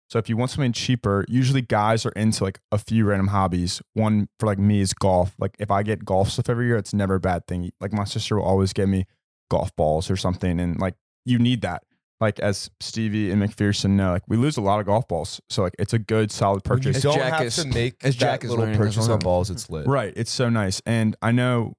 So 0.09 0.19
if 0.19 0.27
you 0.27 0.35
want 0.35 0.51
something 0.51 0.73
cheaper, 0.73 1.23
usually 1.29 1.61
guys 1.61 2.05
are 2.05 2.11
into 2.11 2.43
like 2.43 2.59
a 2.71 2.77
few 2.77 3.05
random 3.05 3.27
hobbies. 3.27 3.81
One 3.93 4.27
for 4.39 4.45
like 4.47 4.59
me 4.59 4.81
is 4.81 4.93
golf. 4.93 5.33
Like 5.39 5.55
if 5.59 5.71
I 5.71 5.83
get 5.83 6.03
golf 6.03 6.31
stuff 6.31 6.49
every 6.49 6.65
year, 6.65 6.75
it's 6.75 6.93
never 6.93 7.15
a 7.15 7.19
bad 7.21 7.47
thing. 7.47 7.71
Like 7.79 7.93
my 7.93 8.03
sister 8.03 8.35
will 8.35 8.43
always 8.43 8.73
get 8.73 8.89
me 8.89 9.05
golf 9.49 9.73
balls 9.77 10.11
or 10.11 10.17
something, 10.17 10.59
and 10.59 10.77
like 10.79 10.95
you 11.25 11.39
need 11.39 11.61
that. 11.61 11.83
Like 12.19 12.39
as 12.41 12.69
Stevie 12.81 13.31
and 13.31 13.41
McPherson 13.41 13.91
know, 13.91 14.11
like 14.11 14.23
we 14.27 14.35
lose 14.35 14.57
a 14.57 14.61
lot 14.61 14.79
of 14.81 14.85
golf 14.85 15.07
balls, 15.07 15.39
so 15.49 15.61
like 15.63 15.75
it's 15.79 15.93
a 15.93 15.99
good 15.99 16.29
solid 16.29 16.57
you 16.65 16.69
purchase. 16.69 17.01
don't 17.01 17.15
Jack 17.15 17.33
have 17.33 17.43
is- 17.47 17.55
to 17.55 17.67
make 17.69 17.95
as 18.03 18.15
Jack 18.17 18.43
is 18.43 18.49
little 18.49 18.65
learning 18.65 18.79
purchase 18.79 19.05
well. 19.07 19.13
on 19.13 19.19
balls. 19.19 19.49
It's 19.49 19.69
lit. 19.69 19.87
Right. 19.87 20.13
It's 20.17 20.29
so 20.31 20.49
nice. 20.49 20.81
And 20.85 21.15
I 21.21 21.31
know 21.31 21.73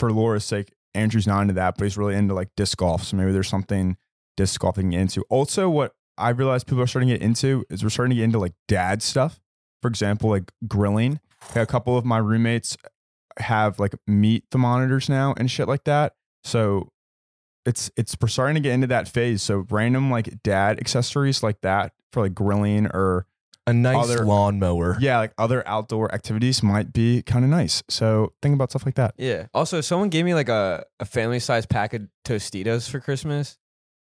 for 0.00 0.10
Laura's 0.10 0.44
sake, 0.44 0.72
Andrew's 0.94 1.26
not 1.26 1.42
into 1.42 1.54
that, 1.54 1.76
but 1.76 1.84
he's 1.84 1.96
really 1.96 2.16
into 2.16 2.34
like 2.34 2.48
disc 2.56 2.76
golf. 2.78 3.04
So 3.04 3.16
maybe 3.16 3.30
there's 3.30 3.48
something 3.48 3.96
disc 4.36 4.60
golfing 4.60 4.92
into. 4.92 5.22
Also, 5.28 5.70
what 5.70 5.94
I 6.18 6.30
realized 6.30 6.66
people 6.66 6.82
are 6.82 6.86
starting 6.86 7.08
to 7.10 7.14
get 7.14 7.22
into 7.22 7.64
is 7.70 7.84
we're 7.84 7.90
starting 7.90 8.10
to 8.10 8.16
get 8.16 8.24
into 8.24 8.38
like 8.38 8.54
dad 8.66 9.02
stuff. 9.02 9.40
For 9.82 9.88
example, 9.88 10.30
like 10.30 10.50
grilling. 10.66 11.20
A 11.54 11.64
couple 11.64 11.96
of 11.96 12.04
my 12.04 12.18
roommates 12.18 12.76
have 13.38 13.78
like 13.78 13.94
meat 14.06 14.44
thermometers 14.50 15.08
now 15.08 15.34
and 15.36 15.50
shit 15.50 15.68
like 15.68 15.84
that. 15.84 16.14
So 16.44 16.88
it's 17.64 17.90
it's 17.96 18.16
we're 18.20 18.28
starting 18.28 18.56
to 18.56 18.60
get 18.60 18.72
into 18.72 18.88
that 18.88 19.08
phase. 19.08 19.42
So 19.42 19.66
random 19.70 20.10
like 20.10 20.42
dad 20.42 20.78
accessories 20.80 21.42
like 21.42 21.60
that 21.62 21.92
for 22.12 22.22
like 22.22 22.34
grilling 22.34 22.86
or 22.88 23.26
A 23.66 23.72
nice 23.72 24.04
Other- 24.10 24.24
lawnmower. 24.24 24.96
yeah, 25.00 25.18
like 25.18 25.32
other 25.38 25.66
outdoor 25.68 26.12
activities 26.14 26.62
might 26.62 26.92
be 26.92 27.22
kind 27.22 27.44
of 27.44 27.50
nice. 27.50 27.82
So 27.88 28.32
think 28.42 28.54
about 28.54 28.70
stuff 28.70 28.84
like 28.86 28.94
that. 28.96 29.14
Yeah. 29.18 29.46
Also, 29.54 29.80
someone 29.80 30.08
gave 30.08 30.24
me 30.24 30.34
like 30.34 30.48
a, 30.48 30.84
a 30.98 31.04
family 31.04 31.38
size 31.40 31.66
pack 31.66 31.92
of 31.94 32.02
Tostitos 32.24 32.88
for 32.90 32.98
Christmas. 33.00 33.58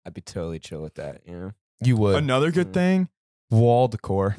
I'd 0.06 0.14
be 0.14 0.22
totally 0.22 0.60
chill 0.60 0.82
with 0.82 0.96
that. 0.96 1.22
You 1.26 1.34
know. 1.40 1.52
You 1.82 1.96
would. 1.98 2.16
Another 2.18 2.52
good 2.52 2.68
Mm. 2.70 2.74
thing, 2.74 3.10
wall 3.50 3.88
decor. 3.88 4.36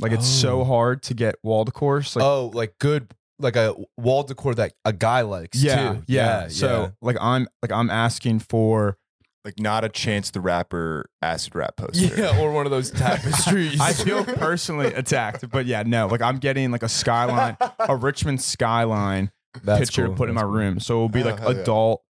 Like 0.00 0.12
it's 0.12 0.26
so 0.26 0.60
Oh. 0.62 0.64
hard 0.64 1.02
to 1.04 1.14
get 1.14 1.36
wall 1.42 1.64
decor. 1.64 2.02
So 2.02 2.18
like, 2.20 2.26
oh, 2.26 2.50
like 2.54 2.78
good 2.78 3.14
like 3.38 3.56
a 3.56 3.74
wall 3.96 4.22
decor 4.22 4.54
that 4.56 4.72
a 4.84 4.92
guy 4.92 5.22
likes 5.22 5.62
yeah, 5.62 5.94
too. 5.94 6.02
yeah, 6.08 6.48
So 6.48 6.92
like 7.00 7.16
I'm 7.20 7.48
like 7.62 7.72
I'm 7.72 7.88
asking 7.90 8.40
for 8.40 8.96
Like 9.44 9.58
not 9.58 9.84
a 9.84 9.88
Chance 9.88 10.32
the 10.32 10.40
Rapper 10.40 11.08
acid 11.22 11.54
rap 11.54 11.76
poster. 11.76 12.14
Yeah, 12.14 12.38
or 12.40 12.52
one 12.52 12.66
of 12.66 12.70
those 12.70 12.90
tapestries. 12.90 13.80
I 13.80 13.92
feel 13.94 14.22
personally 14.24 14.88
attacked, 14.92 15.48
but 15.50 15.64
yeah, 15.64 15.82
no. 15.86 16.08
Like 16.08 16.20
I'm 16.20 16.36
getting 16.38 16.70
like 16.70 16.82
a 16.82 16.88
skyline, 16.90 17.56
a 17.78 17.96
Richmond 17.96 18.42
skyline 18.42 19.30
That's 19.64 19.80
picture 19.80 20.04
cool. 20.04 20.14
to 20.14 20.18
put 20.18 20.28
in 20.28 20.34
my 20.34 20.42
cool. 20.42 20.50
room. 20.50 20.78
So 20.80 20.94
it'll 20.96 21.08
be 21.08 21.22
Oh, 21.22 21.26
like 21.26 21.38
hell 21.40 21.54
yeah. 21.54 21.60
adult, 21.62 22.02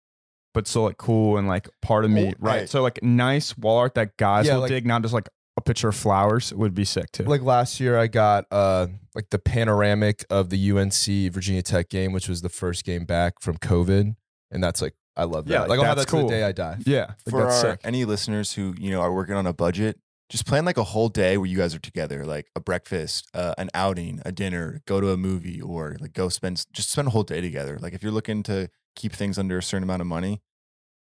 but 0.55 0.67
still 0.67 0.85
like 0.85 0.97
cool 0.97 1.37
and 1.37 1.47
like 1.47 1.69
part 1.83 2.07
of 2.07 2.11
me, 2.11 2.29
Oh, 2.31 2.33
right? 2.39 2.61
hey. 2.61 2.67
So 2.67 2.81
like 2.83 3.03
nice 3.03 3.57
wall 3.59 3.77
art 3.79 3.95
that 3.97 4.17
guys 4.17 4.47
Yeah, 4.47 4.55
will 4.55 4.61
like- 4.63 4.71
dig, 4.71 4.87
not 4.87 5.03
just 5.03 5.13
like 5.13 5.29
a 5.59 5.61
picture 5.61 5.89
of 5.89 5.97
flowers 5.97 6.55
would 6.55 6.73
be 6.73 6.85
sick 6.87 7.13
too. 7.13 7.25
Like 7.25 7.43
last 7.43 7.79
year, 7.79 7.99
I 7.99 8.07
got 8.07 8.47
uh 8.51 8.87
like 9.15 9.29
the 9.31 9.39
panoramic 9.39 10.25
of 10.31 10.49
the 10.49 10.71
UNC 10.71 11.31
Virginia 11.35 11.61
Tech 11.63 11.91
game, 11.91 12.13
which 12.13 12.27
was 12.29 12.41
the 12.41 12.49
first 12.49 12.85
game 12.85 13.05
back 13.05 13.35
from 13.43 13.59
COVID, 13.59 14.15
and 14.51 14.65
that's 14.65 14.81
like 14.81 14.95
I 15.19 15.25
love 15.25 15.47
that. 15.47 15.53
Yeah, 15.53 15.61
like 15.65 15.79
I'll 15.81 15.85
have 15.85 15.97
that's 15.97 16.11
that 16.11 16.17
to 16.17 16.21
cool. 16.23 16.29
the 16.29 16.35
day 16.37 16.45
I 16.45 16.53
die. 16.53 16.77
yeah, 16.87 17.07
like, 17.09 17.31
For 17.31 17.43
that's 17.43 17.65
our, 17.65 17.71
sick. 17.73 17.81
any 17.85 18.05
listeners 18.05 18.53
who 18.53 18.75
you 18.79 18.91
know 18.91 19.01
are 19.01 19.13
working 19.13 19.35
on 19.35 19.47
a 19.47 19.53
budget, 19.53 19.99
just 20.31 20.47
plan 20.47 20.65
like 20.65 20.77
a 20.79 20.85
whole 20.85 21.09
day 21.09 21.37
where 21.37 21.47
you 21.47 21.57
guys 21.59 21.75
are 21.75 21.79
together, 21.81 22.25
like 22.25 22.47
a 22.55 22.61
breakfast, 22.61 23.29
uh, 23.35 23.55
an 23.59 23.69
outing, 23.75 24.21
a 24.25 24.31
dinner, 24.33 24.81
go 24.87 25.01
to 25.01 25.11
a 25.11 25.17
movie, 25.17 25.61
or 25.61 25.97
like 26.01 26.13
go 26.13 26.29
spend 26.29 26.65
just 26.73 26.91
spend 26.91 27.09
a 27.09 27.11
whole 27.11 27.25
day 27.25 27.41
together. 27.41 27.79
Like 27.81 27.95
if 27.95 28.03
you're 28.03 28.13
looking 28.13 28.43
to 28.45 28.71
keep 28.95 29.13
things 29.13 29.39
under 29.39 29.59
a 29.59 29.63
certain 29.63 29.83
amount 29.83 30.01
of 30.03 30.07
money, 30.07 30.41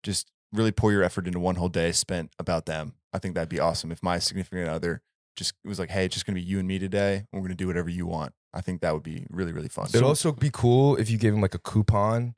just 0.03 0.31
really 0.53 0.73
pour 0.73 0.93
your 0.93 1.03
effort 1.03 1.27
into 1.27 1.39
one 1.41 1.55
whole 1.57 1.69
day 1.71 1.93
spent 1.93 2.31
about 2.39 2.67
them. 2.67 2.95
I 3.13 3.19
think 3.19 3.35
that'd 3.35 3.49
be 3.49 3.61
awesome. 3.61 3.91
If 3.91 4.03
my 4.03 4.19
significant 4.19 4.69
other 4.69 5.01
just 5.37 5.55
was 5.65 5.79
like, 5.79 5.91
"Hey, 5.91 6.05
it's 6.05 6.15
just 6.15 6.27
gonna 6.27 6.35
be 6.37 6.43
you 6.43 6.59
and 6.59 6.69
me 6.69 6.79
today. 6.79 7.25
and 7.33 7.41
We're 7.41 7.49
gonna 7.49 7.55
do 7.55 7.67
whatever 7.67 7.89
you 7.89 8.07
want." 8.07 8.35
I 8.53 8.61
think 8.61 8.83
that 8.83 8.93
would 8.93 9.03
be 9.03 9.25
really 9.31 9.53
really 9.53 9.69
fun. 9.69 9.87
It'd 9.87 10.03
also 10.03 10.33
be 10.33 10.51
cool 10.53 10.97
if 10.97 11.09
you 11.09 11.17
gave 11.17 11.33
him 11.33 11.41
like 11.41 11.55
a 11.55 11.59
coupon 11.59 12.35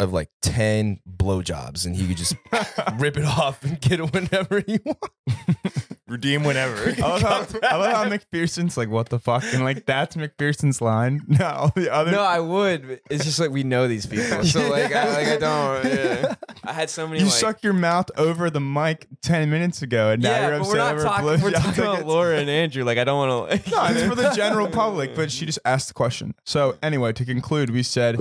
of 0.00 0.12
like 0.12 0.28
ten 0.42 0.98
blowjobs, 1.08 1.86
and 1.86 1.94
he 1.96 2.06
could 2.08 2.16
just 2.16 2.34
rip 2.98 3.16
it 3.16 3.24
off 3.24 3.62
and 3.64 3.80
get 3.80 4.00
it 4.00 4.12
whenever 4.12 4.60
he 4.66 4.78
wants. 4.84 5.88
redeem 6.08 6.44
whenever. 6.44 6.90
I 7.02 7.18
love, 7.18 7.22
how, 7.22 7.58
I 7.68 7.76
love 7.76 7.92
how 7.92 8.04
McPherson's 8.16 8.76
like, 8.76 8.88
what 8.88 9.08
the 9.08 9.18
fuck? 9.18 9.42
And 9.52 9.64
like, 9.64 9.86
that's 9.86 10.16
McPherson's 10.16 10.80
line. 10.80 11.20
No, 11.34 11.70
the 11.74 11.92
other. 11.92 12.12
No, 12.12 12.20
I 12.22 12.38
would. 12.40 13.00
It's 13.10 13.24
just 13.24 13.38
like 13.40 13.50
we 13.50 13.64
know 13.64 13.88
these 13.88 14.06
people, 14.06 14.44
so 14.44 14.68
like 14.70 14.94
I 14.94 15.08
like 15.14 15.28
I 15.28 15.36
don't. 15.36 15.84
Yeah. 15.84 16.34
I 16.62 16.72
had 16.72 16.88
so 16.90 17.06
many. 17.06 17.18
you 17.20 17.26
like, 17.26 17.34
sucked 17.34 17.64
your 17.64 17.72
mouth 17.72 18.10
over 18.16 18.50
the 18.50 18.60
mic 18.60 19.06
10 19.22 19.50
minutes 19.50 19.82
ago, 19.82 20.10
and 20.10 20.22
now 20.22 20.30
Yeah, 20.30 20.40
you're 20.48 20.50
but 20.50 20.60
upset 20.60 20.72
we're 20.72 20.78
not 20.78 20.94
over 20.94 21.00
a 21.00 21.04
talking. 21.04 21.42
We're 21.42 21.50
talking 21.50 21.84
Like, 21.84 21.98
about 21.98 22.06
Laura 22.06 22.38
and 22.38 22.48
Andrew. 22.48 22.84
Like 22.84 22.98
I 22.98 23.04
don't 23.04 23.28
want 23.28 23.50
to. 23.50 23.56
Like, 23.56 23.70
No, 23.70 23.84
it's 24.00 24.08
for 24.08 24.14
the 24.14 24.30
general 24.30 24.68
public, 24.68 25.14
but 25.14 25.30
she 25.32 25.44
just 25.46 25.58
asked 25.64 25.88
the 25.88 25.94
question. 25.94 26.34
So, 26.44 26.76
anyway, 26.82 27.12
to 27.14 27.24
conclude, 27.24 27.70
we 27.70 27.82
said 27.82 28.16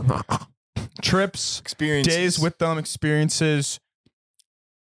trips, 1.01 1.59
experiences, 1.59 2.13
days 2.13 2.39
with 2.39 2.57
them, 2.59 2.77
experiences, 2.77 3.79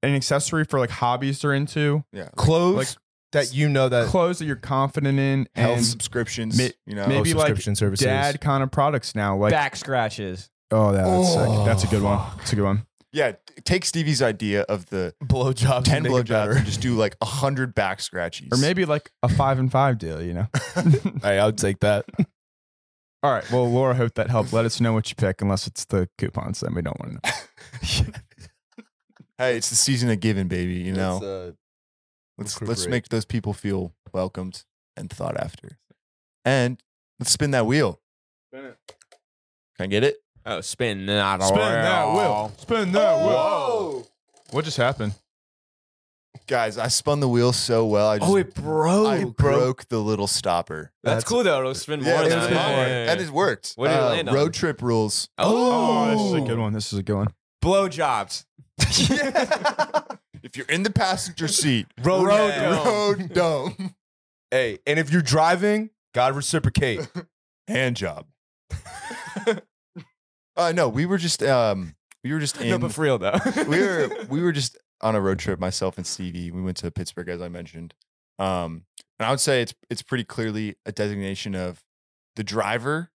an 0.04 0.16
accessory 0.16 0.66
for 0.66 0.80
like 0.80 0.90
hobbies 0.90 1.42
they're 1.42 1.54
into, 1.54 2.04
yeah 2.12 2.30
Clothes 2.36 2.76
Like- 2.76 2.88
that 3.34 3.54
you 3.54 3.70
know 3.70 3.88
that 3.88 4.08
clothes 4.08 4.40
that 4.40 4.46
you're 4.46 4.56
confident 4.58 5.18
in, 5.20 5.48
health 5.56 5.78
and 5.78 5.86
subscriptions. 5.86 6.58
ma- 6.58 6.68
you 6.86 6.96
know, 6.96 7.08
maybe 7.08 7.34
like 7.34 7.48
subscription 7.48 7.76
services. 7.78 8.04
dad 8.06 8.42
kind 8.42 8.62
of 8.62 8.72
products 8.72 9.16
now. 9.16 9.38
Like, 9.38 9.52
back 9.52 9.76
scratches. 9.78 10.50
oh, 10.72 10.92
that's 10.92 11.08
Oh, 11.10 11.24
sick. 11.58 11.66
That's 11.66 11.84
a 11.86 11.88
good 11.88 12.02
one. 12.04 12.20
That's 12.38 12.52
a 12.52 12.56
good 12.58 12.66
one. 12.66 12.86
Yeah, 13.14 13.34
take 13.66 13.84
Stevie's 13.86 14.22
idea 14.22 14.62
of 14.64 14.86
the 14.88 15.14
blowjobs, 15.24 15.84
ten 15.86 16.04
make 16.04 16.12
it 16.12 16.26
blowjobs 16.28 16.56
and 16.58 16.66
just 16.66 16.82
do 16.82 16.96
like 16.96 17.16
a 17.22 17.26
hundred 17.26 17.74
back 17.76 18.00
scratchies, 18.00 18.54
Or 18.54 18.58
maybe 18.58 18.84
like 18.86 19.12
a 19.24 19.30
five 19.30 19.60
and 19.60 19.72
five 19.72 19.98
deal, 19.98 20.22
you 20.22 20.34
know? 20.34 20.48
Hey, 21.22 21.38
I 21.40 21.46
would 21.46 21.58
take 21.58 21.80
that. 21.82 22.06
All 23.24 23.32
right. 23.32 23.50
Well, 23.52 23.70
Laura, 23.72 23.94
hope 23.94 24.16
that 24.16 24.30
helped. 24.30 24.52
Let 24.52 24.66
us 24.66 24.82
know 24.82 24.94
what 24.94 25.10
you 25.10 25.16
pick, 25.16 25.42
unless 25.42 25.68
it's 25.68 25.86
the 25.86 26.10
coupons, 26.18 26.62
then 26.62 26.74
we 26.74 26.82
don't 26.82 27.00
want 27.00 27.24
to 27.24 28.08
know. 28.08 28.14
Hey, 29.38 29.58
it's 29.58 29.70
the 29.70 29.76
season 29.76 30.10
of 30.10 30.20
giving, 30.20 30.48
baby. 30.48 30.76
You 30.76 30.94
know, 30.94 31.14
Let's, 31.14 31.26
uh, 31.26 31.52
let's 32.38 32.54
recruit 32.56 32.70
let's 32.70 32.88
make 32.88 33.10
those 33.10 33.26
people 33.26 33.54
feel 33.54 33.94
welcomed 34.14 34.64
and 34.96 35.10
thought 35.10 35.36
after, 35.38 35.80
and 36.46 36.82
let's 37.20 37.32
spin 37.32 37.52
that 37.52 37.66
wheel. 37.66 38.00
Spin 38.52 38.66
it. 38.66 38.78
Can 39.78 39.84
I 39.84 39.88
get 39.88 40.04
it? 40.04 40.18
Oh, 40.46 40.62
spin 40.62 41.06
not 41.08 41.42
Spin 41.44 41.58
that 41.58 42.14
wheel. 42.14 42.52
Spin 42.58 42.92
that 42.92 43.18
wheel. 43.18 43.28
Whoa, 43.30 44.08
What 44.52 44.66
just 44.66 44.78
happened? 44.78 45.14
Guys! 46.48 46.78
I 46.78 46.88
spun 46.88 47.20
the 47.20 47.28
wheel 47.30 47.54
so 47.54 47.86
well. 47.86 48.10
I 48.10 48.20
just 48.20 48.32
Oh, 48.32 48.36
it 48.36 48.54
broke. 48.54 49.08
I 49.08 49.24
broke 49.24 49.88
the 49.90 50.00
little 50.00 50.28
stopper. 50.28 50.92
That's, 51.04 51.24
cool 51.24 51.44
though. 51.44 51.60
It'll 51.60 51.76
spin 51.76 52.02
more. 52.02 52.14
Yeah, 52.14 52.24
it 52.26 52.30
now. 52.30 52.36
was 52.38 52.50
Yeah, 52.50 52.64
fun. 52.64 52.72
yeah, 52.72 52.88
yeah. 52.88 53.12
and 53.12 53.22
it 53.22 53.30
worked. 53.30 53.74
What 53.76 53.88
did 53.88 53.94
it 53.96 54.00
Uh, 54.00 54.10
land 54.10 54.30
on? 54.30 54.36
Road 54.36 54.54
trip 54.54 54.82
rules. 54.82 55.30
Oh, 55.38 56.12
this 56.12 56.22
is 56.22 56.34
a 56.34 56.38
Oh. 56.38 56.46
good 56.46 56.60
one. 56.60 56.74
This 56.74 56.92
is 56.94 57.00
a 57.00 57.04
good 57.04 57.16
one. 57.16 57.28
Blowjobs. 57.64 58.46
if 60.44 60.56
you're 60.58 60.66
in 60.68 60.84
the 60.84 60.90
passenger 60.92 61.48
seat, 61.48 61.88
Road 62.04 62.26
road, 62.26 62.52
dome. 62.56 62.86
road 62.86 63.34
dome, 63.34 63.96
Hey, 64.50 64.80
and 64.88 64.98
if 65.00 65.12
you're 65.12 65.22
driving, 65.22 65.92
gotta 66.14 66.34
reciprocate. 66.34 67.08
hand 67.68 67.96
job. 67.96 68.26
uh 70.58 70.72
no, 70.74 70.90
we 70.90 71.06
were 71.06 71.18
just 71.18 71.42
um 71.44 71.96
we 72.24 72.34
were 72.34 72.40
just 72.40 72.60
in 72.60 72.70
no, 72.70 72.78
but 72.80 72.92
for 72.94 73.02
real 73.02 73.18
though. 73.18 73.38
we 73.68 73.80
were 73.80 74.10
we 74.30 74.42
were 74.42 74.52
just 74.52 74.78
on 75.02 75.16
a 75.16 75.22
road 75.22 75.40
trip 75.40 75.60
myself 75.60 75.98
and 75.98 76.06
Stevie. 76.06 76.52
We 76.52 76.62
went 76.62 76.78
to 76.78 76.92
Pittsburgh 76.92 77.30
as 77.30 77.42
I 77.42 77.50
mentioned. 77.50 77.94
Um 78.40 78.86
and 79.20 79.28
I 79.28 79.30
would 79.30 79.40
say 79.40 79.62
it's 79.62 79.74
it's 79.90 80.02
pretty 80.02 80.24
clearly 80.24 80.76
a 80.86 80.92
designation 80.92 81.56
of 81.56 81.84
the 82.36 82.44
driver 82.44 83.12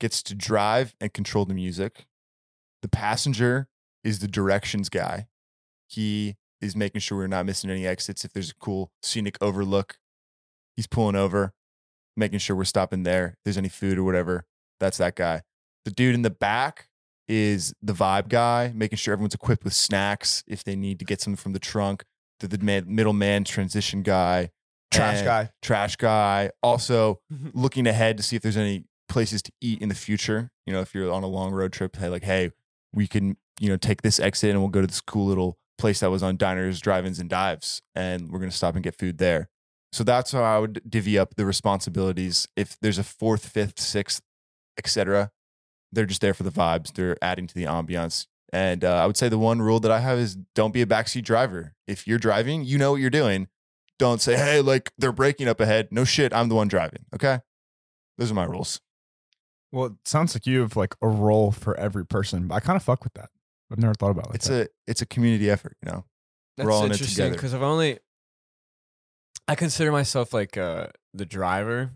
gets 0.00 0.22
to 0.24 0.34
drive 0.34 0.94
and 1.00 1.12
control 1.12 1.44
the 1.44 1.54
music. 1.54 2.06
The 2.82 2.88
passenger 2.88 3.68
is 4.04 4.20
the 4.20 4.28
directions 4.28 4.88
guy. 4.88 5.26
He 5.86 6.36
is 6.60 6.76
making 6.76 7.00
sure 7.00 7.18
we're 7.18 7.26
not 7.26 7.46
missing 7.46 7.70
any 7.70 7.86
exits. 7.86 8.24
If 8.24 8.32
there's 8.32 8.50
a 8.50 8.54
cool 8.54 8.90
scenic 9.02 9.38
overlook, 9.40 9.98
he's 10.76 10.86
pulling 10.86 11.16
over, 11.16 11.54
making 12.16 12.40
sure 12.40 12.56
we're 12.56 12.64
stopping 12.64 13.02
there. 13.04 13.26
If 13.26 13.44
there's 13.44 13.58
any 13.58 13.68
food 13.68 13.98
or 13.98 14.04
whatever, 14.04 14.44
that's 14.80 14.98
that 14.98 15.16
guy. 15.16 15.42
The 15.84 15.90
dude 15.90 16.14
in 16.14 16.22
the 16.22 16.30
back 16.30 16.88
is 17.28 17.74
the 17.82 17.92
vibe 17.92 18.28
guy, 18.28 18.72
making 18.74 18.96
sure 18.96 19.12
everyone's 19.12 19.34
equipped 19.34 19.64
with 19.64 19.74
snacks 19.74 20.42
if 20.46 20.64
they 20.64 20.74
need 20.76 20.98
to 20.98 21.04
get 21.04 21.20
something 21.20 21.36
from 21.36 21.52
the 21.52 21.58
trunk. 21.58 22.04
The, 22.40 22.48
the 22.48 22.58
man, 22.58 22.84
middleman 22.86 23.44
transition 23.44 24.02
guy, 24.02 24.50
Trash 24.90 25.22
guy. 25.22 25.50
trash 25.60 25.96
guy. 25.96 26.50
Also 26.62 27.20
looking 27.52 27.86
ahead 27.86 28.16
to 28.16 28.22
see 28.22 28.36
if 28.36 28.42
there's 28.42 28.56
any 28.56 28.84
places 29.08 29.42
to 29.42 29.52
eat 29.60 29.80
in 29.82 29.88
the 29.88 29.94
future. 29.94 30.50
You 30.66 30.72
know, 30.72 30.80
if 30.80 30.94
you're 30.94 31.10
on 31.12 31.22
a 31.22 31.26
long 31.26 31.52
road 31.52 31.72
trip, 31.72 31.96
hey, 31.96 32.08
like, 32.08 32.22
hey, 32.24 32.52
we 32.92 33.06
can, 33.06 33.36
you 33.60 33.68
know, 33.68 33.76
take 33.76 34.02
this 34.02 34.18
exit 34.20 34.50
and 34.50 34.60
we'll 34.60 34.68
go 34.68 34.80
to 34.80 34.86
this 34.86 35.00
cool 35.00 35.26
little 35.26 35.58
place 35.78 36.00
that 36.00 36.10
was 36.10 36.22
on 36.22 36.36
diners, 36.36 36.80
drive-ins, 36.80 37.18
and 37.18 37.28
dives, 37.30 37.82
and 37.94 38.30
we're 38.30 38.38
gonna 38.40 38.50
stop 38.50 38.74
and 38.74 38.82
get 38.82 38.96
food 38.96 39.18
there. 39.18 39.48
So 39.92 40.04
that's 40.04 40.32
how 40.32 40.42
I 40.42 40.58
would 40.58 40.82
divvy 40.88 41.18
up 41.18 41.34
the 41.36 41.46
responsibilities. 41.46 42.46
If 42.56 42.76
there's 42.80 42.98
a 42.98 43.04
fourth, 43.04 43.46
fifth, 43.48 43.78
sixth, 43.80 44.20
etc., 44.76 45.30
they're 45.92 46.06
just 46.06 46.20
there 46.20 46.34
for 46.34 46.42
the 46.42 46.50
vibes. 46.50 46.92
They're 46.92 47.16
adding 47.22 47.46
to 47.46 47.54
the 47.54 47.64
ambiance. 47.64 48.26
And 48.52 48.82
uh, 48.84 49.02
I 49.02 49.06
would 49.06 49.16
say 49.16 49.28
the 49.28 49.38
one 49.38 49.60
rule 49.60 49.78
that 49.80 49.90
I 49.90 50.00
have 50.00 50.18
is 50.18 50.36
don't 50.54 50.72
be 50.72 50.80
a 50.82 50.86
backseat 50.86 51.24
driver. 51.24 51.74
If 51.86 52.06
you're 52.06 52.18
driving, 52.18 52.64
you 52.64 52.78
know 52.78 52.92
what 52.92 53.00
you're 53.00 53.10
doing. 53.10 53.48
Don't 53.98 54.20
say, 54.22 54.36
hey, 54.36 54.60
like 54.60 54.92
they're 54.96 55.12
breaking 55.12 55.48
up 55.48 55.60
ahead. 55.60 55.88
No 55.90 56.04
shit, 56.04 56.32
I'm 56.32 56.48
the 56.48 56.54
one 56.54 56.68
driving. 56.68 57.04
Okay. 57.14 57.40
Those 58.16 58.30
are 58.30 58.34
my 58.34 58.44
rules. 58.44 58.80
Well, 59.70 59.86
it 59.86 59.92
sounds 60.06 60.34
like 60.34 60.46
you 60.46 60.60
have 60.60 60.76
like 60.76 60.94
a 61.02 61.08
role 61.08 61.50
for 61.52 61.78
every 61.78 62.06
person, 62.06 62.46
but 62.48 62.54
I 62.54 62.60
kind 62.60 62.76
of 62.76 62.82
fuck 62.82 63.04
with 63.04 63.12
that. 63.14 63.28
I've 63.70 63.78
never 63.78 63.92
thought 63.94 64.10
about 64.12 64.26
it 64.26 64.28
like 64.28 64.34
It's 64.36 64.48
that. 64.48 64.68
a 64.68 64.70
it's 64.86 65.02
a 65.02 65.06
community 65.06 65.50
effort, 65.50 65.76
you 65.84 65.90
know. 65.92 66.04
That's 66.56 66.66
We're 66.66 66.72
all 66.72 66.84
it 66.84 66.92
interesting 66.92 67.16
together. 67.16 67.34
because 67.34 67.52
I've 67.54 67.62
only 67.62 67.98
I 69.46 69.54
consider 69.56 69.92
myself 69.92 70.32
like 70.32 70.56
uh 70.56 70.86
the 71.12 71.26
driver. 71.26 71.90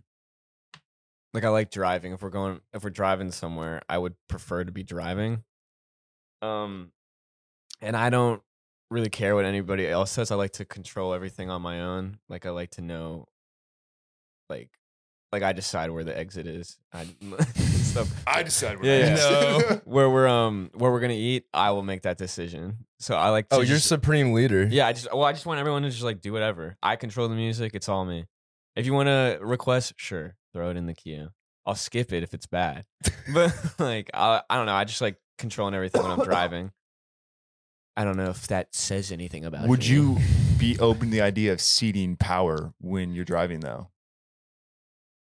Like 1.34 1.44
I 1.44 1.48
like 1.48 1.70
driving. 1.70 2.12
If 2.12 2.22
we're 2.22 2.30
going 2.30 2.60
if 2.74 2.84
we're 2.84 2.90
driving 2.90 3.30
somewhere, 3.30 3.80
I 3.88 3.98
would 3.98 4.14
prefer 4.28 4.64
to 4.64 4.72
be 4.72 4.82
driving. 4.82 5.44
Um 6.42 6.92
and 7.80 7.96
I 7.96 8.10
don't 8.10 8.42
really 8.90 9.08
care 9.10 9.34
what 9.34 9.44
anybody 9.44 9.88
else 9.88 10.10
says. 10.10 10.30
I 10.30 10.34
like 10.34 10.52
to 10.52 10.64
control 10.64 11.14
everything 11.14 11.50
on 11.50 11.62
my 11.62 11.80
own. 11.80 12.18
Like 12.28 12.44
I 12.46 12.50
like 12.50 12.70
to 12.72 12.83
know 12.83 13.28
like 14.50 14.68
like 15.33 15.42
I 15.42 15.52
decide 15.54 15.90
where 15.90 16.04
the 16.04 16.16
exit 16.16 16.46
is. 16.46 16.78
I 16.92 17.06
stuff. 17.56 18.12
I 18.26 18.42
decide 18.42 18.78
Yeah, 18.83 18.98
yeah. 18.98 19.14
No. 19.14 19.80
where 19.87 20.10
we're 20.10 20.28
um 20.28 20.70
where 20.74 20.92
we're 20.92 21.00
gonna 21.00 21.14
eat, 21.14 21.46
I 21.54 21.70
will 21.70 21.83
make 21.83 22.02
that 22.02 22.18
decision. 22.18 22.85
So 22.98 23.16
I 23.16 23.30
like 23.30 23.48
to 23.48 23.56
Oh, 23.56 23.60
you're 23.60 23.78
supreme 23.78 24.35
leader. 24.35 24.64
yeah, 24.70 24.87
I 24.87 24.92
just 24.92 25.10
well, 25.10 25.24
I 25.24 25.33
just 25.33 25.46
want 25.46 25.60
everyone 25.60 25.83
to 25.83 25.90
just 25.90 26.02
like 26.02 26.20
do 26.20 26.33
whatever. 26.35 26.76
I 26.83 26.96
control 26.96 27.28
the 27.28 27.35
music. 27.35 27.74
It's 27.74 27.88
all 27.88 28.04
me. 28.04 28.26
If 28.76 28.85
you 28.87 28.92
want 28.92 29.08
to 29.08 29.38
request, 29.40 29.94
sure, 29.96 30.35
throw 30.53 30.71
it 30.71 30.77
in 30.77 30.87
the 30.87 30.94
queue. 30.94 31.29
I'll 31.67 31.75
skip 31.75 32.13
it 32.13 32.23
if 32.23 32.35
it's 32.35 32.46
bad. 32.46 32.85
But 33.33 33.55
like, 33.79 34.11
I, 34.15 34.42
I 34.50 34.57
don't 34.57 34.67
know. 34.67 34.75
I 34.75 34.85
just 34.85 35.00
like 35.00 35.17
controlling 35.38 35.75
everything 35.75 36.03
when 36.03 36.11
I'm 36.11 36.25
driving. 36.25 36.73
I 37.96 38.05
don't 38.05 38.17
know 38.17 38.31
if 38.31 38.46
that 38.48 38.75
says 38.75 39.13
anything 39.13 39.44
about. 39.44 39.69
Would 39.69 39.81
me. 39.81 39.87
you 39.87 40.19
be 40.59 40.79
open 40.81 41.07
to 41.09 41.11
the 41.13 41.21
idea 41.23 41.53
of 41.53 41.61
ceding 41.61 42.17
power 42.17 42.73
when 42.81 43.15
you're 43.15 43.25
driving 43.25 43.61
though? 43.61 43.90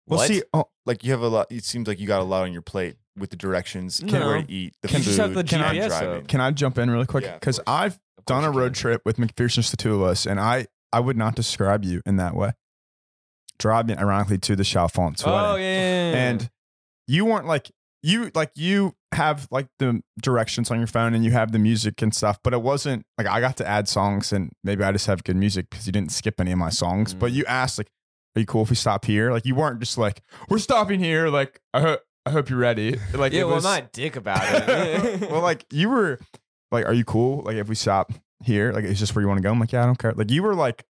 well, 0.06 0.18
What? 0.18 0.28
see, 0.28 0.42
oh, 0.52 0.68
Like 0.86 1.04
you 1.04 1.12
have 1.12 1.22
a 1.22 1.28
lot 1.28 1.46
it 1.50 1.64
seems 1.64 1.86
like 1.88 1.98
you 2.00 2.06
got 2.06 2.20
a 2.20 2.24
lot 2.24 2.42
on 2.42 2.52
your 2.52 2.62
plate 2.62 2.96
with 3.16 3.30
the 3.30 3.36
directions, 3.36 4.02
No. 4.02 4.26
where 4.26 4.42
to 4.42 4.50
eat, 4.52 4.74
the 4.82 4.88
You 4.88 4.98
food, 4.98 5.02
just 5.04 5.18
have 5.18 5.34
the 5.34 5.40
and 5.40 5.48
GPS 5.48 5.86
driving. 5.88 6.16
up. 6.22 6.28
can 6.28 6.40
I 6.40 6.50
jump 6.50 6.78
in 6.78 6.90
really 6.90 7.06
quick? 7.06 7.24
Yeah, 7.24 7.34
of 7.34 7.40
Because 7.40 7.56
course. 7.58 7.64
I've 7.66 7.98
Of 8.18 8.24
done 8.26 8.44
a 8.44 8.52
you 8.52 8.58
road 8.58 8.74
can. 8.74 8.80
trip 8.80 9.02
with 9.04 9.16
McPherson's 9.16 9.70
to 9.70 9.76
two 9.76 9.94
of 9.94 10.02
us, 10.02 10.26
and 10.26 10.38
I 10.40 10.66
I 10.92 11.00
would 11.00 11.16
not 11.16 11.34
describe 11.34 11.84
you 11.84 12.00
in 12.06 12.16
that 12.16 12.34
way. 12.34 12.52
Driving 13.58 13.98
ironically 13.98 14.38
to 14.38 14.56
the 14.56 14.62
Chalfont 14.62 15.22
Oh 15.26 15.56
yeah, 15.56 15.62
yeah, 15.62 16.10
yeah. 16.12 16.16
and 16.30 16.50
you 17.06 17.24
weren't 17.24 17.46
like 17.46 17.70
you 18.02 18.30
like 18.34 18.52
you 18.54 18.94
have 19.12 19.48
like 19.50 19.66
the 19.78 20.00
directions 20.22 20.70
on 20.70 20.78
your 20.78 20.86
phone 20.86 21.14
and 21.14 21.24
you 21.24 21.30
have 21.32 21.50
the 21.50 21.58
music 21.58 22.00
and 22.02 22.14
stuff 22.14 22.38
but 22.44 22.52
it 22.52 22.60
wasn't 22.62 23.02
like 23.16 23.26
i 23.26 23.40
got 23.40 23.56
to 23.56 23.66
add 23.66 23.88
songs 23.88 24.32
and 24.32 24.52
maybe 24.62 24.84
i 24.84 24.92
just 24.92 25.06
have 25.06 25.24
good 25.24 25.34
music 25.34 25.66
because 25.70 25.86
you 25.86 25.92
didn't 25.92 26.12
skip 26.12 26.38
any 26.40 26.52
of 26.52 26.58
my 26.58 26.68
songs 26.68 27.14
but 27.14 27.32
Mm. 27.32 27.36
you 27.36 27.44
asked 27.46 27.78
like 27.78 27.88
are 28.36 28.40
you 28.40 28.46
cool 28.46 28.62
if 28.62 28.70
we 28.70 28.76
stop 28.76 29.04
here 29.06 29.32
like 29.32 29.44
you 29.46 29.54
weren't 29.56 29.80
just 29.80 29.96
like 29.98 30.20
we're 30.50 30.58
stopping 30.58 31.00
here 31.00 31.28
like 31.28 31.58
i, 31.74 31.80
ho- 31.80 31.98
I 32.26 32.30
hope 32.30 32.50
you're 32.50 32.58
ready 32.58 32.98
like 33.14 33.32
yeah, 33.32 33.40
it 33.40 33.44
well, 33.46 33.56
was, 33.56 33.64
not 33.64 33.92
dick 33.92 34.14
about 34.14 34.42
it. 34.68 35.20
well 35.30 35.40
like 35.42 35.64
you 35.72 35.88
were 35.88 36.20
like 36.70 36.84
are 36.86 36.92
you 36.94 37.04
cool 37.04 37.42
like 37.42 37.56
if 37.56 37.68
we 37.68 37.74
stop 37.74 38.12
here 38.44 38.72
like 38.72 38.84
it's 38.84 39.00
just 39.00 39.14
where 39.16 39.22
you 39.22 39.28
want 39.28 39.38
to 39.38 39.42
go 39.42 39.50
i'm 39.50 39.58
like 39.58 39.72
yeah 39.72 39.82
i 39.82 39.86
don't 39.86 39.98
care 39.98 40.12
like 40.12 40.30
you 40.30 40.42
were 40.44 40.54
like 40.54 40.84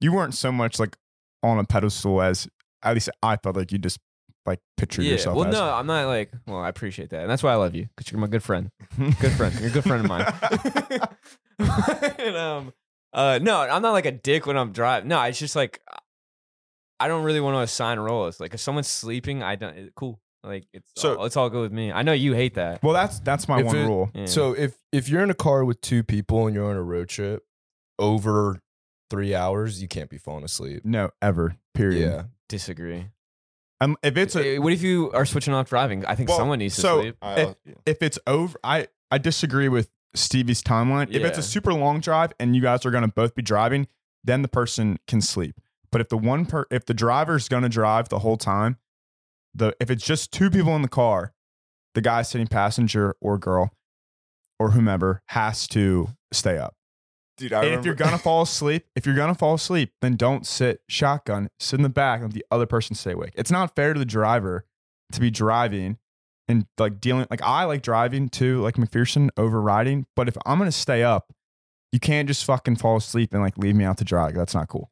you 0.00 0.12
weren't 0.12 0.34
so 0.34 0.50
much 0.50 0.80
like 0.80 0.96
on 1.44 1.58
a 1.58 1.64
pedestal 1.64 2.20
as 2.22 2.48
at 2.82 2.94
least 2.94 3.08
i 3.22 3.36
felt 3.36 3.56
like 3.56 3.70
you 3.70 3.78
just 3.78 3.98
like 4.46 4.58
pictured 4.76 5.04
yeah. 5.04 5.12
yourself 5.12 5.36
Well, 5.36 5.46
as. 5.48 5.54
no, 5.54 5.64
I'm 5.70 5.86
not 5.86 6.06
like. 6.06 6.30
Well, 6.46 6.58
I 6.58 6.68
appreciate 6.68 7.08
that, 7.10 7.22
and 7.22 7.30
that's 7.30 7.42
why 7.42 7.52
I 7.52 7.54
love 7.54 7.74
you 7.74 7.86
because 7.96 8.12
you're 8.12 8.20
my 8.20 8.26
good 8.26 8.42
friend. 8.42 8.68
Good 8.98 9.32
friend. 9.32 9.58
You're 9.58 9.70
a 9.70 9.72
good 9.72 9.84
friend 9.84 10.04
of 10.04 10.08
mine. 10.10 10.26
and, 12.18 12.36
um, 12.36 12.72
uh, 13.14 13.38
no, 13.40 13.60
I'm 13.60 13.80
not 13.80 13.92
like 13.92 14.04
a 14.04 14.12
dick 14.12 14.44
when 14.46 14.58
I'm 14.58 14.72
driving. 14.72 15.08
No, 15.08 15.22
it's 15.22 15.38
just 15.38 15.56
like 15.56 15.80
I 17.00 17.08
don't 17.08 17.24
really 17.24 17.40
want 17.40 17.54
to 17.56 17.60
assign 17.60 17.98
roles. 17.98 18.38
Like 18.38 18.52
if 18.52 18.60
someone's 18.60 18.88
sleeping, 18.88 19.42
I 19.42 19.56
don't. 19.56 19.76
It, 19.78 19.92
cool. 19.96 20.20
Like 20.42 20.66
it's 20.74 20.90
So- 20.96 21.16
all, 21.16 21.24
it's 21.24 21.38
all 21.38 21.48
good 21.48 21.62
with 21.62 21.72
me. 21.72 21.90
I 21.90 22.02
know 22.02 22.12
you 22.12 22.34
hate 22.34 22.54
that. 22.56 22.82
Well, 22.82 22.92
that's 22.92 23.20
that's 23.20 23.48
my 23.48 23.60
If 23.60 23.66
one 23.66 23.76
it- 23.76 23.86
rule. 23.86 24.10
Yeah. 24.14 24.26
So 24.26 24.52
if 24.52 24.76
if 24.92 25.08
you're 25.08 25.22
in 25.22 25.30
a 25.30 25.34
car 25.34 25.64
with 25.64 25.80
two 25.80 26.02
people 26.02 26.46
and 26.46 26.54
you're 26.54 26.68
on 26.68 26.76
a 26.76 26.82
road 26.82 27.08
trip 27.08 27.42
over 27.98 28.60
three 29.14 29.34
hours, 29.34 29.80
you 29.80 29.88
can't 29.88 30.10
be 30.10 30.18
falling 30.18 30.44
asleep. 30.44 30.84
No, 30.84 31.10
ever. 31.22 31.56
Period. 31.74 32.10
Yeah. 32.10 32.22
disagree. 32.48 33.06
Um, 33.80 33.96
if 34.02 34.16
it's 34.16 34.36
a 34.36 34.54
Eh, 34.56 34.58
what 34.58 34.72
if 34.72 34.82
you 34.82 35.10
are 35.12 35.24
switching 35.26 35.52
off 35.54 35.68
driving? 35.68 36.04
I 36.06 36.14
think 36.14 36.28
Well, 36.28 36.38
someone 36.38 36.58
needs 36.58 36.74
to 36.76 36.80
so- 36.82 37.00
sleep. 37.00 37.16
If, 37.22 37.54
if 37.86 38.02
it's 38.02 38.18
over, 38.26 38.56
I 38.62 38.88
I 39.10 39.18
disagree 39.18 39.68
with 39.68 39.88
Stevie's 40.14 40.62
timeline. 40.62 41.12
If 41.12 41.24
it's 41.24 41.38
a 41.38 41.42
super 41.42 41.72
long 41.72 42.00
drive 42.00 42.32
and 42.38 42.54
you 42.54 42.62
guys 42.62 42.84
are 42.86 42.90
going 42.90 43.02
to 43.04 43.12
both 43.12 43.34
be 43.34 43.42
driving, 43.42 43.88
then 44.22 44.42
the 44.42 44.48
person 44.48 44.98
can 45.08 45.20
sleep. 45.20 45.60
But 45.90 46.00
if 46.00 46.08
the 46.08 46.16
one 46.18 46.46
per 46.46 46.66
if 46.70 46.84
the 46.86 46.94
driver's 46.94 47.48
going 47.48 47.62
to 47.64 47.68
drive 47.68 48.08
the 48.08 48.20
whole 48.20 48.36
time, 48.36 48.78
the 49.54 49.74
if 49.80 49.90
it's 49.90 50.04
just 50.04 50.32
two 50.32 50.50
people 50.50 50.74
in 50.76 50.82
the 50.82 50.88
car, 50.88 51.32
the 51.94 52.00
guy 52.00 52.22
sitting 52.22 52.46
passenger 52.46 53.16
or 53.20 53.38
girl 53.38 53.72
or 54.58 54.70
whomever 54.70 55.22
has 55.28 55.66
to 55.68 56.08
stay 56.32 56.58
up. 56.58 56.74
Dude, 57.36 57.52
I 57.52 57.64
And 57.64 57.74
if 57.74 57.84
you're 57.84 57.94
gonna 57.94 58.18
fall 58.18 58.42
asleep, 58.42 58.84
if 58.96 59.06
you're 59.06 59.14
gonna 59.16 59.34
fall 59.34 59.54
asleep, 59.54 59.92
then 60.00 60.16
don't 60.16 60.46
sit 60.46 60.80
shotgun. 60.88 61.48
Sit 61.58 61.78
in 61.78 61.82
the 61.82 61.88
back 61.88 62.20
and 62.20 62.28
let 62.28 62.34
the 62.34 62.44
other 62.50 62.66
person 62.66 62.94
stay 62.96 63.12
awake. 63.12 63.32
It's 63.34 63.50
not 63.50 63.74
fair 63.74 63.92
to 63.92 63.98
the 63.98 64.04
driver 64.06 64.66
to 65.12 65.20
be 65.20 65.30
driving 65.30 65.98
and 66.48 66.66
like 66.78 67.00
dealing. 67.00 67.26
Like 67.30 67.42
I 67.42 67.64
like 67.64 67.82
driving 67.82 68.28
too, 68.28 68.60
like 68.62 68.74
McPherson 68.76 69.30
over 69.36 69.60
riding. 69.60 70.06
But 70.16 70.28
if 70.28 70.36
I'm 70.46 70.58
gonna 70.58 70.72
stay 70.72 71.02
up, 71.02 71.32
you 71.92 72.00
can't 72.00 72.26
just 72.28 72.44
fucking 72.44 72.76
fall 72.76 72.96
asleep 72.96 73.32
and 73.32 73.42
like 73.42 73.56
leave 73.58 73.74
me 73.76 73.84
out 73.84 73.98
to 73.98 74.04
dry. 74.04 74.32
That's 74.32 74.54
not 74.54 74.68
cool. 74.68 74.90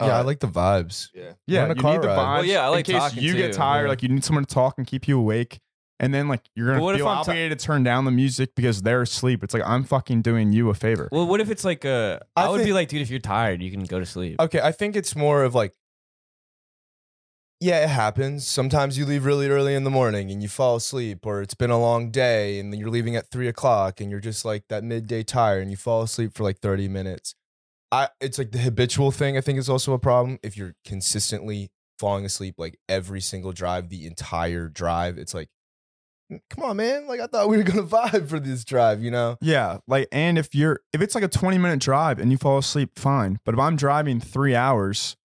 yeah, 0.00 0.16
I 0.16 0.20
Uh, 0.20 0.24
like 0.24 0.40
the 0.40 0.48
vibes. 0.48 1.08
yeah. 1.14 1.32
Yeah, 1.46 1.64
on 1.64 1.70
a 1.70 1.74
you 1.74 1.80
car 1.80 1.92
need 1.94 2.02
the 2.02 2.08
vibes. 2.08 2.16
Well, 2.34 2.44
yeah, 2.44 2.64
I 2.64 2.68
like 2.68 2.88
in 2.88 2.94
case 2.94 3.02
talking 3.02 3.22
you 3.22 3.34
get 3.34 3.52
tired. 3.52 3.84
yeah. 3.84 3.88
Like 3.88 4.02
you 4.02 4.08
need 4.08 4.24
someone 4.24 4.44
to 4.44 4.54
talk 4.54 4.74
and 4.78 4.86
keep 4.86 5.06
you 5.08 5.18
awake. 5.18 5.60
And 6.00 6.12
then 6.12 6.26
like 6.28 6.42
you're 6.56 6.66
gonna 6.66 6.78
But 6.80 6.84
what 6.84 6.94
if 6.96 7.00
feel 7.00 7.08
I'm 7.08 7.24
ti- 7.24 7.30
obligated 7.30 7.58
to 7.58 7.64
turn 7.64 7.82
down 7.84 8.04
the 8.04 8.10
music 8.10 8.54
because 8.56 8.82
they're 8.82 9.02
asleep. 9.02 9.44
It's 9.44 9.54
like 9.54 9.62
I'm 9.64 9.84
fucking 9.84 10.22
doing 10.22 10.52
you 10.52 10.68
a 10.70 10.74
favor. 10.74 11.08
Well, 11.12 11.26
what 11.26 11.40
if 11.40 11.50
it's 11.50 11.64
like 11.64 11.84
uh, 11.84 12.18
I 12.36 12.44
I, 12.46 12.48
would 12.48 12.58
be 12.58 12.64
think- 12.64 12.74
like, 12.74 12.88
dude, 12.88 13.02
if 13.02 13.10
you're 13.10 13.20
tired, 13.20 13.62
you 13.62 13.70
can 13.70 13.84
go 13.84 14.00
to 14.00 14.06
sleep. 14.06 14.40
Okay, 14.40 14.60
I 14.60 14.72
think 14.72 14.96
it's 14.96 15.14
more 15.14 15.44
of 15.44 15.54
like, 15.54 15.72
yeah, 17.60 17.84
it 17.84 17.88
happens. 17.88 18.46
Sometimes 18.46 18.98
you 18.98 19.06
leave 19.06 19.24
really 19.24 19.48
early 19.48 19.74
in 19.74 19.84
the 19.84 19.90
morning 19.90 20.30
and 20.30 20.42
you 20.42 20.48
fall 20.48 20.76
asleep, 20.76 21.24
or 21.24 21.40
it's 21.40 21.54
been 21.54 21.70
a 21.70 21.80
long 21.80 22.10
day 22.10 22.58
and 22.58 22.72
then 22.72 22.80
you're 22.80 22.90
leaving 22.90 23.16
at 23.16 23.30
three 23.30 23.48
o'clock 23.48 24.00
and 24.00 24.10
you're 24.10 24.20
just 24.20 24.44
like 24.44 24.64
that 24.68 24.84
midday 24.84 25.22
tire 25.22 25.60
and 25.60 25.70
you 25.70 25.76
fall 25.76 26.02
asleep 26.02 26.34
for 26.34 26.42
like 26.42 26.58
30 26.58 26.88
minutes. 26.88 27.34
I 27.92 28.08
it's 28.20 28.38
like 28.38 28.50
the 28.50 28.58
habitual 28.58 29.12
thing, 29.12 29.36
I 29.38 29.40
think 29.40 29.58
is 29.58 29.68
also 29.70 29.92
a 29.92 29.98
problem. 29.98 30.38
If 30.42 30.56
you're 30.56 30.74
consistently 30.84 31.70
falling 31.98 32.24
asleep 32.24 32.56
like 32.58 32.76
every 32.88 33.20
single 33.20 33.52
drive, 33.52 33.88
the 33.88 34.04
entire 34.06 34.68
drive, 34.68 35.16
it's 35.16 35.32
like, 35.32 35.46
"Mm, 35.48 35.50
come 36.50 36.64
on, 36.64 36.76
man. 36.76 37.06
Like 37.06 37.20
I 37.20 37.26
thought 37.26 37.48
we 37.48 37.56
were 37.56 37.62
gonna 37.62 37.82
vibe 37.84 38.28
for 38.28 38.40
this 38.40 38.64
drive, 38.64 39.02
you 39.02 39.10
know? 39.10 39.36
Yeah, 39.40 39.78
like 39.86 40.08
and 40.12 40.38
if 40.38 40.54
you're 40.54 40.80
if 40.92 41.00
it's 41.00 41.14
like 41.14 41.24
a 41.24 41.28
20 41.28 41.58
minute 41.58 41.80
drive 41.80 42.18
and 42.18 42.30
you 42.30 42.38
fall 42.38 42.58
asleep, 42.58 42.98
fine. 42.98 43.38
But 43.44 43.54
if 43.54 43.60
I'm 43.60 43.76
driving 43.76 44.20
three 44.20 44.54
hours, 44.54 45.16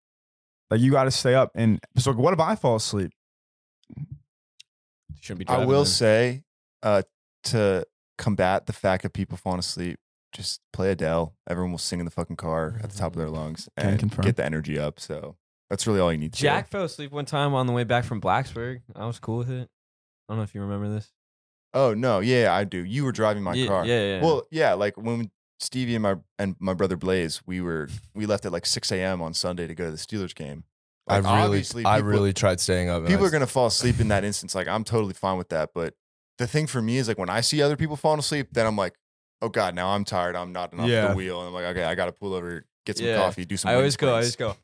like 0.70 0.82
you 0.82 0.92
got 0.92 1.06
to 1.06 1.12
stay 1.12 1.36
up. 1.36 1.52
And 1.56 1.80
so, 1.98 2.14
what 2.14 2.34
if 2.34 2.40
I 2.40 2.56
fall 2.56 2.76
asleep? 2.76 3.12
Shouldn't 5.20 5.48
be. 5.48 5.54
I 5.54 5.66
will 5.66 5.84
then. 5.84 5.86
say, 5.86 6.44
uh, 6.84 7.02
to 7.46 7.86
combat 8.18 8.66
the 8.66 8.74
fact 8.74 9.06
of 9.06 9.14
people 9.14 9.38
falling 9.38 9.60
asleep, 9.60 9.98
just 10.34 10.62
play 10.72 10.92
Adele. 10.92 11.36
Everyone 11.50 11.72
will 11.72 11.80
sing 11.80 12.00
in 12.00 12.06
the 12.06 12.12
fucking 12.12 12.36
car 12.36 12.80
at 12.84 12.90
the 12.90 12.98
top 12.98 13.14
of 13.14 13.18
their 13.18 13.30
lungs 13.30 13.68
Can 13.78 13.90
and 13.90 14.00
confirm. 14.00 14.26
get 14.26 14.36
the 14.36 14.46
energy 14.46 14.78
up. 14.78 15.00
So 15.00 15.36
that's 15.70 15.88
really 15.88 16.00
all 16.00 16.12
you 16.12 16.18
need 16.18 16.34
to 16.34 16.40
do. 16.40 16.44
Jack 16.44 16.70
do. 16.70 16.78
fell 16.78 16.86
asleep 16.86 17.12
one 17.12 17.26
time 17.26 17.54
on 17.54 17.68
the 17.68 17.74
way 17.74 17.84
back 17.84 18.06
from 18.06 18.22
Blacksburg. 18.22 18.82
I 18.96 19.06
was 19.06 19.20
cool 19.20 19.40
with 19.40 19.50
it. 19.50 19.70
I 20.30 20.34
don't 20.34 20.38
know 20.38 20.44
if 20.44 20.54
you 20.54 20.62
remember 20.62 20.88
this. 20.94 21.12
Oh 21.74 21.94
no, 21.94 22.20
yeah, 22.20 22.54
I 22.54 22.64
do. 22.64 22.78
You 22.86 23.04
were 23.04 23.12
driving 23.12 23.44
my 23.44 23.54
yeah, 23.56 23.68
car. 23.68 23.86
Yeah, 23.86 24.02
yeah. 24.18 24.22
Well, 24.24 24.44
yeah, 24.52 24.74
like 24.74 24.96
when 24.96 25.32
Stevie 25.60 25.96
and 25.96 26.04
my 26.04 26.16
and 26.38 26.56
my 26.60 26.74
brother 26.74 26.96
Blaze, 26.96 27.42
we 27.46 27.62
were 27.62 27.90
we 28.14 28.26
left 28.26 28.46
at 28.46 28.52
like 28.52 28.66
six 28.66 28.92
a.m. 28.92 29.22
on 29.22 29.34
Sunday 29.34 29.68
to 29.68 29.76
go 29.76 29.86
to 29.86 29.92
the 29.92 29.98
Steelers 29.98 30.34
game. 30.36 30.64
Like, 31.08 31.26
I 31.26 31.30
really, 31.38 31.44
obviously, 31.46 31.86
I 31.86 31.98
people- 31.98 32.12
really 32.12 32.34
tried 32.34 32.60
staying 32.60 32.90
up. 32.90 33.00
and 33.00 33.08
people 33.08 33.26
I 33.26 33.28
are 33.28 33.32
gonna 33.32 33.48
fall 33.48 33.66
asleep 33.68 34.00
in 34.00 34.08
that 34.10 34.24
instance. 34.24 34.54
Like 34.54 34.68
I'm 34.68 34.84
totally 34.84 35.14
fine 35.16 35.38
with 35.40 35.50
that. 35.50 35.72
But 35.74 35.96
the 36.38 36.46
thing 36.48 36.68
for 36.68 36.82
me 36.82 36.98
is 36.98 37.08
like 37.08 37.18
when 37.18 37.30
I 37.30 37.42
see 37.42 37.62
other 37.64 37.76
people 37.76 37.96
falling 37.96 38.20
asleep, 38.20 38.50
then 38.52 38.66
I'm 38.68 38.76
like, 38.76 38.94
oh 39.42 39.50
god, 39.50 39.74
now 39.76 39.90
I'm 39.90 40.06
tired. 40.06 40.36
I'm 40.36 40.52
not 40.54 40.72
enough 40.74 40.88
Yeah. 40.88 41.08
the 41.10 41.16
wheel. 41.16 41.40
And 41.40 41.48
I'm 41.48 41.54
like, 41.54 41.66
okay, 41.66 41.84
I 41.84 41.96
gotta 41.96 42.12
pull 42.12 42.34
over, 42.36 42.64
get 42.86 42.98
some 42.98 43.08
Yeah. 43.08 43.18
coffee, 43.18 43.46
do 43.46 43.58
some. 43.58 43.72
I 43.72 43.76
always 43.76 43.98
go. 43.98 44.16
I 44.16 44.22
sprints. 44.22 44.42
always 44.42 44.56
go. 44.56 44.60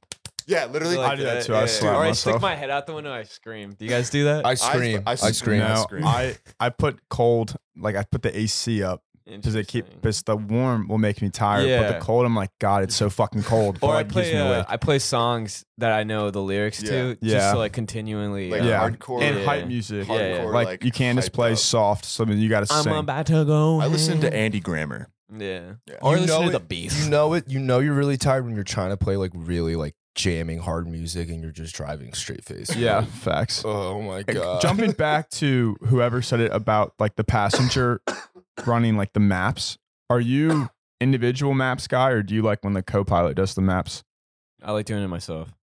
Yeah, 0.47 0.65
literally. 0.65 0.97
Like 0.97 1.11
I 1.11 1.15
do 1.15 1.23
that 1.23 1.43
too. 1.45 1.55
I 1.55 1.61
yeah, 1.61 1.65
slap 1.65 1.93
Or 1.95 2.03
I 2.03 2.07
myself. 2.09 2.35
stick 2.35 2.41
my 2.41 2.55
head 2.55 2.69
out 2.69 2.85
the 2.87 2.93
window. 2.93 3.11
I 3.13 3.23
scream. 3.23 3.71
Do 3.77 3.83
you 3.85 3.89
guys 3.91 4.09
do 4.09 4.25
that? 4.25 4.45
I 4.45 4.53
scream. 4.55 5.01
I 5.05 5.11
I, 5.11 5.15
scream. 5.15 5.33
scream. 5.33 5.61
I 5.63 5.75
scream. 5.75 6.05
I 6.05 6.35
I 6.59 6.69
put 6.69 6.99
cold 7.09 7.55
like 7.77 7.95
I 7.95 8.03
put 8.03 8.21
the 8.21 8.37
AC 8.37 8.83
up 8.83 9.01
because 9.25 9.55
it 9.55 9.67
keep 9.67 9.85
Interesting. 9.85 9.99
because 10.01 10.21
the 10.21 10.35
warm 10.37 10.87
will 10.87 10.99
make 10.99 11.19
me 11.19 11.29
tired, 11.31 11.63
but 11.63 11.67
Yeah. 11.67 11.91
the 11.93 11.99
cold 11.99 12.27
I'm 12.27 12.35
like 12.35 12.51
God, 12.59 12.83
it's 12.83 12.95
so 12.95 13.09
fucking 13.09 13.41
cold. 13.41 13.79
Or 13.81 13.89
I 13.89 13.95
like, 13.95 14.05
keeps 14.09 14.13
play. 14.13 14.33
me 14.33 14.39
Uh, 14.39 14.45
awake. 14.53 14.65
I 14.69 14.77
play 14.77 14.99
songs 14.99 15.65
that 15.79 15.91
I 15.91 16.03
know 16.03 16.29
the 16.29 16.43
lyrics 16.43 16.83
Yeah. 16.83 16.89
to, 16.91 17.09
just 17.15 17.23
Yeah. 17.23 17.51
to 17.53 17.57
like 17.57 17.73
continually. 17.73 18.51
Like 18.51 18.61
uh, 18.61 18.65
yeah, 18.65 18.87
hardcore- 18.87 19.23
and 19.23 19.39
Yeah. 19.39 19.45
hype 19.45 19.65
music. 19.67 20.07
Yeah, 20.07 20.13
yeah. 20.15 20.37
hardcore, 20.43 20.53
Like, 20.53 20.83
you 20.83 20.91
can't 20.91 21.17
just 21.17 21.31
hyped 21.31 21.33
play 21.35 21.51
up. 21.53 21.57
soft. 21.57 22.05
So 22.05 22.23
then 22.23 22.37
you 22.37 22.49
got 22.49 22.67
to 22.67 22.71
I'm 22.73 22.83
sing. 22.83 22.95
about 22.95 23.25
to 23.25 23.45
go. 23.45 23.81
I 23.81 23.87
listen 23.87 24.21
to. 24.21 24.31
Andy 24.31 24.59
Grammer. 24.59 25.07
Yeah. 25.35 25.71
Yeah. 25.87 25.95
Or 26.03 26.13
You 26.17 26.21
listen 26.21 26.39
know 26.41 26.45
to 26.45 26.51
the 26.51 26.57
it- 26.63 26.69
beef. 26.69 27.03
You 27.03 27.09
know 27.09 27.33
it. 27.33 27.45
You 27.49 27.57
know 27.59 27.79
you're 27.79 27.95
really 27.95 28.17
tired 28.17 28.45
when 28.45 28.53
you're 28.53 28.63
trying 28.63 28.91
to 28.91 28.97
play 28.97 29.17
like 29.17 29.31
really 29.33 29.75
like 29.75 29.95
jamming 30.15 30.59
hard 30.59 30.87
music 30.87 31.29
and 31.29 31.41
you're 31.41 31.51
just 31.51 31.75
driving 31.75 32.13
straight 32.13 32.43
face. 32.43 32.75
yeah, 32.75 33.05
facts. 33.05 33.63
Oh 33.65 34.01
my 34.01 34.23
god. 34.23 34.61
Jumping 34.61 34.91
back 34.91 35.29
to 35.31 35.77
whoever 35.81 36.21
said 36.21 36.39
it 36.39 36.51
about 36.53 36.93
like 36.99 37.15
the 37.15 37.23
passenger 37.23 38.01
running 38.65 38.97
like 38.97 39.13
the 39.13 39.19
maps. 39.19 39.77
Are 40.09 40.19
you 40.19 40.69
individual 41.01 41.53
maps 41.53 41.87
guy 41.87 42.09
or 42.09 42.23
do 42.23 42.33
you 42.33 42.41
like 42.41 42.63
when 42.63 42.73
the 42.73 42.83
co-pilot 42.83 43.35
does 43.35 43.53
the 43.55 43.61
maps? 43.61 44.03
I 44.63 44.71
like 44.71 44.85
doing 44.85 45.03
it 45.03 45.07
myself. 45.07 45.53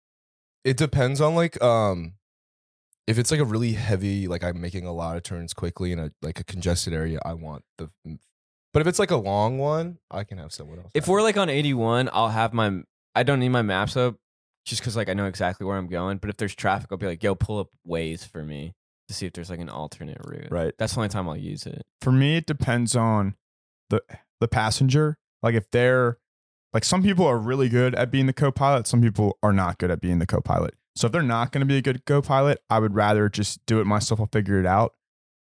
It 0.64 0.76
depends 0.76 1.20
on 1.20 1.34
like 1.34 1.60
um 1.62 2.14
if 3.06 3.18
it's 3.18 3.30
like 3.30 3.40
a 3.40 3.44
really 3.44 3.72
heavy 3.72 4.28
like 4.28 4.44
I'm 4.44 4.60
making 4.60 4.86
a 4.86 4.92
lot 4.92 5.16
of 5.16 5.22
turns 5.22 5.52
quickly 5.54 5.92
in 5.92 5.98
a 5.98 6.12
like 6.22 6.38
a 6.38 6.44
congested 6.44 6.92
area, 6.92 7.20
I 7.24 7.34
want 7.34 7.64
the 7.78 7.90
but 8.72 8.80
if 8.80 8.86
it's 8.86 8.98
like 8.98 9.10
a 9.10 9.16
long 9.16 9.58
one, 9.58 9.98
I 10.10 10.24
can 10.24 10.38
have 10.38 10.52
someone 10.52 10.78
else. 10.78 10.90
If 10.94 11.06
we're 11.06 11.22
like 11.22 11.36
on 11.36 11.50
81, 11.50 12.08
I'll 12.12 12.30
have 12.30 12.52
my. 12.52 12.82
I 13.14 13.22
don't 13.22 13.40
need 13.40 13.50
my 13.50 13.60
maps 13.60 13.96
up, 13.96 14.16
just 14.64 14.80
because 14.80 14.96
like 14.96 15.08
I 15.08 15.14
know 15.14 15.26
exactly 15.26 15.66
where 15.66 15.76
I'm 15.76 15.88
going. 15.88 16.18
But 16.18 16.30
if 16.30 16.36
there's 16.36 16.54
traffic, 16.54 16.88
I'll 16.90 16.98
be 16.98 17.06
like, 17.06 17.22
"Yo, 17.22 17.34
pull 17.34 17.58
up 17.58 17.68
Waze 17.86 18.26
for 18.26 18.42
me 18.42 18.74
to 19.08 19.14
see 19.14 19.26
if 19.26 19.32
there's 19.32 19.50
like 19.50 19.60
an 19.60 19.68
alternate 19.68 20.18
route." 20.24 20.50
Right. 20.50 20.74
That's 20.78 20.94
the 20.94 21.00
only 21.00 21.08
time 21.08 21.28
I'll 21.28 21.36
use 21.36 21.66
it. 21.66 21.82
For 22.00 22.12
me 22.12 22.36
it 22.36 22.46
depends 22.46 22.96
on 22.96 23.34
the 23.90 24.02
the 24.40 24.48
passenger. 24.48 25.18
Like 25.42 25.54
if 25.54 25.70
they're 25.70 26.18
like 26.72 26.84
some 26.84 27.02
people 27.02 27.26
are 27.26 27.38
really 27.38 27.68
good 27.68 27.94
at 27.94 28.10
being 28.10 28.26
the 28.26 28.32
co-pilot, 28.32 28.86
some 28.86 29.02
people 29.02 29.38
are 29.42 29.52
not 29.52 29.78
good 29.78 29.90
at 29.90 30.00
being 30.00 30.18
the 30.18 30.26
co-pilot. 30.26 30.74
So 30.94 31.06
if 31.06 31.12
they're 31.12 31.22
not 31.22 31.52
going 31.52 31.60
to 31.60 31.66
be 31.66 31.78
a 31.78 31.82
good 31.82 32.04
co-pilot, 32.04 32.58
I 32.68 32.78
would 32.78 32.94
rather 32.94 33.28
just 33.28 33.64
do 33.66 33.80
it 33.80 33.86
myself. 33.86 34.20
I'll 34.20 34.28
figure 34.30 34.60
it 34.60 34.66
out. 34.66 34.94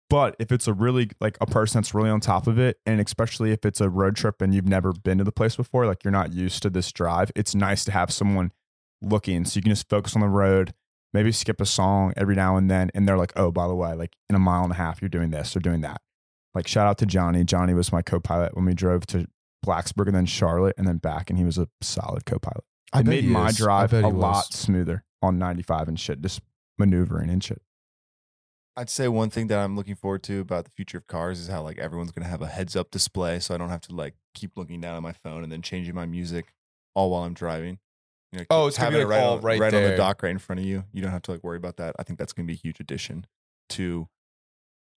But 0.09 0.35
if 0.39 0.51
it's 0.51 0.67
a 0.67 0.73
really 0.73 1.09
like 1.21 1.37
a 1.39 1.45
person 1.45 1.79
that's 1.79 1.93
really 1.93 2.09
on 2.09 2.19
top 2.19 2.47
of 2.47 2.59
it, 2.59 2.79
and 2.85 2.99
especially 2.99 3.51
if 3.51 3.65
it's 3.65 3.79
a 3.79 3.89
road 3.89 4.17
trip 4.17 4.41
and 4.41 4.53
you've 4.53 4.67
never 4.67 4.91
been 4.91 5.17
to 5.19 5.23
the 5.23 5.31
place 5.31 5.55
before, 5.55 5.85
like 5.85 6.03
you're 6.03 6.11
not 6.11 6.33
used 6.33 6.63
to 6.63 6.69
this 6.69 6.91
drive, 6.91 7.31
it's 7.33 7.55
nice 7.55 7.85
to 7.85 7.91
have 7.93 8.11
someone 8.11 8.51
looking 9.01 9.45
so 9.45 9.57
you 9.57 9.61
can 9.63 9.71
just 9.71 9.89
focus 9.89 10.15
on 10.15 10.21
the 10.21 10.27
road, 10.27 10.73
maybe 11.13 11.31
skip 11.31 11.59
a 11.61 11.65
song 11.65 12.13
every 12.15 12.35
now 12.35 12.57
and 12.57 12.69
then, 12.69 12.91
and 12.93 13.07
they're 13.07 13.17
like, 13.17 13.33
oh, 13.35 13.51
by 13.51 13.67
the 13.67 13.75
way, 13.75 13.93
like 13.93 14.15
in 14.29 14.35
a 14.35 14.39
mile 14.39 14.63
and 14.63 14.71
a 14.71 14.75
half, 14.75 15.01
you're 15.01 15.09
doing 15.09 15.31
this 15.31 15.55
or 15.55 15.59
doing 15.59 15.81
that. 15.81 16.01
Like 16.53 16.67
shout 16.67 16.87
out 16.87 16.97
to 16.99 17.05
Johnny. 17.05 17.43
Johnny 17.43 17.73
was 17.73 17.91
my 17.91 18.01
co-pilot 18.01 18.55
when 18.55 18.65
we 18.65 18.73
drove 18.73 19.05
to 19.07 19.25
Blacksburg 19.65 20.07
and 20.07 20.15
then 20.15 20.25
Charlotte 20.25 20.75
and 20.77 20.87
then 20.87 20.97
back, 20.97 21.29
and 21.29 21.37
he 21.39 21.45
was 21.45 21.57
a 21.57 21.67
solid 21.81 22.25
co-pilot. 22.25 22.63
I 22.93 22.99
It 22.99 23.05
made 23.05 23.25
my 23.25 23.47
is. 23.49 23.57
Drive 23.57 23.93
a 23.93 23.97
he 23.97 24.03
was. 24.03 24.13
lot 24.13 24.53
smoother 24.53 25.03
on 25.21 25.37
95 25.37 25.87
and 25.87 25.99
shit, 25.99 26.21
just 26.21 26.41
maneuvering 26.77 27.29
and 27.29 27.43
shit. 27.43 27.61
I'd 28.75 28.89
say 28.89 29.07
one 29.07 29.29
thing 29.29 29.47
that 29.47 29.59
I'm 29.59 29.75
looking 29.75 29.95
forward 29.95 30.23
to 30.23 30.39
about 30.39 30.63
the 30.65 30.71
future 30.71 30.97
of 30.97 31.05
cars 31.07 31.39
is 31.39 31.47
how 31.47 31.61
like 31.61 31.77
everyone's 31.77 32.11
gonna 32.11 32.27
have 32.27 32.41
a 32.41 32.47
heads 32.47 32.75
up 32.75 32.89
display, 32.91 33.39
so 33.39 33.53
I 33.53 33.57
don't 33.57 33.69
have 33.69 33.81
to 33.81 33.95
like 33.95 34.15
keep 34.33 34.57
looking 34.57 34.81
down 34.81 34.95
at 34.95 35.01
my 35.03 35.11
phone 35.11 35.43
and 35.43 35.51
then 35.51 35.61
changing 35.61 35.93
my 35.93 36.05
music 36.05 36.53
all 36.95 37.11
while 37.11 37.23
I'm 37.23 37.33
driving. 37.33 37.79
You 38.31 38.39
know, 38.39 38.45
Oh, 38.49 38.67
it's 38.67 38.77
gonna 38.77 38.91
having 38.91 39.01
it 39.01 39.05
like, 39.05 39.17
right, 39.19 39.23
all 39.23 39.37
on, 39.37 39.41
right 39.41 39.59
right 39.59 39.73
on 39.73 39.83
the 39.83 39.95
dock 39.97 40.23
right 40.23 40.29
in 40.31 40.39
front 40.39 40.59
of 40.59 40.65
you. 40.65 40.83
You 40.93 41.01
don't 41.01 41.11
have 41.11 41.21
to 41.23 41.31
like 41.31 41.43
worry 41.43 41.57
about 41.57 41.77
that. 41.77 41.95
I 41.99 42.03
think 42.03 42.17
that's 42.19 42.33
gonna 42.33 42.45
be 42.47 42.53
a 42.53 42.57
huge 42.57 42.79
addition 42.79 43.25
to 43.69 44.07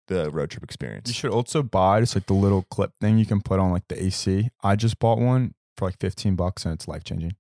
the 0.07 0.29
road 0.31 0.49
trip 0.49 0.63
experience. 0.63 1.07
You 1.07 1.13
should 1.13 1.31
also 1.31 1.63
buy 1.63 2.01
just 2.01 2.15
like 2.15 2.25
the 2.25 2.33
little 2.33 2.63
clip 2.63 2.91
thing 2.99 3.17
you 3.17 3.25
can 3.25 3.41
put 3.41 3.59
on 3.59 3.71
like 3.71 3.87
the 3.87 4.03
AC. 4.03 4.49
I 4.63 4.75
just 4.75 4.99
bought 4.99 5.19
one 5.19 5.53
for 5.77 5.85
like 5.87 5.97
15 5.99 6.35
bucks 6.35 6.65
and 6.65 6.73
it's 6.73 6.87
life 6.87 7.03
changing. 7.03 7.35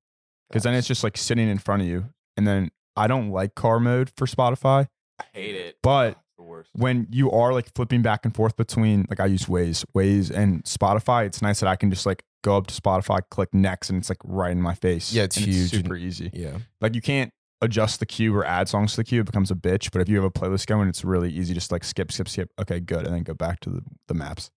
Because 0.49 0.63
then 0.63 0.73
it's 0.73 0.87
just 0.87 1.03
like 1.03 1.17
sitting 1.17 1.49
in 1.49 1.57
front 1.57 1.81
of 1.81 1.87
you. 1.87 2.05
And 2.37 2.47
then 2.47 2.71
I 2.95 3.07
don't 3.07 3.29
like 3.29 3.55
car 3.55 3.79
mode 3.79 4.11
for 4.15 4.25
Spotify, 4.27 4.87
I 5.19 5.23
hate 5.33 5.55
it. 5.55 5.77
but 5.83 6.17
worst. 6.61 6.69
when 6.73 7.07
you 7.11 7.29
are 7.31 7.53
like 7.53 7.73
flipping 7.73 8.01
back 8.01 8.25
and 8.25 8.33
forth 8.35 8.55
between 8.57 9.05
like 9.09 9.19
I 9.19 9.25
use 9.25 9.45
Waze, 9.45 9.85
Waze 9.95 10.31
and 10.31 10.63
Spotify, 10.63 11.25
it's 11.25 11.41
nice 11.41 11.59
that 11.59 11.67
I 11.67 11.75
can 11.75 11.89
just 11.89 12.05
like 12.05 12.23
go 12.43 12.57
up 12.57 12.67
to 12.67 12.73
Spotify, 12.81 13.19
click 13.29 13.53
next, 13.53 13.89
and 13.89 13.99
it's 13.99 14.09
like 14.09 14.17
right 14.23 14.51
in 14.51 14.61
my 14.61 14.73
face. 14.73 15.13
Yeah, 15.13 15.23
it's 15.23 15.37
And 15.37 15.45
huge. 15.45 15.69
super 15.71 15.95
easy. 15.95 16.29
Yeah. 16.33 16.57
Like 16.79 16.95
you 16.95 17.01
can't 17.01 17.31
adjust 17.61 17.99
the 17.99 18.05
queue 18.07 18.35
or 18.35 18.43
add 18.45 18.67
songs 18.69 18.91
to 18.91 18.97
the 18.97 19.03
queue; 19.03 19.21
it 19.21 19.25
becomes 19.25 19.51
a 19.51 19.55
bitch. 19.55 19.91
But 19.91 20.01
if 20.01 20.09
you 20.09 20.15
have 20.15 20.25
a 20.25 20.31
playlist 20.31 20.65
going, 20.67 20.87
it's 20.89 21.03
really 21.05 21.31
easy. 21.31 21.53
Just 21.53 21.71
like 21.71 21.83
skip, 21.83 22.11
skip, 22.11 22.27
skip. 22.29 22.49
Okay, 22.59 22.79
good, 22.79 23.05
and 23.05 23.13
then 23.15 23.23
go 23.23 23.33
back 23.33 23.59
to 23.61 23.69
the 23.69 23.81
the 24.07 24.13
maps. 24.13 24.49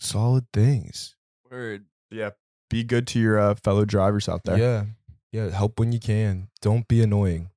Solid 0.00 0.46
things. 0.52 1.16
Word. 1.50 1.86
Yeah, 2.10 2.30
be 2.70 2.84
good 2.84 3.06
to 3.08 3.20
your 3.20 3.38
uh, 3.38 3.54
fellow 3.56 3.84
drivers 3.84 4.28
out 4.28 4.44
there. 4.44 4.56
Yeah. 4.58 4.84
Yeah. 5.32 5.50
Help 5.50 5.78
when 5.78 5.92
you 5.92 5.98
can. 6.00 6.48
Don't 6.62 6.86
be 6.88 7.02
annoying. 7.02 7.50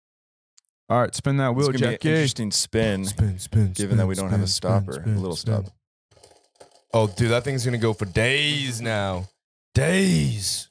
All 0.91 0.99
right, 0.99 1.15
spin 1.15 1.37
that 1.37 1.51
It's 1.51 1.57
wheel, 1.57 1.67
gonna 1.67 1.77
be 1.79 1.85
an 1.85 1.91
Jackie. 1.93 2.09
interesting 2.09 2.51
spin. 2.51 3.05
Spin, 3.05 3.39
spin, 3.39 3.71
Given 3.71 3.95
that 3.97 4.07
we 4.07 4.13
don't 4.15 4.29
have 4.29 4.41
a 4.41 4.47
stopper, 4.47 5.01
a 5.01 5.07
little 5.07 5.37
stop. 5.37 5.65
Oh, 6.93 7.07
dude, 7.07 7.31
that 7.31 7.45
thing's 7.45 7.63
gonna 7.63 7.77
go 7.77 7.93
for 7.93 8.03
days 8.03 8.81
now. 8.81 9.29
Days. 9.73 10.69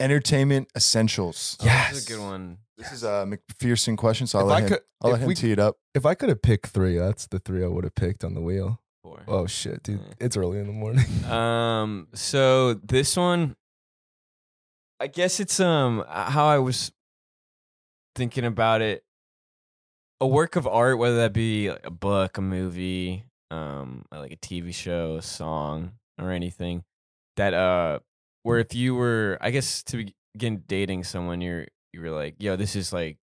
Entertainment 0.00 0.68
essentials. 0.74 1.58
Oh, 1.60 1.64
This 1.64 1.72
is 1.74 1.74
Yes. 1.98 2.04
a 2.06 2.08
good 2.08 2.20
one. 2.20 2.58
This 2.78 2.92
is 2.92 3.02
a 3.02 3.26
McPherson 3.28 3.98
question, 3.98 4.26
so 4.26 4.38
I'll 4.38 4.46
If 4.46 4.48
let 4.50 4.56
I 4.56 4.60
him, 4.62 4.68
could- 4.70 4.82
I'll 5.02 5.10
let 5.10 5.16
if 5.16 5.22
him 5.24 5.28
we- 5.28 5.34
tee 5.34 5.52
it 5.52 5.58
up. 5.58 5.76
If 5.94 6.06
I 6.06 6.14
could 6.14 6.30
have 6.30 6.40
picked 6.40 6.68
three, 6.68 6.96
that's 6.96 7.26
the 7.26 7.38
three 7.40 7.62
I 7.62 7.66
would 7.66 7.84
have 7.84 7.94
picked 7.94 8.24
on 8.24 8.32
the 8.32 8.40
wheel. 8.40 8.80
Four. 9.02 9.22
Oh 9.28 9.46
shit, 9.46 9.82
dude. 9.82 10.00
Yeah. 10.00 10.14
It's 10.18 10.34
early 10.38 10.58
in 10.60 10.66
the 10.66 10.72
morning. 10.72 11.04
Um. 11.30 12.08
So 12.14 12.72
this 12.74 13.18
one, 13.18 13.54
I 14.98 15.08
guess 15.08 15.40
it's 15.40 15.60
um 15.60 16.04
how 16.08 16.46
I 16.46 16.58
was 16.58 16.90
thinking 18.20 18.44
about 18.44 18.82
it. 18.82 19.02
A 20.20 20.26
work 20.26 20.56
of 20.56 20.66
art, 20.66 20.98
whether 20.98 21.16
that 21.16 21.32
be 21.32 21.68
a 21.68 21.90
book, 21.90 22.36
a 22.36 22.42
movie, 22.42 23.24
um, 23.50 24.04
like 24.12 24.32
a 24.32 24.36
TV 24.36 24.74
show, 24.74 25.16
a 25.16 25.22
song, 25.22 25.92
or 26.20 26.30
anything 26.30 26.84
that 27.38 27.54
uh, 27.54 28.00
where 28.42 28.58
if 28.58 28.74
you 28.74 28.94
were, 28.94 29.38
I 29.40 29.50
guess 29.50 29.82
to 29.84 30.04
begin 30.34 30.64
dating 30.66 31.04
someone, 31.04 31.40
you're 31.40 31.66
you 31.94 32.02
were 32.02 32.10
like, 32.10 32.34
yo, 32.38 32.56
this 32.56 32.76
is 32.76 32.92
like 32.92 33.16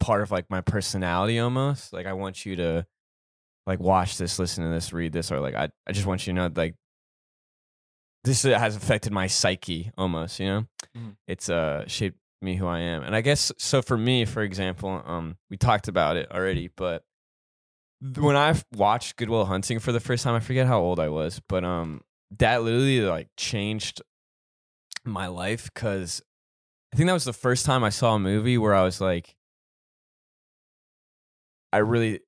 part 0.00 0.22
of 0.22 0.30
like 0.30 0.48
my 0.48 0.62
personality 0.62 1.38
almost. 1.38 1.92
Like 1.92 2.06
I 2.06 2.14
want 2.14 2.46
you 2.46 2.56
to 2.56 2.86
like 3.66 3.78
watch 3.80 4.16
this, 4.16 4.38
listen 4.38 4.64
to 4.64 4.70
this, 4.70 4.94
read 4.94 5.12
this, 5.12 5.30
or 5.30 5.40
like 5.40 5.54
I, 5.54 5.68
I 5.86 5.92
just 5.92 6.06
want 6.06 6.26
you 6.26 6.32
to 6.32 6.36
know 6.36 6.50
like 6.56 6.74
this 8.24 8.44
has 8.44 8.74
affected 8.76 9.12
my 9.12 9.26
psyche 9.26 9.92
almost, 9.98 10.40
you 10.40 10.46
know? 10.46 10.66
Mhm. 10.96 11.16
It's 11.28 11.50
uh 11.50 11.84
shaped 11.86 12.18
me 12.46 12.56
who 12.56 12.66
I 12.66 12.80
am. 12.80 13.02
And 13.02 13.14
I 13.14 13.20
guess 13.20 13.52
so 13.58 13.82
for 13.82 13.98
me, 13.98 14.24
for 14.24 14.42
example, 14.42 15.02
um 15.04 15.36
we 15.50 15.56
talked 15.56 15.88
about 15.88 16.16
it 16.16 16.30
already, 16.32 16.70
but 16.74 17.02
when 18.00 18.36
I 18.36 18.54
watched 18.74 19.16
Good 19.16 19.28
Will 19.28 19.46
Hunting 19.46 19.78
for 19.78 19.92
the 19.92 20.00
first 20.00 20.22
time, 20.24 20.34
I 20.34 20.40
forget 20.40 20.66
how 20.66 20.80
old 20.80 20.98
I 20.98 21.08
was, 21.08 21.40
but 21.48 21.64
um 21.64 22.00
that 22.38 22.62
literally 22.62 23.00
like 23.02 23.28
changed 23.36 24.00
my 25.04 25.26
life 25.26 25.68
cuz 25.74 26.22
I 26.92 26.96
think 26.96 27.08
that 27.08 27.12
was 27.12 27.24
the 27.24 27.32
first 27.32 27.66
time 27.66 27.84
I 27.84 27.90
saw 27.90 28.14
a 28.14 28.18
movie 28.18 28.56
where 28.56 28.74
I 28.74 28.82
was 28.82 29.00
like 29.00 29.36
I 31.72 31.78
really 31.78 32.20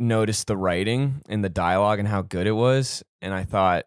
noticed 0.00 0.46
the 0.46 0.56
writing 0.56 1.20
and 1.28 1.44
the 1.44 1.48
dialogue 1.48 1.98
and 1.98 2.08
how 2.08 2.22
good 2.22 2.46
it 2.46 2.52
was 2.52 3.02
and 3.20 3.34
i 3.34 3.44
thought 3.44 3.84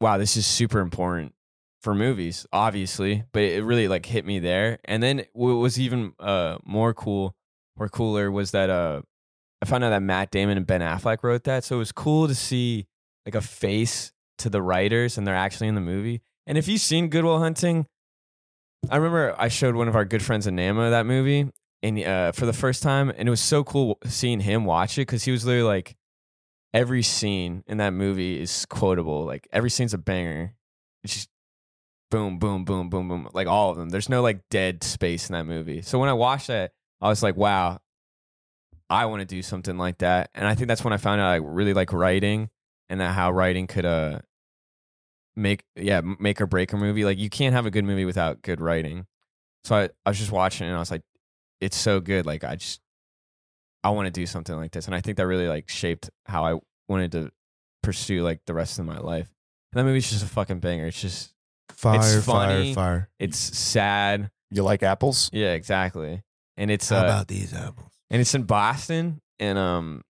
wow 0.00 0.16
this 0.16 0.36
is 0.36 0.46
super 0.46 0.80
important 0.80 1.34
for 1.80 1.94
movies 1.94 2.46
obviously 2.52 3.24
but 3.32 3.42
it 3.42 3.64
really 3.64 3.88
like 3.88 4.06
hit 4.06 4.24
me 4.24 4.38
there 4.38 4.78
and 4.84 5.02
then 5.02 5.24
what 5.32 5.52
was 5.52 5.78
even 5.78 6.12
uh 6.18 6.58
more 6.64 6.92
cool 6.92 7.34
or 7.76 7.88
cooler 7.88 8.30
was 8.30 8.50
that 8.50 8.68
uh 8.68 9.00
i 9.62 9.66
found 9.66 9.84
out 9.84 9.90
that 9.90 10.02
matt 10.02 10.30
damon 10.30 10.56
and 10.56 10.66
ben 10.66 10.80
affleck 10.80 11.22
wrote 11.22 11.44
that 11.44 11.64
so 11.64 11.76
it 11.76 11.78
was 11.78 11.92
cool 11.92 12.26
to 12.26 12.34
see 12.34 12.86
like 13.24 13.34
a 13.34 13.40
face 13.40 14.12
to 14.38 14.50
the 14.50 14.62
writers 14.62 15.18
and 15.18 15.26
they're 15.26 15.36
actually 15.36 15.68
in 15.68 15.74
the 15.74 15.80
movie 15.80 16.20
and 16.46 16.58
if 16.58 16.66
you've 16.66 16.80
seen 16.80 17.08
good 17.08 17.24
will 17.24 17.38
hunting 17.38 17.86
i 18.90 18.96
remember 18.96 19.34
i 19.38 19.48
showed 19.48 19.74
one 19.74 19.88
of 19.88 19.94
our 19.94 20.04
good 20.04 20.22
friends 20.22 20.46
Anama 20.46 20.90
that 20.90 21.06
movie 21.06 21.50
and 21.82 22.02
uh, 22.02 22.32
for 22.32 22.46
the 22.46 22.52
first 22.52 22.82
time, 22.82 23.10
and 23.16 23.28
it 23.28 23.30
was 23.30 23.40
so 23.40 23.62
cool 23.62 23.98
seeing 24.04 24.40
him 24.40 24.64
watch 24.64 24.98
it 24.98 25.02
because 25.02 25.24
he 25.24 25.30
was 25.30 25.44
literally 25.44 25.68
like, 25.68 25.96
every 26.74 27.02
scene 27.02 27.62
in 27.66 27.78
that 27.78 27.92
movie 27.92 28.40
is 28.40 28.66
quotable. 28.66 29.24
Like 29.24 29.48
every 29.52 29.70
scene's 29.70 29.94
a 29.94 29.98
banger. 29.98 30.54
It's 31.04 31.14
just 31.14 31.28
boom, 32.10 32.38
boom, 32.38 32.64
boom, 32.64 32.88
boom, 32.88 33.08
boom. 33.08 33.28
Like 33.32 33.46
all 33.46 33.70
of 33.70 33.76
them. 33.76 33.90
There's 33.90 34.08
no 34.08 34.22
like 34.22 34.40
dead 34.50 34.82
space 34.82 35.28
in 35.28 35.34
that 35.34 35.46
movie. 35.46 35.82
So 35.82 35.98
when 35.98 36.08
I 36.08 36.14
watched 36.14 36.48
that, 36.48 36.72
I 37.00 37.08
was 37.08 37.22
like, 37.22 37.36
wow, 37.36 37.80
I 38.90 39.06
want 39.06 39.20
to 39.20 39.26
do 39.26 39.42
something 39.42 39.76
like 39.76 39.98
that. 39.98 40.30
And 40.34 40.46
I 40.46 40.54
think 40.54 40.68
that's 40.68 40.84
when 40.84 40.92
I 40.92 40.96
found 40.96 41.20
out 41.20 41.28
I 41.28 41.36
really 41.36 41.74
like 41.74 41.92
writing 41.92 42.50
and 42.88 43.00
that 43.00 43.14
how 43.14 43.30
writing 43.30 43.66
could 43.66 43.84
uh 43.84 44.20
make 45.36 45.62
yeah 45.76 46.00
make 46.00 46.40
or 46.40 46.46
break 46.46 46.72
a 46.72 46.76
movie. 46.76 47.04
Like 47.04 47.18
you 47.18 47.30
can't 47.30 47.54
have 47.54 47.66
a 47.66 47.70
good 47.70 47.84
movie 47.84 48.04
without 48.04 48.42
good 48.42 48.60
writing. 48.60 49.06
So 49.64 49.76
I, 49.76 49.90
I 50.06 50.10
was 50.10 50.18
just 50.18 50.32
watching 50.32 50.66
it 50.66 50.70
and 50.70 50.76
I 50.76 50.80
was 50.80 50.90
like, 50.90 51.02
it's 51.60 51.76
so 51.76 52.00
good. 52.00 52.26
Like 52.26 52.44
I 52.44 52.56
just 52.56 52.80
I 53.84 53.90
want 53.90 54.06
to 54.06 54.10
do 54.10 54.26
something 54.26 54.56
like 54.56 54.72
this. 54.72 54.86
And 54.86 54.94
I 54.94 55.00
think 55.00 55.18
that 55.18 55.26
really 55.26 55.48
like 55.48 55.68
shaped 55.68 56.10
how 56.26 56.44
I 56.44 56.58
wanted 56.88 57.12
to 57.12 57.30
pursue 57.82 58.22
like 58.22 58.40
the 58.46 58.54
rest 58.54 58.78
of 58.78 58.86
my 58.86 58.98
life. 58.98 59.28
And 59.72 59.78
that 59.78 59.84
movie's 59.84 60.10
just 60.10 60.24
a 60.24 60.28
fucking 60.28 60.60
banger. 60.60 60.86
It's 60.86 61.00
just 61.00 61.32
Fire, 61.78 61.96
It's 61.96 62.26
fire, 62.26 62.48
funny. 62.48 62.74
fire. 62.74 63.08
it's 63.20 63.38
sad. 63.38 64.30
You 64.50 64.64
like 64.64 64.82
apples? 64.82 65.30
Yeah, 65.32 65.52
exactly. 65.52 66.22
And 66.56 66.72
it's 66.72 66.88
How 66.88 66.98
uh, 67.02 67.04
about 67.04 67.28
these 67.28 67.54
apples? 67.54 67.92
and 68.10 68.20
it's 68.20 68.34
in 68.34 68.42
Boston, 68.42 69.20
and 69.38 69.56
um, 69.56 70.02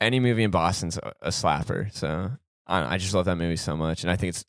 any 0.00 0.20
movie 0.20 0.44
in 0.44 0.52
Boston's 0.52 0.96
a, 0.96 1.12
a 1.22 1.28
slapper. 1.30 1.92
So 1.92 2.30
I, 2.68 2.80
know, 2.80 2.86
I 2.88 2.98
just 2.98 3.14
love 3.14 3.24
that 3.24 3.34
movie 3.34 3.56
so 3.56 3.76
much, 3.76 4.04
and 4.04 4.12
I 4.12 4.16
think 4.16 4.28
it's 4.28 4.44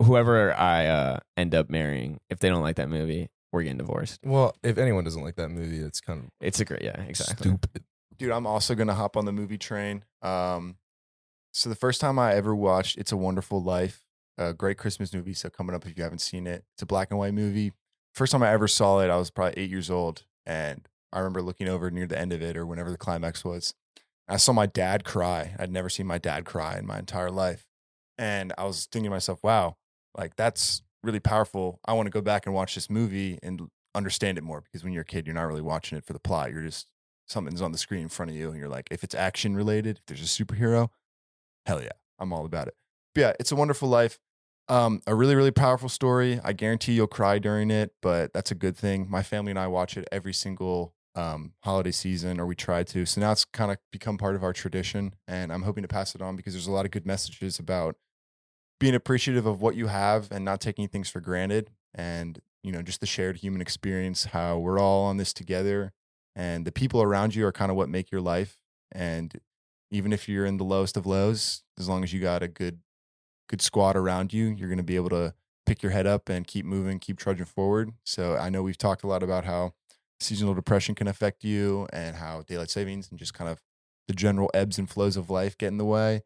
whoever 0.00 0.54
I 0.54 0.86
uh, 0.86 1.18
end 1.36 1.56
up 1.56 1.68
marrying, 1.70 2.20
if 2.30 2.38
they 2.38 2.48
don't 2.50 2.62
like 2.62 2.76
that 2.76 2.88
movie, 2.88 3.28
we're 3.50 3.64
getting 3.64 3.78
divorced. 3.78 4.20
Well, 4.24 4.54
if 4.62 4.78
anyone 4.78 5.02
doesn't 5.02 5.22
like 5.24 5.34
that 5.36 5.48
movie, 5.48 5.78
it's 5.80 6.00
kind 6.00 6.20
of 6.20 6.30
It's 6.40 6.60
a 6.60 6.64
great, 6.64 6.82
yeah, 6.82 7.00
exactly. 7.02 7.48
stupid. 7.50 7.82
Dude, 8.16 8.30
I'm 8.30 8.46
also 8.46 8.76
gonna 8.76 8.94
hop 8.94 9.16
on 9.16 9.24
the 9.24 9.32
movie 9.32 9.58
train. 9.58 10.04
Um, 10.22 10.76
so 11.52 11.68
the 11.68 11.74
first 11.74 12.00
time 12.00 12.16
I 12.18 12.34
ever 12.34 12.54
watched 12.54 12.96
"It's 12.96 13.10
a 13.10 13.16
Wonderful 13.16 13.60
Life," 13.60 14.02
a 14.38 14.54
great 14.54 14.78
Christmas 14.78 15.12
movie. 15.12 15.34
So 15.34 15.50
coming 15.50 15.74
up, 15.74 15.86
if 15.86 15.96
you 15.96 16.02
haven't 16.02 16.20
seen 16.20 16.46
it, 16.46 16.64
it's 16.72 16.82
a 16.82 16.86
black 16.86 17.10
and 17.10 17.18
white 17.18 17.34
movie. 17.34 17.72
First 18.14 18.32
time 18.32 18.42
I 18.42 18.52
ever 18.52 18.68
saw 18.68 19.00
it, 19.00 19.10
I 19.10 19.16
was 19.16 19.30
probably 19.30 19.62
eight 19.62 19.70
years 19.70 19.90
old, 19.90 20.24
and 20.46 20.88
I 21.12 21.18
remember 21.18 21.42
looking 21.42 21.68
over 21.68 21.90
near 21.90 22.06
the 22.06 22.18
end 22.18 22.32
of 22.32 22.40
it 22.42 22.56
or 22.56 22.64
whenever 22.64 22.90
the 22.90 22.96
climax 22.96 23.44
was. 23.44 23.74
I 24.28 24.36
saw 24.36 24.52
my 24.52 24.66
dad 24.66 25.04
cry. 25.04 25.54
I'd 25.58 25.72
never 25.72 25.88
seen 25.88 26.06
my 26.06 26.18
dad 26.18 26.44
cry 26.44 26.78
in 26.78 26.86
my 26.86 26.98
entire 26.98 27.30
life, 27.30 27.66
and 28.16 28.52
I 28.56 28.64
was 28.64 28.86
thinking 28.86 29.10
to 29.10 29.14
myself, 29.14 29.42
"Wow, 29.42 29.76
like 30.16 30.36
that's 30.36 30.82
really 31.02 31.20
powerful. 31.20 31.80
I 31.84 31.92
want 31.92 32.06
to 32.06 32.10
go 32.10 32.20
back 32.20 32.46
and 32.46 32.54
watch 32.54 32.74
this 32.74 32.90
movie 32.90 33.38
and 33.42 33.68
understand 33.94 34.38
it 34.38 34.44
more 34.44 34.60
because 34.60 34.84
when 34.84 34.92
you're 34.92 35.02
a 35.02 35.06
kid, 35.06 35.26
you're 35.26 35.34
not 35.34 35.46
really 35.46 35.62
watching 35.62 35.96
it 35.98 36.04
for 36.04 36.12
the 36.12 36.18
plot. 36.18 36.52
You're 36.52 36.62
just 36.62 36.86
something's 37.26 37.62
on 37.62 37.72
the 37.72 37.78
screen 37.78 38.02
in 38.02 38.08
front 38.08 38.30
of 38.30 38.36
you 38.36 38.50
and 38.50 38.58
you're 38.58 38.68
like, 38.68 38.88
if 38.90 39.04
it's 39.04 39.14
action 39.14 39.54
related, 39.56 39.98
if 39.98 40.06
there's 40.06 40.22
a 40.22 40.44
superhero, 40.44 40.88
hell 41.66 41.82
yeah, 41.82 41.90
I'm 42.18 42.32
all 42.32 42.44
about 42.44 42.68
it. 42.68 42.74
But 43.14 43.20
yeah, 43.20 43.32
it's 43.38 43.52
a 43.52 43.56
wonderful 43.56 43.88
life. 43.88 44.18
Um, 44.68 45.00
a 45.06 45.14
really, 45.14 45.34
really 45.34 45.50
powerful 45.50 45.88
story. 45.88 46.40
I 46.44 46.52
guarantee 46.52 46.92
you'll 46.92 47.06
cry 47.06 47.38
during 47.38 47.70
it, 47.70 47.92
but 48.02 48.32
that's 48.34 48.50
a 48.50 48.54
good 48.54 48.76
thing. 48.76 49.06
My 49.08 49.22
family 49.22 49.50
and 49.50 49.58
I 49.58 49.66
watch 49.66 49.96
it 49.96 50.06
every 50.12 50.34
single 50.34 50.94
um, 51.14 51.54
holiday 51.60 51.90
season, 51.90 52.38
or 52.38 52.44
we 52.46 52.54
try 52.54 52.82
to. 52.84 53.06
So 53.06 53.20
now 53.20 53.32
it's 53.32 53.46
kind 53.46 53.72
of 53.72 53.78
become 53.90 54.18
part 54.18 54.34
of 54.34 54.44
our 54.44 54.52
tradition, 54.52 55.14
and 55.26 55.50
I'm 55.52 55.62
hoping 55.62 55.82
to 55.82 55.88
pass 55.88 56.14
it 56.14 56.20
on 56.20 56.36
because 56.36 56.52
there's 56.52 56.66
a 56.66 56.72
lot 56.72 56.84
of 56.84 56.90
good 56.90 57.06
messages 57.06 57.58
about 57.58 57.96
being 58.80 58.94
appreciative 58.94 59.46
of 59.46 59.60
what 59.62 59.74
you 59.74 59.88
have 59.88 60.28
and 60.30 60.44
not 60.44 60.60
taking 60.60 60.86
things 60.88 61.08
for 61.08 61.20
granted, 61.20 61.70
and 61.94 62.40
you 62.62 62.70
know, 62.70 62.82
just 62.82 63.00
the 63.00 63.06
shared 63.06 63.38
human 63.38 63.62
experience, 63.62 64.26
how 64.26 64.58
we're 64.58 64.78
all 64.78 65.04
on 65.04 65.16
this 65.16 65.32
together, 65.32 65.92
and 66.36 66.66
the 66.66 66.72
people 66.72 67.02
around 67.02 67.34
you 67.34 67.46
are 67.46 67.52
kind 67.52 67.70
of 67.70 67.76
what 67.76 67.88
make 67.88 68.10
your 68.12 68.20
life. 68.20 68.58
And 68.92 69.32
even 69.90 70.12
if 70.12 70.28
you're 70.28 70.44
in 70.46 70.58
the 70.58 70.64
lowest 70.64 70.96
of 70.96 71.06
lows, 71.06 71.62
as 71.78 71.88
long 71.88 72.04
as 72.04 72.12
you 72.12 72.20
got 72.20 72.42
a 72.42 72.48
good 72.48 72.80
good 73.48 73.62
squad 73.62 73.96
around 73.96 74.32
you, 74.32 74.46
you're 74.46 74.68
going 74.68 74.78
to 74.78 74.84
be 74.84 74.96
able 74.96 75.10
to 75.10 75.34
pick 75.66 75.82
your 75.82 75.92
head 75.92 76.06
up 76.06 76.28
and 76.28 76.46
keep 76.46 76.64
moving, 76.64 76.98
keep 76.98 77.18
trudging 77.18 77.44
forward. 77.44 77.92
So 78.04 78.36
I 78.36 78.48
know 78.48 78.62
we've 78.62 78.78
talked 78.78 79.02
a 79.02 79.06
lot 79.06 79.22
about 79.22 79.44
how 79.44 79.74
seasonal 80.20 80.54
depression 80.54 80.94
can 80.94 81.06
affect 81.06 81.44
you 81.44 81.86
and 81.92 82.16
how 82.16 82.42
daylight 82.42 82.70
savings 82.70 83.10
and 83.10 83.18
just 83.18 83.34
kind 83.34 83.50
of 83.50 83.60
the 84.08 84.14
general 84.14 84.50
ebbs 84.54 84.78
and 84.78 84.88
flows 84.88 85.16
of 85.16 85.30
life 85.30 85.56
get 85.58 85.68
in 85.68 85.78
the 85.78 85.84
way. 85.84 86.22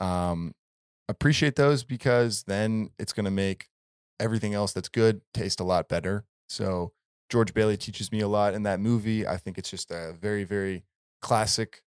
Um, 0.00 0.54
appreciate 1.08 1.56
those 1.56 1.84
because 1.84 2.44
then 2.44 2.90
it's 2.98 3.12
going 3.12 3.24
to 3.24 3.30
make 3.30 3.68
everything 4.18 4.54
else 4.54 4.72
that's 4.72 4.88
good 4.88 5.20
taste 5.34 5.60
a 5.60 5.64
lot 5.64 5.88
better. 5.88 6.24
So 6.48 6.92
George 7.28 7.52
Bailey 7.52 7.76
teaches 7.76 8.12
me 8.12 8.20
a 8.20 8.28
lot 8.28 8.54
in 8.54 8.62
that 8.62 8.80
movie. 8.80 9.26
I 9.26 9.36
think 9.36 9.58
it's 9.58 9.70
just 9.70 9.90
a 9.90 10.14
very, 10.18 10.44
very 10.44 10.84
classic 11.20 11.82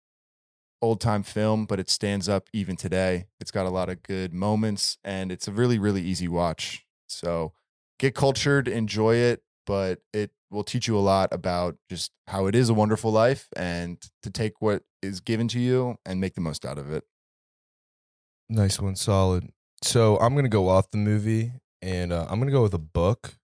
old 0.82 1.02
time 1.02 1.24
film, 1.24 1.66
but 1.66 1.80
it 1.80 1.90
stands 1.90 2.30
up 2.30 2.50
even 2.54 2.76
today. 2.76 3.28
It's 3.40 3.52
got 3.52 3.66
a 3.66 3.70
lot 3.70 3.90
of 3.90 4.04
good 4.04 4.34
moments 4.34 4.98
and 5.04 5.32
it's 5.32 5.48
a 5.48 5.52
really, 5.52 5.80
really 5.80 6.02
easy 6.02 6.28
watch. 6.28 6.86
So 7.08 7.54
get 8.00 8.16
cultured, 8.16 8.68
enjoy 8.68 9.16
it, 9.16 9.44
but 9.66 10.00
it 10.14 10.32
will 10.52 10.64
teach 10.64 10.88
you 10.88 10.98
a 10.98 11.00
lot 11.00 11.30
about 11.32 11.78
just 11.90 12.12
how 12.28 12.48
it 12.48 12.56
is 12.56 12.70
a 12.70 12.74
wonderful 12.74 13.12
life 13.12 13.48
and 13.56 14.02
to 14.24 14.30
take 14.30 14.62
what 14.62 14.84
is 15.02 15.20
given 15.20 15.48
to 15.50 15.60
you 15.60 15.98
and 16.06 16.20
make 16.20 16.36
the 16.36 16.42
most 16.42 16.66
out 16.66 16.78
of 16.78 16.92
it. 16.92 17.04
Nice 18.50 18.80
one, 18.80 18.96
solid. 18.96 19.52
So 19.84 20.18
I'm 20.18 20.36
gonna 20.36 20.50
go 20.50 20.68
off 20.68 20.92
the 20.92 20.98
movie, 20.98 21.54
and 21.82 22.12
uh, 22.12 22.26
I'm 22.30 22.40
gonna 22.40 22.52
go 22.52 22.64
with 22.64 22.74
a 22.74 22.80
book. 22.80 23.36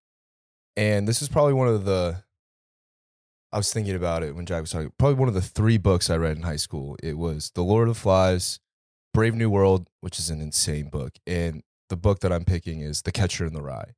And 0.75 1.07
this 1.07 1.21
is 1.21 1.29
probably 1.29 1.53
one 1.53 1.67
of 1.67 1.85
the. 1.85 2.23
I 3.55 3.57
was 3.57 3.71
thinking 3.71 3.95
about 3.95 4.21
it 4.21 4.35
when 4.35 4.45
Jack 4.45 4.59
was 4.59 4.71
talking. 4.71 4.91
Probably 4.97 5.15
one 5.15 5.29
of 5.29 5.33
the 5.33 5.41
three 5.41 5.77
books 5.77 6.09
I 6.09 6.17
read 6.17 6.35
in 6.35 6.43
high 6.43 6.57
school. 6.57 6.97
It 7.01 7.17
was 7.17 7.51
The 7.55 7.63
Lord 7.63 7.87
of 7.87 7.95
the 7.95 7.99
Flies, 8.01 8.59
Brave 9.13 9.33
New 9.33 9.49
World, 9.49 9.87
which 10.01 10.19
is 10.19 10.29
an 10.29 10.41
insane 10.41 10.89
book, 10.89 11.13
and 11.25 11.63
the 11.87 11.95
book 11.95 12.19
that 12.19 12.33
I'm 12.33 12.43
picking 12.43 12.81
is 12.81 13.03
The 13.03 13.13
Catcher 13.13 13.45
in 13.45 13.53
the 13.53 13.61
Rye. 13.61 13.93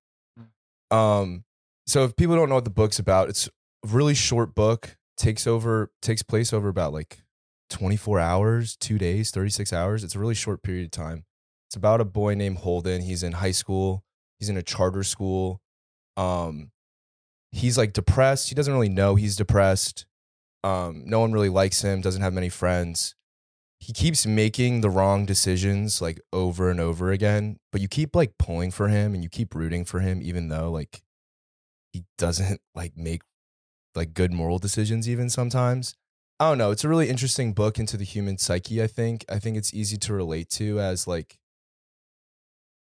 Um, 0.92 1.44
so 1.88 2.04
if 2.04 2.16
people 2.16 2.36
don't 2.36 2.50
know 2.50 2.56
what 2.56 2.66
the 2.66 2.70
book's 2.70 3.00
about, 3.00 3.30
it's 3.30 3.48
a 3.48 3.88
really 3.88 4.14
short 4.14 4.54
book. 4.54 4.96
takes 5.18 5.48
over 5.48 5.90
takes 6.04 6.22
place 6.22 6.54
over 6.54 6.70
about 6.70 6.94
like 6.94 7.24
24 7.72 8.20
hours, 8.20 8.78
two 8.78 9.00
days, 9.00 9.32
36 9.32 9.74
hours. 9.74 10.04
It's 10.04 10.14
a 10.14 10.20
really 10.20 10.36
short 10.36 10.62
period 10.62 10.86
of 10.86 10.92
time. 10.92 11.26
It's 11.68 11.76
about 11.76 12.00
a 12.00 12.06
boy 12.06 12.36
named 12.36 12.60
Holden. 12.60 13.02
He's 13.02 13.24
in 13.24 13.32
high 13.32 13.52
school. 13.52 14.04
He's 14.38 14.50
in 14.50 14.58
a 14.58 14.62
charter 14.62 15.02
school. 15.02 15.62
Um, 16.16 16.70
he's 17.52 17.78
like 17.78 17.94
depressed. 17.94 18.50
He 18.50 18.56
doesn't 18.56 18.74
really 18.74 18.90
know 18.90 19.16
he's 19.16 19.36
depressed. 19.36 20.06
Um, 20.64 21.04
no 21.06 21.20
one 21.20 21.32
really 21.32 21.50
likes 21.50 21.82
him. 21.82 22.02
Doesn't 22.02 22.22
have 22.22 22.34
many 22.34 22.50
friends. 22.50 23.16
He 23.80 23.94
keeps 23.94 24.26
making 24.26 24.82
the 24.82 24.90
wrong 24.90 25.26
decisions 25.26 26.02
like 26.02 26.20
over 26.34 26.70
and 26.70 26.80
over 26.80 27.12
again. 27.12 27.58
But 27.72 27.82
you 27.82 27.88
keep 27.88 28.16
like 28.16 28.38
pulling 28.40 28.72
for 28.72 28.88
him 28.88 29.14
and 29.14 29.24
you 29.24 29.30
keep 29.30 29.54
rooting 29.54 29.86
for 29.86 30.00
him, 30.00 30.22
even 30.22 30.50
though 30.50 30.72
like 30.72 31.04
he 31.94 32.04
doesn't 32.18 32.62
like 32.76 32.98
make 32.98 33.22
like 33.96 34.14
good 34.14 34.32
moral 34.32 34.60
decisions 34.60 35.08
even 35.08 35.30
sometimes. 35.30 35.96
I 36.40 36.50
don't 36.50 36.60
know. 36.60 36.70
It's 36.70 36.84
a 36.84 36.90
really 36.90 37.10
interesting 37.10 37.54
book 37.54 37.80
into 37.80 37.98
the 37.98 38.04
human 38.04 38.38
psyche, 38.38 38.82
I 38.82 38.88
think. 38.88 39.26
I 39.28 39.40
think 39.40 39.58
it's 39.58 39.74
easy 39.74 39.98
to 39.98 40.14
relate 40.14 40.50
to 40.52 40.80
as 40.80 41.08
like 41.08 41.40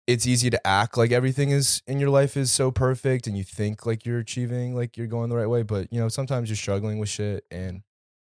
it's 0.07 0.27
easy 0.27 0.51
to 0.51 0.67
act 0.67 0.97
like 0.97 1.11
everything 1.11 1.51
is 1.51 1.83
in 1.87 1.99
your 1.99 2.11
life 2.11 2.37
is 2.37 2.53
so 2.53 2.71
perfect 2.71 3.27
and 3.27 3.37
you 3.37 3.43
think 3.43 3.85
like 3.85 4.07
you're 4.07 4.19
achieving 4.19 4.75
like 4.75 4.97
you're 4.97 5.07
going 5.07 5.29
the 5.29 5.37
right 5.37 5.49
way, 5.49 5.63
but 5.63 5.93
you 5.93 6.01
know, 6.01 6.09
sometimes 6.09 6.49
you're 6.49 6.57
struggling 6.57 6.99
with 6.99 7.09
shit 7.09 7.45
and 7.51 7.83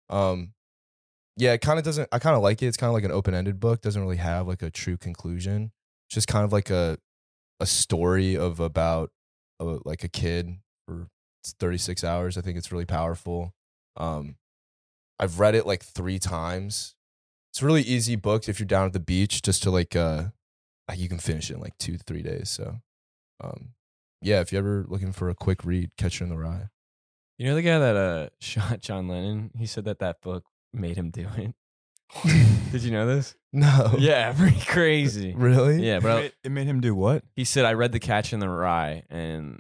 um 0.10 0.54
yeah, 1.36 1.54
it 1.54 1.62
kind 1.62 1.80
of 1.80 1.86
doesn't 1.86 2.08
I 2.12 2.20
kind 2.20 2.36
of 2.36 2.42
like 2.42 2.62
it. 2.62 2.68
It's 2.68 2.78
kind 2.78 2.90
of 2.90 2.94
like 2.94 3.04
an 3.04 3.12
open-ended 3.12 3.60
book, 3.60 3.82
doesn't 3.82 4.02
really 4.02 4.18
have 4.18 4.48
like 4.48 4.62
a 4.62 4.70
true 4.70 4.98
conclusion. 4.98 5.72
It's 6.08 6.16
just 6.16 6.28
kind 6.28 6.46
of 6.46 6.54
like 6.54 6.70
a 6.70 6.98
a 7.60 7.66
story 7.66 8.38
of 8.38 8.60
about 8.60 9.12
a, 9.60 9.80
like 9.86 10.04
a 10.04 10.10
kid 10.10 10.58
for 10.88 11.08
36 11.60 12.04
hours. 12.04 12.38
I 12.38 12.42
think 12.42 12.58
it's 12.58 12.72
really 12.72 12.86
powerful. 12.86 13.54
Um 13.98 14.38
I've 15.20 15.40
read 15.40 15.56
it 15.56 15.66
like 15.66 15.84
three 15.84 16.20
times. 16.20 16.96
It's 17.52 17.62
a 17.62 17.66
really 17.66 17.82
easy 17.82 18.16
book 18.16 18.50
if 18.50 18.60
you're 18.60 18.68
down 18.68 18.88
at 18.88 18.94
the 18.94 19.00
beach, 19.00 19.42
just 19.42 19.62
to 19.64 19.72
like 19.72 19.96
uh, 19.96 20.26
like 20.88 21.00
you 21.00 21.08
can 21.10 21.20
finish 21.20 21.50
it 21.50 21.56
in 21.56 21.60
like 21.60 21.78
two 21.78 21.98
three 21.98 22.22
days. 22.22 22.50
So, 22.50 22.78
um, 23.44 23.70
yeah, 24.22 24.42
if 24.42 24.52
you're 24.52 24.60
ever 24.60 24.86
looking 24.88 25.12
for 25.12 25.30
a 25.30 25.36
quick 25.36 25.64
read, 25.66 25.92
Catcher 25.98 26.24
in 26.24 26.30
the 26.30 26.38
Rye. 26.38 26.70
You 27.38 27.48
know 27.48 27.56
the 27.56 27.62
guy 27.62 27.80
that 27.80 27.96
uh 27.96 28.30
shot 28.40 28.82
John 28.82 29.08
Lennon? 29.08 29.52
He 29.58 29.66
said 29.66 29.86
that 29.86 30.00
that 30.00 30.22
book 30.22 30.46
made 30.74 30.98
him 30.98 31.10
do 31.10 31.28
it. 31.38 31.54
Did 32.72 32.84
you 32.84 32.92
know 32.92 33.08
this? 33.08 33.36
No, 33.52 33.96
Yeah, 33.98 34.34
pretty 34.38 34.60
crazy. 34.62 35.34
really? 35.36 35.84
Yeah, 35.86 35.98
It 35.98 36.04
but 36.04 36.22
made, 36.22 36.34
it 36.44 36.52
made 36.52 36.68
him 36.68 36.80
do 36.82 36.94
what? 36.96 37.24
he 37.36 37.44
said 37.44 37.66
I 37.66 37.74
read 37.74 37.92
The 37.92 38.00
Catch 38.00 38.34
in 38.34 38.40
the 38.40 38.50
Rye 38.50 39.04
and 39.10 39.60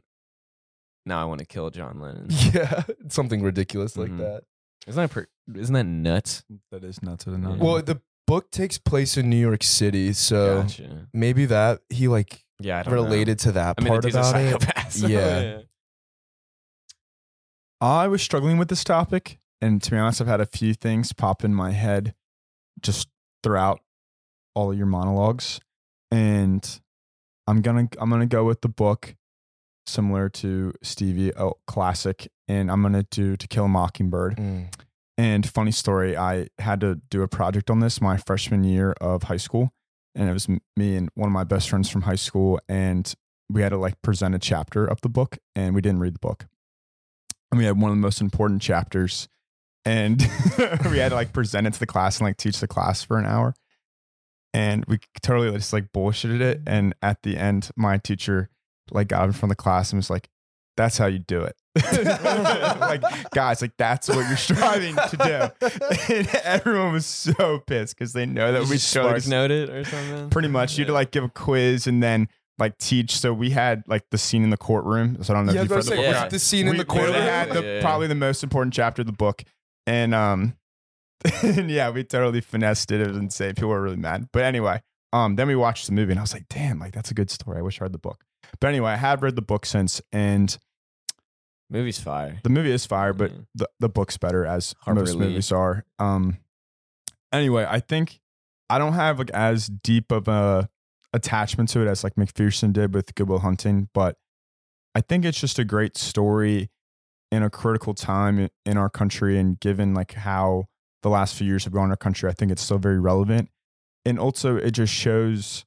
now 1.06 1.22
I 1.22 1.26
want 1.26 1.40
to 1.40 1.46
kill 1.46 1.70
John 1.72 2.00
Lennon. 2.00 2.28
yeah, 2.30 2.84
something 3.10 3.42
ridiculous 3.42 3.98
like 3.98 4.10
Mhm. 4.12 4.20
that. 4.20 4.44
Isn't 4.88 5.02
that 5.02 5.10
pre- 5.12 5.26
isn't 5.62 5.74
that 5.74 5.86
nuts? 5.86 6.44
That 6.72 6.84
is 6.84 7.02
nuts 7.02 7.24
to 7.26 7.38
know. 7.38 7.56
Well, 7.60 7.82
the 7.82 8.02
book 8.28 8.52
takes 8.52 8.78
place 8.78 9.18
in 9.18 9.30
New 9.30 9.38
York 9.38 9.64
City, 9.64 10.14
so 10.14 10.62
Gotcha. 10.64 11.08
maybe 11.14 11.46
that 11.46 11.82
he 11.90 12.08
like 12.08 12.44
Yeah, 12.60 12.80
I 12.80 12.84
don't 12.84 12.94
know. 12.96 13.04
related 13.04 13.40
to 13.40 13.52
that 13.54 13.76
I 13.78 13.82
mean, 13.82 13.86
the 13.86 13.90
part 13.90 14.04
dude's 14.04 14.16
a 14.16 14.20
about 14.20 14.36
it. 14.36 14.52
psychopath. 14.62 14.92
so, 14.94 15.08
Yeah. 15.08 15.58
I 17.82 18.08
was 18.08 18.22
struggling 18.22 18.58
with 18.58 18.70
this 18.70 18.84
topic, 18.84 19.40
and 19.62 19.82
to 19.84 19.92
be 19.92 19.98
honest, 19.98 20.22
I've 20.22 20.28
had 20.28 20.40
a 20.42 20.46
few 20.46 20.74
things 20.74 21.12
pop 21.12 21.44
in 21.44 21.54
my 21.54 21.72
head 21.72 22.14
just 22.82 23.10
throughout 23.44 23.82
all 24.56 24.72
of 24.72 24.78
your 24.78 24.88
monologues, 24.88 25.60
and 26.12 26.80
I'm 27.46 27.62
gonna 27.62 27.90
I'm 28.00 28.10
gonna 28.10 28.26
go 28.26 28.46
with 28.46 28.62
the 28.62 28.70
book, 28.70 29.16
similar 29.86 30.30
to 30.30 30.74
Stevie, 30.82 31.34
a 31.36 31.52
classic, 31.68 32.30
and 32.48 32.72
I'm 32.72 32.82
gonna 32.82 33.04
do 33.12 33.36
To 33.36 33.48
Kill 33.50 33.66
a 33.66 33.70
Mockingbird. 33.70 34.38
Mm. 34.38 34.74
And 35.18 35.48
funny 35.48 35.72
story, 35.72 36.18
I 36.18 36.48
had 36.58 36.82
to 36.82 36.96
do 37.10 37.22
a 37.22 37.28
project 37.28 37.70
on 37.70 37.80
this 37.80 38.02
my 38.02 38.18
freshman 38.18 38.64
year 38.64 38.94
of 39.00 39.24
high 39.24 39.38
school, 39.38 39.72
and 40.16 40.28
it 40.28 40.34
was 40.34 40.48
me 40.50 40.96
and 40.96 41.10
one 41.14 41.28
of 41.28 41.34
my 41.34 41.44
best 41.44 41.70
friends 41.70 41.90
from 41.90 42.02
high 42.04 42.16
school, 42.16 42.60
and 42.68 43.14
we 43.50 43.62
had 43.62 43.70
to 43.70 43.78
like 43.78 44.02
present 44.02 44.34
a 44.34 44.40
chapter 44.40 44.86
of 44.86 45.02
the 45.02 45.10
book, 45.10 45.38
and 45.56 45.76
we 45.76 45.82
didn't 45.82 46.00
read 46.00 46.16
the 46.16 46.20
book. 46.20 46.48
And 47.52 47.60
we 47.60 47.66
had 47.66 47.80
one 47.80 47.92
of 47.92 47.98
the 47.98 48.02
most 48.02 48.22
important 48.22 48.64
chapters, 48.64 49.28
and 49.86 50.20
we 50.90 50.98
had 50.98 51.10
to 51.10 51.16
like 51.16 51.32
present 51.32 51.68
it 51.68 51.74
to 51.74 51.80
the 51.80 51.86
class 51.86 52.18
and 52.18 52.26
like 52.26 52.38
teach 52.38 52.60
the 52.60 52.68
class 52.68 53.04
for 53.04 53.20
an 53.20 53.28
hour, 53.28 53.54
and 54.52 54.84
we 54.88 54.98
totally 55.22 55.52
just 55.52 55.74
like 55.74 55.92
bullshitted 55.94 56.42
it. 56.42 56.62
And 56.66 56.96
at 57.04 57.22
the 57.22 57.38
end, 57.38 57.70
my 57.76 58.00
teacher 58.00 58.50
like 58.90 59.10
got 59.10 59.26
in 59.26 59.34
front 59.34 59.52
of 59.52 59.58
the 59.58 59.64
class 59.64 59.92
and 59.92 60.00
was 60.00 60.10
like, 60.10 60.30
"That's 60.76 60.98
how 60.98 61.06
you 61.06 61.20
do 61.20 61.44
it." 61.44 61.56
like 62.80 63.02
guys, 63.32 63.62
like 63.62 63.76
that's 63.78 64.08
what 64.10 64.28
you're 64.28 64.38
striving 64.38 64.96
to 64.96 65.18
do. 65.18 65.70
And 66.14 66.28
everyone 66.44 66.94
was 66.94 67.06
so 67.06 67.60
pissed 67.66 67.98
because 67.98 68.14
they 68.14 68.26
know 68.26 68.52
that 68.52 68.64
You 68.64 68.70
we 68.70 68.76
just 68.76 68.94
totally 68.94 69.22
note 69.30 69.52
it 69.52 69.70
or 69.70 69.84
something. 69.84 70.30
pretty 70.30 70.48
much 70.50 70.78
you'd 70.78 70.88
Yeah. 70.90 70.94
like 70.94 71.12
give 71.12 71.24
a 71.24 71.30
quiz 71.30 71.88
and 71.88 72.02
then 72.04 72.28
like 72.60 72.78
teach. 72.78 73.18
So 73.18 73.34
we 73.34 73.50
had 73.52 73.84
like 73.88 74.04
the 74.12 74.18
scene 74.18 74.44
in 74.44 74.50
the 74.52 74.58
courtroom. 74.58 75.24
So 75.24 75.34
I 75.34 75.38
don't 75.38 75.46
know 75.48 75.54
Yeah, 75.54 75.62
if 75.62 75.70
you've 75.70 75.72
about 75.72 75.84
to 75.84 75.90
the 75.90 75.96
say, 75.96 76.02
book. 76.04 76.14
Yeah. 76.14 76.28
the 76.28 76.40
scene 76.40 76.68
in 76.68 76.78
the 76.78 76.84
literally 76.84 77.06
courtroom. 77.08 77.24
had 77.28 77.50
the 77.54 77.64
Yeah. 77.64 77.82
probably 77.82 78.08
the 78.08 78.16
most 78.16 78.44
important 78.44 78.74
chapter 78.74 79.02
of 79.02 79.06
the 79.08 79.12
book, 79.14 79.44
and 79.88 80.14
um, 80.14 80.56
and 81.42 81.72
yeah, 81.72 81.90
we 81.90 82.04
totally 82.04 82.42
finessed 82.42 82.92
it. 82.92 83.02
It 83.02 83.08
was 83.08 83.18
insane. 83.18 83.56
People 83.56 83.70
were 83.70 83.82
really 83.82 83.96
mad. 83.98 84.28
But 84.32 84.44
anyway, 84.44 84.82
um, 85.12 85.36
then 85.38 85.48
we 85.48 85.56
watched 85.56 85.88
the 85.88 85.94
movie, 85.94 86.12
and 86.12 86.20
I 86.20 86.24
was 86.24 86.34
like, 86.34 86.48
damn, 86.50 86.78
like 86.80 86.94
that's 86.94 87.10
a 87.12 87.14
good 87.16 87.32
story. 87.32 87.58
I 87.58 87.62
wish 87.62 87.82
I 87.82 87.86
read 87.86 87.94
the 87.94 87.98
book. 87.98 88.24
But 88.60 88.68
anyway, 88.68 88.92
I 88.92 88.98
have 88.98 89.24
read 89.24 89.36
the 89.36 89.42
book 89.42 89.66
since, 89.66 90.02
and 90.12 90.56
Movie's 91.74 92.00
fire. 92.00 92.40
the 92.44 92.50
movie 92.50 92.72
is 92.72 92.86
fire, 92.86 93.12
but 93.14 93.32
Mhm. 93.32 93.46
the, 93.56 93.70
the 93.80 93.90
book's 93.90 94.18
better 94.18 94.46
as 94.46 94.76
Harper 94.82 95.02
most 95.02 95.16
Lee. 95.16 95.26
movies 95.28 95.52
are. 95.52 95.86
Um 96.00 96.38
anyway, 97.34 97.66
I 97.70 97.80
think 97.80 98.22
I 98.70 98.78
don't 98.78 98.94
have 98.94 99.20
like 99.20 99.32
as 99.32 99.68
deep 99.68 100.12
of 100.12 100.28
a 100.28 100.70
attachment 101.14 101.70
to 101.70 101.82
it 101.82 101.88
as 101.88 102.04
like 102.04 102.16
McPherson 102.16 102.72
did 102.74 102.94
with 102.94 103.14
Good 103.16 103.28
Will 103.28 103.40
Hunting, 103.40 103.90
but 103.94 104.18
I 104.96 105.02
think 105.02 105.26
it's 105.26 105.40
just 105.40 105.60
a 105.60 105.66
great 105.66 105.98
story 105.98 106.70
in 107.32 107.42
a 107.44 107.50
critical 107.50 107.94
time 107.96 108.50
in 108.66 108.78
our 108.78 108.90
country 108.90 109.38
and 109.40 109.60
given 109.60 109.94
like 109.96 110.14
how 110.14 110.66
the 111.02 111.10
last 111.10 111.36
few 111.36 111.46
years 111.48 111.64
have 111.66 111.74
gone 111.74 111.86
in 111.86 111.90
our 111.92 111.98
country, 111.98 112.30
I 112.30 112.34
think 112.34 112.52
it's 112.52 112.62
still 112.62 112.78
very 112.78 113.00
relevant. 113.00 113.50
And 114.06 114.20
also 114.20 114.56
it 114.58 114.72
just 114.72 114.94
shows 114.94 115.66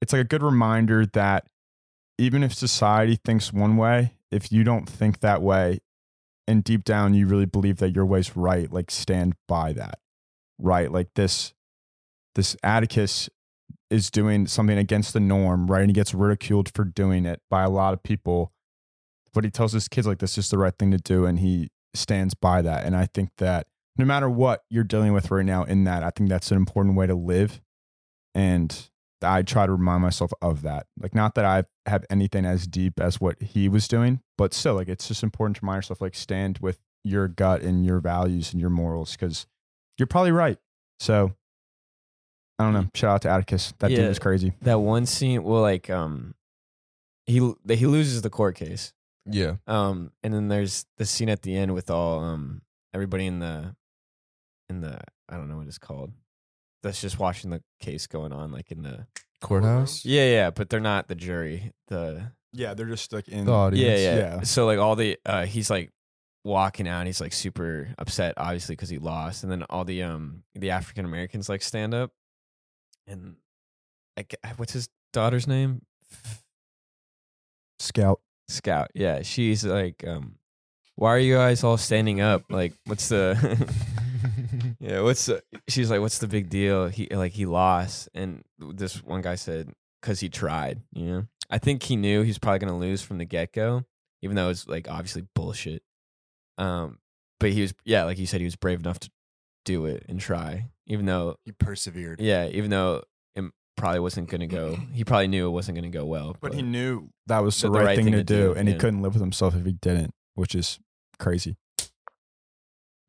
it's 0.00 0.12
like 0.12 0.20
a 0.22 0.24
good 0.24 0.42
reminder 0.42 1.04
that 1.06 1.46
even 2.18 2.42
if 2.42 2.54
society 2.54 3.18
thinks 3.24 3.52
one 3.52 3.76
way, 3.76 4.14
if 4.34 4.50
you 4.50 4.64
don't 4.64 4.88
think 4.88 5.20
that 5.20 5.42
way 5.42 5.78
and 6.46 6.62
deep 6.62 6.84
down 6.84 7.14
you 7.14 7.26
really 7.26 7.46
believe 7.46 7.78
that 7.78 7.94
your 7.94 8.04
way's 8.04 8.36
right, 8.36 8.70
like 8.72 8.90
stand 8.90 9.34
by 9.48 9.72
that. 9.72 9.98
Right? 10.58 10.90
Like 10.90 11.08
this 11.14 11.54
this 12.34 12.56
Atticus 12.62 13.28
is 13.90 14.10
doing 14.10 14.46
something 14.46 14.76
against 14.76 15.12
the 15.12 15.20
norm, 15.20 15.68
right? 15.68 15.80
And 15.80 15.90
he 15.90 15.94
gets 15.94 16.14
ridiculed 16.14 16.70
for 16.74 16.84
doing 16.84 17.26
it 17.26 17.40
by 17.48 17.62
a 17.62 17.70
lot 17.70 17.94
of 17.94 18.02
people. 18.02 18.52
But 19.32 19.44
he 19.44 19.50
tells 19.50 19.72
his 19.72 19.88
kids 19.88 20.06
like 20.06 20.18
this 20.18 20.36
is 20.36 20.50
the 20.50 20.58
right 20.58 20.74
thing 20.76 20.90
to 20.90 20.98
do 20.98 21.26
and 21.26 21.38
he 21.38 21.70
stands 21.94 22.34
by 22.34 22.62
that. 22.62 22.84
And 22.84 22.96
I 22.96 23.06
think 23.06 23.30
that 23.38 23.66
no 23.96 24.04
matter 24.04 24.28
what 24.28 24.62
you're 24.68 24.84
dealing 24.84 25.12
with 25.12 25.30
right 25.30 25.44
now 25.44 25.64
in 25.64 25.84
that, 25.84 26.02
I 26.02 26.10
think 26.10 26.28
that's 26.28 26.50
an 26.50 26.56
important 26.56 26.96
way 26.96 27.06
to 27.06 27.14
live. 27.14 27.60
And 28.34 28.90
I 29.24 29.42
try 29.42 29.66
to 29.66 29.72
remind 29.72 30.02
myself 30.02 30.32
of 30.42 30.62
that. 30.62 30.86
Like, 31.00 31.14
not 31.14 31.34
that 31.34 31.44
I 31.44 31.64
have 31.88 32.04
anything 32.10 32.44
as 32.44 32.66
deep 32.66 33.00
as 33.00 33.20
what 33.20 33.40
he 33.42 33.68
was 33.68 33.88
doing, 33.88 34.20
but 34.38 34.54
still, 34.54 34.74
like, 34.74 34.88
it's 34.88 35.08
just 35.08 35.22
important 35.22 35.56
to 35.56 35.62
remind 35.62 35.78
yourself, 35.78 36.00
like, 36.00 36.14
stand 36.14 36.58
with 36.58 36.78
your 37.04 37.28
gut 37.28 37.62
and 37.62 37.84
your 37.84 38.00
values 38.00 38.52
and 38.52 38.60
your 38.60 38.70
morals 38.70 39.12
because 39.12 39.46
you're 39.98 40.06
probably 40.06 40.32
right. 40.32 40.58
So, 41.00 41.34
I 42.58 42.64
don't 42.64 42.72
know. 42.72 42.88
Shout 42.94 43.10
out 43.16 43.22
to 43.22 43.28
Atticus. 43.30 43.74
That 43.80 43.90
Yeah. 43.90 43.98
dude 43.98 44.08
was 44.08 44.18
crazy. 44.18 44.52
That 44.62 44.78
one 44.78 45.06
scene, 45.06 45.42
well, 45.42 45.60
like 45.60 45.90
um, 45.90 46.34
he 47.26 47.52
he 47.68 47.86
loses 47.86 48.22
the 48.22 48.30
court 48.30 48.54
case. 48.56 48.92
Yeah. 49.26 49.56
Um, 49.66 50.12
and 50.22 50.32
then 50.32 50.48
there's 50.48 50.86
the 50.98 51.04
scene 51.06 51.28
at 51.28 51.42
the 51.42 51.56
end 51.56 51.74
with 51.74 51.90
all 51.90 52.20
um 52.20 52.62
everybody 52.92 53.26
in 53.26 53.40
the 53.40 53.74
in 54.68 54.80
the 54.82 55.00
I 55.28 55.36
don't 55.36 55.48
know 55.48 55.56
what 55.56 55.66
it's 55.66 55.78
called. 55.78 56.12
That's 56.84 57.00
just 57.00 57.18
watching 57.18 57.50
the 57.50 57.62
case 57.80 58.06
going 58.06 58.32
on, 58.32 58.52
like 58.52 58.70
in 58.70 58.82
the 58.82 59.06
Courthouse. 59.40 60.04
yeah, 60.04 60.30
yeah. 60.30 60.50
But 60.50 60.70
they're 60.70 60.78
not 60.78 61.08
the 61.08 61.14
jury. 61.16 61.72
The 61.88 62.30
Yeah, 62.52 62.74
they're 62.74 62.86
just 62.86 63.12
like 63.12 63.26
in. 63.28 63.46
The 63.46 63.52
audience. 63.52 64.00
yeah, 64.00 64.14
yeah, 64.14 64.16
yeah. 64.36 64.40
So 64.42 64.66
like 64.66 64.78
all 64.78 64.94
the 64.94 65.18
uh, 65.26 65.46
he's 65.46 65.68
like 65.70 65.90
walking 66.44 66.86
out. 66.86 67.06
He's 67.06 67.20
like 67.20 67.32
super 67.32 67.88
upset, 67.98 68.34
obviously, 68.36 68.74
because 68.76 68.90
he 68.90 68.98
lost. 68.98 69.42
And 69.42 69.50
then 69.50 69.64
all 69.64 69.84
the 69.84 70.02
um 70.04 70.44
the 70.54 70.70
African 70.70 71.04
Americans 71.04 71.48
like 71.48 71.62
stand 71.62 71.94
up, 71.94 72.12
and 73.06 73.36
like 74.16 74.34
what's 74.56 74.72
his 74.74 74.88
daughter's 75.12 75.46
name? 75.48 75.82
Scout. 77.78 78.20
Scout. 78.48 78.90
Yeah, 78.94 79.22
she's 79.22 79.64
like, 79.64 80.04
um, 80.06 80.36
why 80.96 81.14
are 81.14 81.18
you 81.18 81.34
guys 81.34 81.64
all 81.64 81.76
standing 81.76 82.20
up? 82.20 82.44
Like, 82.50 82.72
what's 82.86 83.08
the 83.08 83.34
yeah? 84.84 85.00
What's 85.00 85.26
the, 85.26 85.42
she's 85.68 85.90
like, 85.90 86.00
what's 86.00 86.18
the 86.18 86.28
big 86.28 86.48
deal? 86.50 86.88
He 86.88 87.08
like 87.10 87.32
he 87.32 87.46
lost, 87.46 88.08
and 88.14 88.42
this 88.58 89.02
one 89.02 89.22
guy 89.22 89.34
said 89.36 89.72
because 90.00 90.20
he 90.20 90.28
tried. 90.28 90.80
You 90.92 91.04
know, 91.04 91.26
I 91.50 91.58
think 91.58 91.82
he 91.82 91.96
knew 91.96 92.22
he 92.22 92.28
was 92.28 92.38
probably 92.38 92.58
gonna 92.60 92.78
lose 92.78 93.02
from 93.02 93.18
the 93.18 93.24
get 93.24 93.52
go, 93.52 93.84
even 94.22 94.36
though 94.36 94.50
it's 94.50 94.66
like 94.68 94.88
obviously 94.88 95.24
bullshit. 95.34 95.82
Um, 96.58 96.98
but 97.40 97.50
he 97.52 97.62
was 97.62 97.74
yeah, 97.84 98.04
like 98.04 98.18
you 98.18 98.26
said, 98.26 98.40
he 98.40 98.44
was 98.46 98.56
brave 98.56 98.80
enough 98.80 99.00
to 99.00 99.10
do 99.64 99.86
it 99.86 100.04
and 100.08 100.20
try, 100.20 100.70
even 100.86 101.06
though 101.06 101.36
He 101.44 101.52
persevered. 101.52 102.20
yeah, 102.20 102.46
even 102.48 102.70
though 102.70 103.02
it 103.34 103.44
probably 103.76 104.00
wasn't 104.00 104.28
gonna 104.28 104.46
go. 104.46 104.76
He 104.92 105.04
probably 105.04 105.28
knew 105.28 105.46
it 105.48 105.50
wasn't 105.50 105.76
gonna 105.76 105.88
go 105.90 106.04
well. 106.04 106.36
But 106.40 106.54
he 106.54 106.62
knew 106.62 107.08
that 107.26 107.42
was 107.42 107.60
the, 107.60 107.68
The- 107.68 107.72
the 107.72 107.78
right, 107.78 107.84
right 107.86 107.96
thing, 107.96 108.04
thing 108.06 108.12
to, 108.12 108.18
to 108.18 108.24
do, 108.24 108.52
do, 108.52 108.58
and 108.58 108.68
he 108.68 108.74
couldn't 108.74 109.02
live 109.02 109.14
with 109.14 109.22
himself 109.22 109.56
if 109.56 109.64
he 109.64 109.72
didn't, 109.72 110.12
which 110.34 110.54
is 110.54 110.78
crazy. 111.18 111.56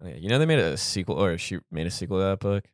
Oh, 0.03 0.07
yeah, 0.07 0.15
you 0.15 0.29
know 0.29 0.39
they 0.39 0.45
made 0.45 0.59
a 0.59 0.75
sequel, 0.77 1.21
or 1.23 1.37
she 1.37 1.59
made 1.71 1.87
a 1.87 1.91
sequel 1.91 2.17
to 2.17 2.23
that 2.25 2.39
book. 2.39 2.65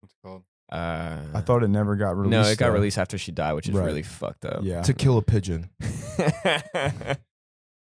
What's 0.00 0.14
it 0.14 0.18
called? 0.26 0.42
Uh, 0.70 1.22
I 1.34 1.40
thought 1.40 1.62
it 1.62 1.68
never 1.68 1.96
got 1.96 2.16
released. 2.16 2.30
no, 2.30 2.42
it 2.42 2.58
got 2.58 2.68
though. 2.68 2.74
released 2.74 2.98
after 2.98 3.16
she 3.18 3.32
died, 3.32 3.54
which 3.54 3.68
is 3.68 3.74
Right. 3.74 3.86
really 3.86 4.02
fucked 4.02 4.44
up. 4.44 4.60
Yeah, 4.62 4.82
To 4.82 4.92
kill 4.94 5.16
a 5.18 5.22
pigeon. 5.22 5.70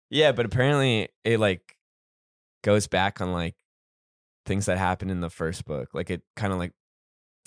yeah, 0.10 0.32
but 0.32 0.46
apparently 0.46 1.10
it 1.24 1.40
like 1.40 1.76
goes 2.64 2.88
back 2.88 3.22
on 3.22 3.32
like 3.32 3.56
things 4.46 4.66
that 4.68 4.78
happened 4.78 5.12
in 5.12 5.22
the 5.22 5.30
first 5.30 5.66
book. 5.66 5.90
Like 5.94 6.10
it 6.10 6.22
kind 6.36 6.54
of 6.54 6.60
like 6.60 6.74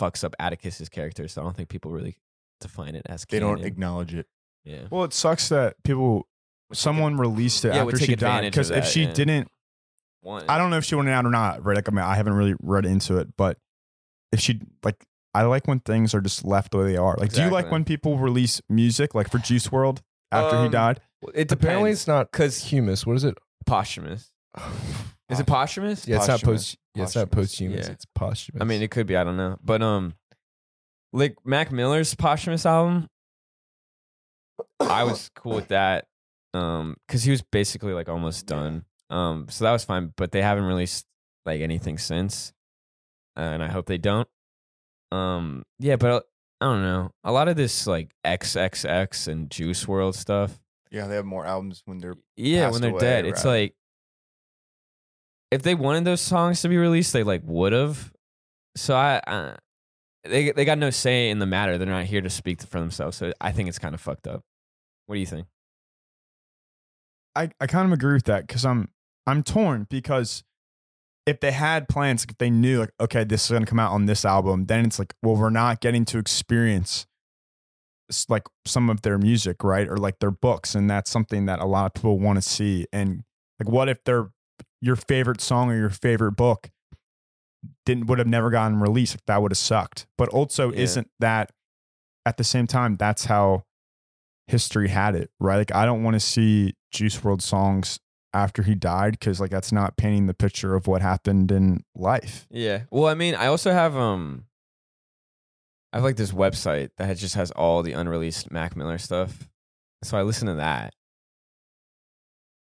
fucks 0.01 0.24
up 0.24 0.34
Atticus's 0.40 0.88
character, 0.88 1.28
so 1.28 1.40
I 1.40 1.44
don't 1.44 1.57
think 1.57 1.68
people 1.68 1.90
really 1.90 2.16
define 2.61 2.94
it 2.94 3.07
as 3.07 3.24
They 3.28 3.38
don't 3.38 3.57
canon. 3.57 3.66
acknowledge 3.66 4.14
it. 4.14 4.26
yeah. 4.64 4.86
Well, 4.90 5.05
it 5.05 5.12
sucks 5.12 5.49
that 5.51 5.76
people, 5.84 6.26
someone 6.72 7.16
released 7.16 7.64
it 7.64 7.74
Yeah, 7.74 7.84
would 7.84 7.94
after 7.94 8.07
take 8.07 8.11
she 8.12 8.16
died. 8.16 8.44
advantage 8.44 8.49
of 8.49 8.53
Because 8.53 8.70
if 8.70 8.84
that, 8.84 8.90
she 8.90 9.03
yeah. 9.05 9.12
didn't, 9.12 9.49
One. 10.23 10.45
I 10.49 10.59
don't 10.59 10.71
know 10.71 10.77
if 10.79 10.85
she 10.85 10.95
went 10.95 11.09
out 11.09 11.25
or 11.27 11.31
not. 11.31 11.64
Right? 11.64 11.77
Like, 11.77 11.89
I 11.89 11.93
mean, 11.93 12.05
I 12.05 12.16
haven't 12.16 12.35
really 12.35 12.55
read 12.61 12.85
into 12.87 13.19
it, 13.19 13.29
but 13.37 13.57
if 14.33 14.41
she 14.41 14.61
like, 14.83 15.05
I 15.35 15.43
like 15.43 15.66
when 15.69 15.81
things 15.81 16.14
are 16.14 16.21
just 16.21 16.45
left 16.45 16.73
the 16.73 16.79
way 16.79 16.85
they 16.93 16.97
are. 16.97 17.16
Like, 17.19 17.33
do 17.33 17.43
you 17.43 17.51
like 17.51 17.71
when 17.71 17.85
people 17.85 18.19
release 18.19 18.61
music, 18.69 19.14
like 19.14 19.31
for 19.31 19.39
Juice 19.39 19.69
WRLD 19.69 20.01
after 20.33 20.57
he 20.59 20.64
Um, 20.66 20.71
died? 20.71 21.01
It 21.35 21.51
Apparently, 21.53 21.91
it's 21.91 22.07
not 22.07 22.31
because 22.33 22.64
humus. 22.64 23.07
What 23.07 23.16
is 23.16 23.25
it? 23.25 23.37
posthumous. 23.66 24.31
Is 25.31 25.39
it 25.41 25.47
posthumous? 25.47 26.09
Yeah, 26.09 26.16
it's 26.16 26.27
not 26.29 26.41
post. 26.43 26.79
Yeah, 26.95 27.03
it's 27.03 27.14
not 27.14 27.31
Posthumous. 27.31 27.51
posthumous. 27.53 27.87
Yeah. 27.87 27.93
It's 27.93 28.07
posthumous. 28.14 28.62
I 28.62 28.64
mean, 28.64 28.81
it 28.81 28.91
could 28.91 29.07
be. 29.07 29.14
I 29.14 29.25
don't 29.25 29.37
know. 29.37 29.59
But 29.62 29.83
um, 29.83 30.14
like 31.12 31.37
Mac 31.45 31.71
Miller's 31.71 32.14
posthumous 32.14 32.64
album, 32.64 33.09
I 34.81 35.05
was 35.05 35.31
cool 35.35 35.55
with 35.55 35.69
that. 35.69 36.07
Um, 36.55 36.97
because 37.07 37.25
he 37.25 37.31
was 37.31 37.43
basically 37.43 37.93
like 37.93 38.09
almost 38.09 38.47
done. 38.47 38.85
Um, 39.11 39.47
so 39.49 39.65
that 39.65 39.73
was 39.73 39.85
fine. 39.85 40.13
But 40.17 40.33
they 40.33 40.43
haven't 40.43 40.65
released 40.65 41.07
like 41.47 41.61
anything 41.61 41.99
since, 41.99 42.53
and 43.37 43.63
I 43.63 43.69
hope 43.69 43.87
they 43.87 43.99
don't. 43.99 44.29
Um, 45.11 45.63
yeah, 45.79 45.97
but 45.97 46.11
uh, 46.11 46.21
I 46.61 46.65
don't 46.67 46.83
know. 46.83 47.11
A 47.25 47.33
lot 47.33 47.49
of 47.49 47.57
this 47.57 47.87
like 47.87 48.11
XXX 48.25 49.29
and 49.29 49.51
Juice 49.51 49.85
WRLD 49.85 50.15
stuff. 50.15 50.59
Yeah, 50.91 51.07
they 51.07 51.17
have 51.17 51.25
more 51.25 51.47
albums 51.47 51.83
when 51.85 51.99
they're 51.99 52.17
Yeah, 52.37 52.71
when 52.71 52.81
they're 52.81 52.91
away, 52.91 53.01
dead, 53.01 53.27
it's 53.27 53.45
like 53.45 53.75
if 55.51 55.63
they 55.63 55.75
wanted 55.75 56.05
those 56.05 56.21
songs 56.21 56.63
to 56.63 56.69
be 56.69 56.77
released, 56.77 57.13
they 57.13 57.23
like 57.23 57.43
would 57.45 57.73
have. 57.73 58.13
So 58.77 58.95
I, 58.95 59.19
uh, 59.27 59.57
they 60.25 60.53
they 60.53 60.65
got 60.65 60.79
no 60.79 60.91
say 60.91 61.31
in 61.31 61.39
the 61.39 61.47
matter. 61.47 61.79
They're 61.79 61.87
not 61.87 62.05
here 62.05 62.21
to 62.21 62.31
speak 62.31 62.61
for 62.63 62.81
themselves. 62.81 63.17
So 63.17 63.33
I 63.41 63.53
think 63.53 63.69
it's 63.69 63.79
kind 63.79 63.95
of 63.95 64.01
fucked 64.01 64.27
up. 64.27 64.43
What 65.07 65.15
do 65.15 65.21
you 65.21 65.27
think? 65.27 65.47
I, 67.35 67.51
I 67.61 67.67
kind 67.67 67.87
of 67.87 67.93
agree 67.93 68.15
with 68.15 68.25
that 68.25 68.47
because 68.47 68.65
I'm 68.65 68.89
I'm 69.29 69.43
torn 69.43 69.87
because 69.91 70.43
if 71.26 71.41
they 71.41 71.53
had 71.53 71.89
plans, 71.89 72.24
if 72.29 72.39
they 72.39 72.51
knew 72.51 72.81
like 72.81 72.93
okay, 73.01 73.24
this 73.24 73.45
is 73.45 73.51
gonna 73.51 73.66
come 73.66 73.79
out 73.79 73.93
on 73.93 74.07
this 74.07 74.24
album, 74.24 74.66
then 74.66 74.85
it's 74.87 74.99
like 74.99 75.14
well, 75.22 75.37
we're 75.37 75.51
not 75.51 75.81
getting 75.81 76.05
to 76.07 76.18
experience 76.18 77.07
like 78.29 78.45
some 78.64 78.89
of 78.89 79.03
their 79.03 79.18
music, 79.18 79.62
right, 79.62 79.87
or 79.87 79.99
like 79.99 80.18
their 80.20 80.31
books, 80.31 80.74
and 80.74 80.89
that's 80.89 81.11
something 81.11 81.45
that 81.47 81.61
a 81.61 81.66
lot 81.66 81.87
of 81.87 81.95
people 81.95 82.18
want 82.18 82.39
to 82.39 82.43
see. 82.43 82.87
And 82.93 83.24
like, 83.61 83.68
what 83.68 83.89
if 83.89 84.03
their 84.05 84.31
your 84.81 84.97
favorite 84.97 85.41
song 85.43 85.70
or 85.70 85.76
your 85.76 85.91
favorite 85.91 86.33
book 86.33 86.70
didn't 87.85 88.07
would 88.07 88.18
have 88.18 88.29
never 88.29 88.49
gotten 88.51 88.81
released? 88.81 89.14
Like, 89.16 89.26
that 89.26 89.43
would 89.43 89.53
have 89.53 89.59
sucked. 89.59 90.07
But 90.16 90.31
also, 90.31 90.72
Yeah. 90.72 90.81
isn't 90.81 91.11
that 91.20 91.53
at 92.24 92.39
the 92.39 92.45
same 92.45 92.66
time 92.66 92.95
that's 92.95 93.26
how 93.26 93.64
history 94.47 94.89
had 94.89 95.14
it, 95.14 95.31
right? 95.39 95.57
Like 95.59 95.74
I 95.74 95.85
don't 95.85 96.03
want 96.03 96.14
to 96.14 96.20
see 96.20 96.74
Juice 96.91 97.18
WRLD 97.18 97.43
songs 97.43 98.01
after 98.35 98.62
he 98.62 98.74
died 98.74 99.12
because 99.12 99.41
like 99.41 99.51
that's 99.51 99.72
not 99.72 99.97
painting 99.97 100.26
the 100.26 100.35
picture 100.35 100.74
of 100.74 100.87
what 100.87 101.03
happened 101.03 101.51
in 101.51 101.85
life. 101.95 102.47
Yeah. 102.51 102.83
Well, 102.91 103.07
I 103.09 103.14
mean, 103.14 103.35
I 103.35 103.47
also 103.47 103.72
have 103.72 103.97
um, 103.97 104.45
I 105.93 105.97
have 105.99 106.05
like 106.05 106.16
this 106.16 106.33
website 106.33 106.91
that 106.99 107.16
just 107.16 107.35
has 107.37 107.51
all 107.53 107.83
the 107.83 107.93
unreleased 107.93 108.51
Mac 108.51 108.76
Miller 108.76 108.99
stuff. 108.99 109.49
So 110.05 110.16
I 110.18 110.22
listen 110.22 110.47
to 110.49 110.55
that. 110.55 110.95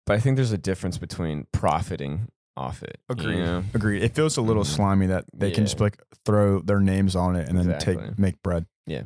But 0.05 0.17
I 0.17 0.19
think 0.19 0.35
there's 0.35 0.51
a 0.51 0.57
difference 0.57 0.97
between 0.97 1.47
profiting 1.53 2.27
off 2.57 2.83
it. 2.83 2.99
you 3.09 3.13
Agreed. 3.13 3.37
know? 3.39 3.63
Agreed. 3.73 4.03
It 4.03 4.13
feels 4.13 4.35
a 4.37 4.41
little 4.41 4.63
Mhm. 4.63 4.75
slimy 4.75 5.07
that 5.07 5.25
they 5.33 5.49
can 5.49 5.65
just 5.65 5.79
like 5.79 5.97
throw 6.25 6.59
their 6.59 6.79
names 6.81 7.15
on 7.15 7.35
it 7.37 7.47
and 7.49 7.57
then 7.57 7.79
take 7.79 8.19
make 8.19 8.41
bread. 8.43 8.65
Yeah. 8.85 9.03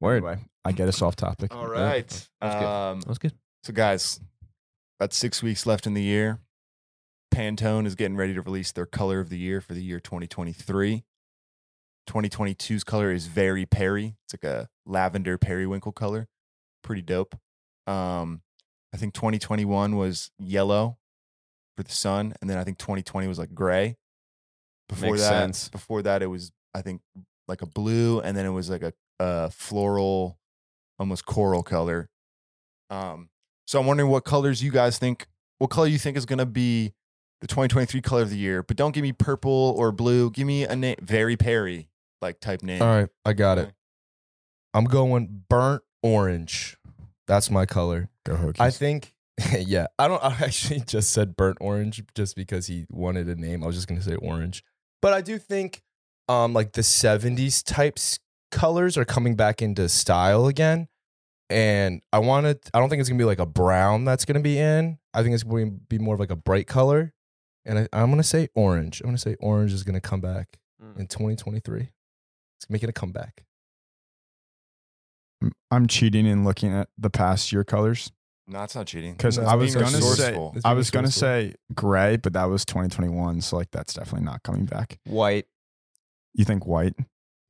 Word. 0.00 0.16
Anyway, 0.24 0.38
I 0.64 0.72
get 0.72 0.88
us 0.88 1.00
off 1.02 1.14
topic. 1.16 1.54
All 1.54 1.68
right. 1.68 2.10
Yeah. 2.10 2.48
That's 2.48 2.54
good. 2.60 2.66
Um, 2.66 3.00
That 3.02 3.08
was 3.08 3.18
good. 3.18 3.32
so, 3.62 3.72
guys, 3.72 4.18
about 5.02 5.12
six 5.12 5.42
weeks 5.42 5.66
left 5.66 5.84
in 5.84 5.94
the 5.94 6.02
year. 6.02 6.38
Pantone 7.34 7.86
is 7.86 7.96
getting 7.96 8.16
ready 8.16 8.34
to 8.34 8.40
release 8.40 8.70
their 8.70 8.86
color 8.86 9.18
of 9.18 9.30
the 9.30 9.38
year 9.38 9.60
for 9.60 9.74
the 9.74 9.82
year 9.82 9.98
2023. 9.98 11.02
2022's 12.08 12.84
color 12.84 13.10
is 13.10 13.26
very 13.26 13.66
Peri. 13.66 14.14
It's 14.24 14.34
like 14.34 14.44
a 14.48 14.68
lavender 14.86 15.38
periwinkle 15.38 15.90
color. 15.90 16.28
Pretty 16.84 17.02
dope. 17.02 17.34
Um, 17.88 18.42
I 18.94 18.96
think 18.96 19.12
2021 19.14 19.96
was 19.96 20.30
yellow 20.38 20.98
for 21.76 21.82
the 21.82 21.90
sun, 21.90 22.34
and 22.40 22.48
then 22.48 22.56
I 22.56 22.62
think 22.62 22.78
2020 22.78 23.26
was 23.26 23.40
like 23.40 23.52
gray. 23.56 23.96
Before 24.88 25.10
Makes 25.10 25.22
that, 25.22 25.28
sense. 25.30 25.68
before 25.68 26.02
that, 26.02 26.22
it 26.22 26.28
was 26.28 26.52
I 26.76 26.82
think 26.82 27.00
like 27.48 27.62
a 27.62 27.66
blue, 27.66 28.20
and 28.20 28.36
then 28.36 28.46
it 28.46 28.50
was 28.50 28.70
like 28.70 28.82
a, 28.82 28.92
a 29.18 29.50
floral, 29.50 30.38
almost 31.00 31.26
coral 31.26 31.64
color. 31.64 32.08
Um, 32.88 33.30
so 33.66 33.80
I'm 33.80 33.86
wondering 33.86 34.10
what 34.10 34.24
colors 34.24 34.62
you 34.62 34.70
guys 34.70 34.98
think, 34.98 35.26
what 35.58 35.70
color 35.70 35.86
you 35.86 35.98
think 35.98 36.16
is 36.16 36.26
gonna 36.26 36.46
be 36.46 36.92
the 37.40 37.46
2023 37.46 38.00
color 38.00 38.22
of 38.22 38.30
the 38.30 38.36
year. 38.36 38.62
But 38.62 38.76
don't 38.76 38.92
give 38.92 39.02
me 39.02 39.12
purple 39.12 39.74
or 39.76 39.92
blue. 39.92 40.30
Give 40.30 40.46
me 40.46 40.64
a 40.64 40.74
name, 40.74 40.96
very 41.02 41.36
Peri 41.36 41.88
like 42.22 42.40
type 42.40 42.62
name. 42.62 42.80
All 42.80 42.88
right, 42.88 43.08
I 43.26 43.34
got 43.34 43.58
it. 43.58 43.72
I'm 44.72 44.84
going 44.84 45.44
burnt 45.48 45.82
orange. 46.02 46.78
That's 47.26 47.50
my 47.50 47.66
color. 47.66 48.08
Go 48.24 48.36
Hokies. 48.36 48.60
I 48.60 48.70
think, 48.70 49.14
yeah. 49.58 49.88
I 49.98 50.08
don't. 50.08 50.22
I 50.24 50.32
actually 50.40 50.80
just 50.80 51.10
said 51.10 51.36
burnt 51.36 51.58
orange 51.60 52.02
just 52.14 52.36
because 52.36 52.68
he 52.68 52.86
wanted 52.90 53.28
a 53.28 53.34
name. 53.34 53.62
I 53.62 53.66
was 53.66 53.76
just 53.76 53.88
gonna 53.88 54.02
say 54.02 54.14
orange, 54.14 54.64
but 55.02 55.12
I 55.12 55.20
do 55.20 55.38
think, 55.38 55.82
um, 56.28 56.54
like 56.54 56.72
the 56.72 56.82
'70s 56.82 57.62
types 57.64 58.18
colors 58.50 58.96
are 58.96 59.04
coming 59.04 59.34
back 59.34 59.60
into 59.60 59.88
style 59.88 60.46
again. 60.46 60.88
And 61.50 62.00
I 62.12 62.18
want 62.20 62.46
to. 62.46 62.70
I 62.74 62.78
don't 62.80 62.88
think 62.88 63.00
it's 63.00 63.08
gonna 63.08 63.18
be 63.18 63.24
like 63.24 63.38
a 63.40 63.46
brown 63.46 64.04
that's 64.04 64.24
gonna 64.24 64.40
be 64.40 64.58
in. 64.58 64.98
I 65.14 65.22
think 65.22 65.34
it's 65.34 65.42
going 65.44 65.66
to 65.70 65.76
be 65.88 65.98
more 65.98 66.14
of 66.14 66.20
like 66.20 66.30
a 66.30 66.36
bright 66.36 66.66
color, 66.66 67.12
and 67.66 67.78
I, 67.80 67.88
I'm 67.92 68.10
gonna 68.10 68.22
say 68.22 68.48
orange. 68.54 69.00
I'm 69.00 69.08
gonna 69.08 69.18
say 69.18 69.36
orange 69.40 69.72
is 69.72 69.82
gonna 69.84 70.00
come 70.00 70.20
back 70.20 70.58
Mm. 70.82 70.98
in 71.00 71.06
2023. 71.06 71.90
It's 72.58 72.68
making 72.70 72.88
a 72.88 72.92
comeback. 72.92 73.44
I'm 75.70 75.86
cheating 75.86 76.26
and 76.26 76.44
looking 76.44 76.72
at 76.72 76.88
the 76.98 77.10
past 77.10 77.52
year 77.52 77.64
colors 77.64 78.12
No, 78.46 78.62
it's 78.62 78.74
not 78.76 78.86
cheating. 78.86 79.12
because 79.14 79.38
No, 79.38 79.44
I 79.44 79.54
was 79.56 79.74
gonna 79.74 79.88
say 79.88 79.96
resourceful. 79.96 80.52
It's 80.56 80.64
I 80.64 80.72
was 80.74 80.90
gonna 80.90 81.10
say 81.10 81.54
gray, 81.74 82.16
but 82.16 82.32
that 82.34 82.44
was 82.44 82.64
2021, 82.64 83.40
so 83.40 83.56
like 83.56 83.70
that's 83.72 83.94
definitely 83.94 84.24
not 84.24 84.42
coming 84.42 84.66
back. 84.66 84.98
White. 85.04 85.46
You 86.34 86.44
think 86.44 86.66
white? 86.66 86.94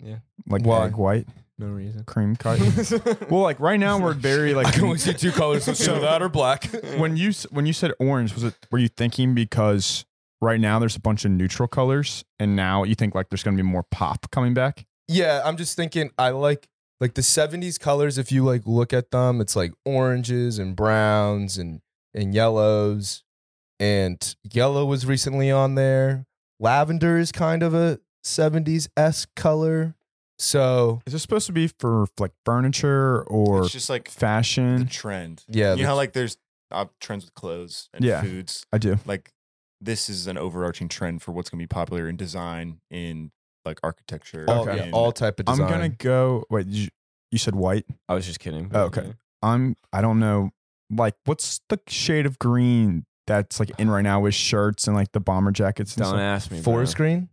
Yeah. 0.00 0.18
Like 0.46 0.62
Why? 0.64 0.86
egg 0.86 0.96
white, 0.96 1.26
No 1.62 1.72
reason. 1.72 2.04
cream 2.04 2.36
cut. 2.36 2.58
well, 3.30 3.42
like 3.42 3.60
right 3.60 3.78
now 3.78 3.98
we're 3.98 4.14
very 4.14 4.54
like 4.58 4.66
I 4.68 4.70
can 4.72 4.84
only 4.84 4.98
see 4.98 5.12
two 5.14 5.32
colors. 5.32 5.64
So, 5.64 5.72
So- 5.74 6.00
that 6.00 6.20
or 6.22 6.28
black. 6.28 6.64
when 6.96 7.16
you 7.16 7.28
s- 7.30 7.46
when 7.50 7.66
you 7.66 7.72
said 7.72 7.92
orange, 7.98 8.34
was 8.34 8.44
it 8.44 8.54
were 8.70 8.78
you 8.78 8.88
thinking 8.88 9.34
because 9.34 10.04
right 10.40 10.60
now 10.60 10.78
there's 10.78 10.96
a 10.96 11.00
bunch 11.00 11.24
of 11.24 11.30
neutral 11.30 11.68
colors, 11.68 12.24
and 12.40 12.56
now 12.56 12.82
you 12.84 12.94
think 12.94 13.14
like 13.14 13.28
there's 13.30 13.42
gonna 13.42 13.56
be 13.56 13.62
more 13.62 13.84
pop 13.84 14.30
coming 14.30 14.54
back? 14.54 14.86
Yeah, 15.08 15.42
I'm 15.44 15.56
just 15.56 15.76
thinking 15.76 16.10
I 16.18 16.30
like 16.30 16.68
like 17.00 17.14
the 17.14 17.22
70s 17.22 17.78
colors 17.80 18.16
if 18.18 18.30
you 18.30 18.44
like 18.44 18.62
look 18.66 18.92
at 18.92 19.10
them, 19.10 19.40
it's 19.40 19.56
like 19.56 19.72
oranges 19.84 20.58
and 20.58 20.74
browns 20.76 21.58
and 21.58 21.80
and 22.14 22.34
yellows. 22.34 23.22
And 23.80 24.36
yellow 24.52 24.84
was 24.84 25.04
recently 25.06 25.50
on 25.50 25.74
there. 25.74 26.26
Lavender 26.60 27.18
is 27.18 27.32
kind 27.32 27.64
of 27.64 27.74
a 27.74 27.98
70s 28.24 28.88
esque 28.96 29.34
color. 29.34 29.96
So 30.42 31.00
Is 31.06 31.12
this 31.12 31.22
supposed 31.22 31.46
to 31.46 31.52
be 31.52 31.68
for 31.68 32.06
like 32.18 32.32
furniture 32.44 33.22
or 33.22 33.62
it's 33.62 33.72
just 33.72 33.88
like 33.88 34.06
the 34.06 34.10
fashion? 34.10 34.86
trend. 34.88 35.44
yeah, 35.48 35.74
you 35.74 35.82
know 35.82 35.90
how 35.90 35.94
like 35.96 36.12
there's 36.14 36.36
uh, 36.72 36.86
trends 37.00 37.24
with 37.24 37.34
clothes 37.34 37.88
and 37.94 38.04
Yeah. 38.04 38.20
foods. 38.22 38.64
I 38.72 38.78
do. 38.78 38.98
Like 39.06 39.30
this 39.80 40.08
is 40.08 40.26
an 40.26 40.36
overarching 40.38 40.88
trend 40.88 41.22
for 41.22 41.30
what's 41.32 41.48
going 41.50 41.58
to 41.58 41.62
be 41.62 41.68
popular 41.68 42.08
in 42.08 42.16
design, 42.16 42.80
in 42.90 43.30
like 43.64 43.78
architecture. 43.84 44.44
all, 44.48 44.62
Okay. 44.68 44.76
yeah, 44.78 44.84
in- 44.84 44.92
all 44.92 45.12
type 45.12 45.38
of 45.38 45.46
design. 45.46 45.64
I'm 45.66 45.70
gonna 45.70 45.88
go. 45.90 46.44
Wait, 46.50 46.66
did 46.66 46.74
you, 46.74 46.88
you 47.30 47.38
said 47.38 47.54
white? 47.54 47.86
I 48.08 48.14
was 48.14 48.26
just 48.26 48.40
kidding. 48.40 48.70
Oh, 48.74 48.82
okay. 48.86 49.14
I'm. 49.42 49.76
I 49.92 50.00
don't 50.00 50.18
know. 50.18 50.50
Like, 50.90 51.14
what's 51.24 51.60
the 51.68 51.78
shade 51.88 52.26
of 52.26 52.38
green 52.40 53.06
that's 53.28 53.60
like 53.60 53.70
in 53.78 53.88
right 53.90 54.02
now 54.02 54.20
with 54.20 54.34
shirts 54.34 54.86
and 54.88 54.96
like 54.96 55.12
the 55.12 55.20
bomber 55.20 55.52
jackets 55.52 55.94
and 55.96 56.02
Don't 56.02 56.10
stuff? 56.14 56.20
ask 56.20 56.50
me. 56.50 56.60
Forest 56.62 56.96
bro. 56.96 57.04
green. 57.06 57.28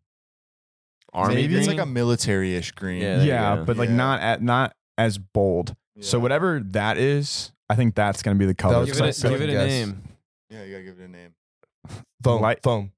Army 1.14 1.36
Maybe 1.36 1.56
it's 1.58 1.68
like 1.68 1.78
a 1.78 1.84
green? 1.84 1.94
military-ish 1.94 2.72
green. 2.74 3.02
Yeah. 3.02 3.22
Yeah, 3.24 3.56
but 3.66 3.78
like 3.78 3.90
Yeah. 3.90 3.96
not 3.96 4.22
at 4.22 4.42
not 4.42 4.74
as 4.98 5.18
bold. 5.18 5.76
So 6.02 6.18
whatever 6.20 6.62
that 6.68 6.98
is, 6.98 7.52
I 7.70 7.76
think 7.76 7.94
that's 7.96 8.22
gonna 8.22 8.36
be 8.38 8.46
the 8.46 8.56
color. 8.56 8.80
was 8.80 8.88
Give 8.90 8.96
So 8.96 9.04
it, 9.04 9.08
I 9.08 9.10
a, 9.10 9.14
feel 9.14 9.32
give 9.32 9.42
it 9.42 9.50
a 9.50 9.52
a 9.62 9.66
guess. 9.66 9.68
name. 9.88 10.04
Yeah, 10.50 10.64
you 10.64 10.72
gotta 10.72 10.84
give 10.84 11.00
it 11.00 11.04
a 11.06 11.08
name. 11.08 11.34
Foam. 12.24 12.42
Light- 12.42 12.64
Foam. 12.64 12.92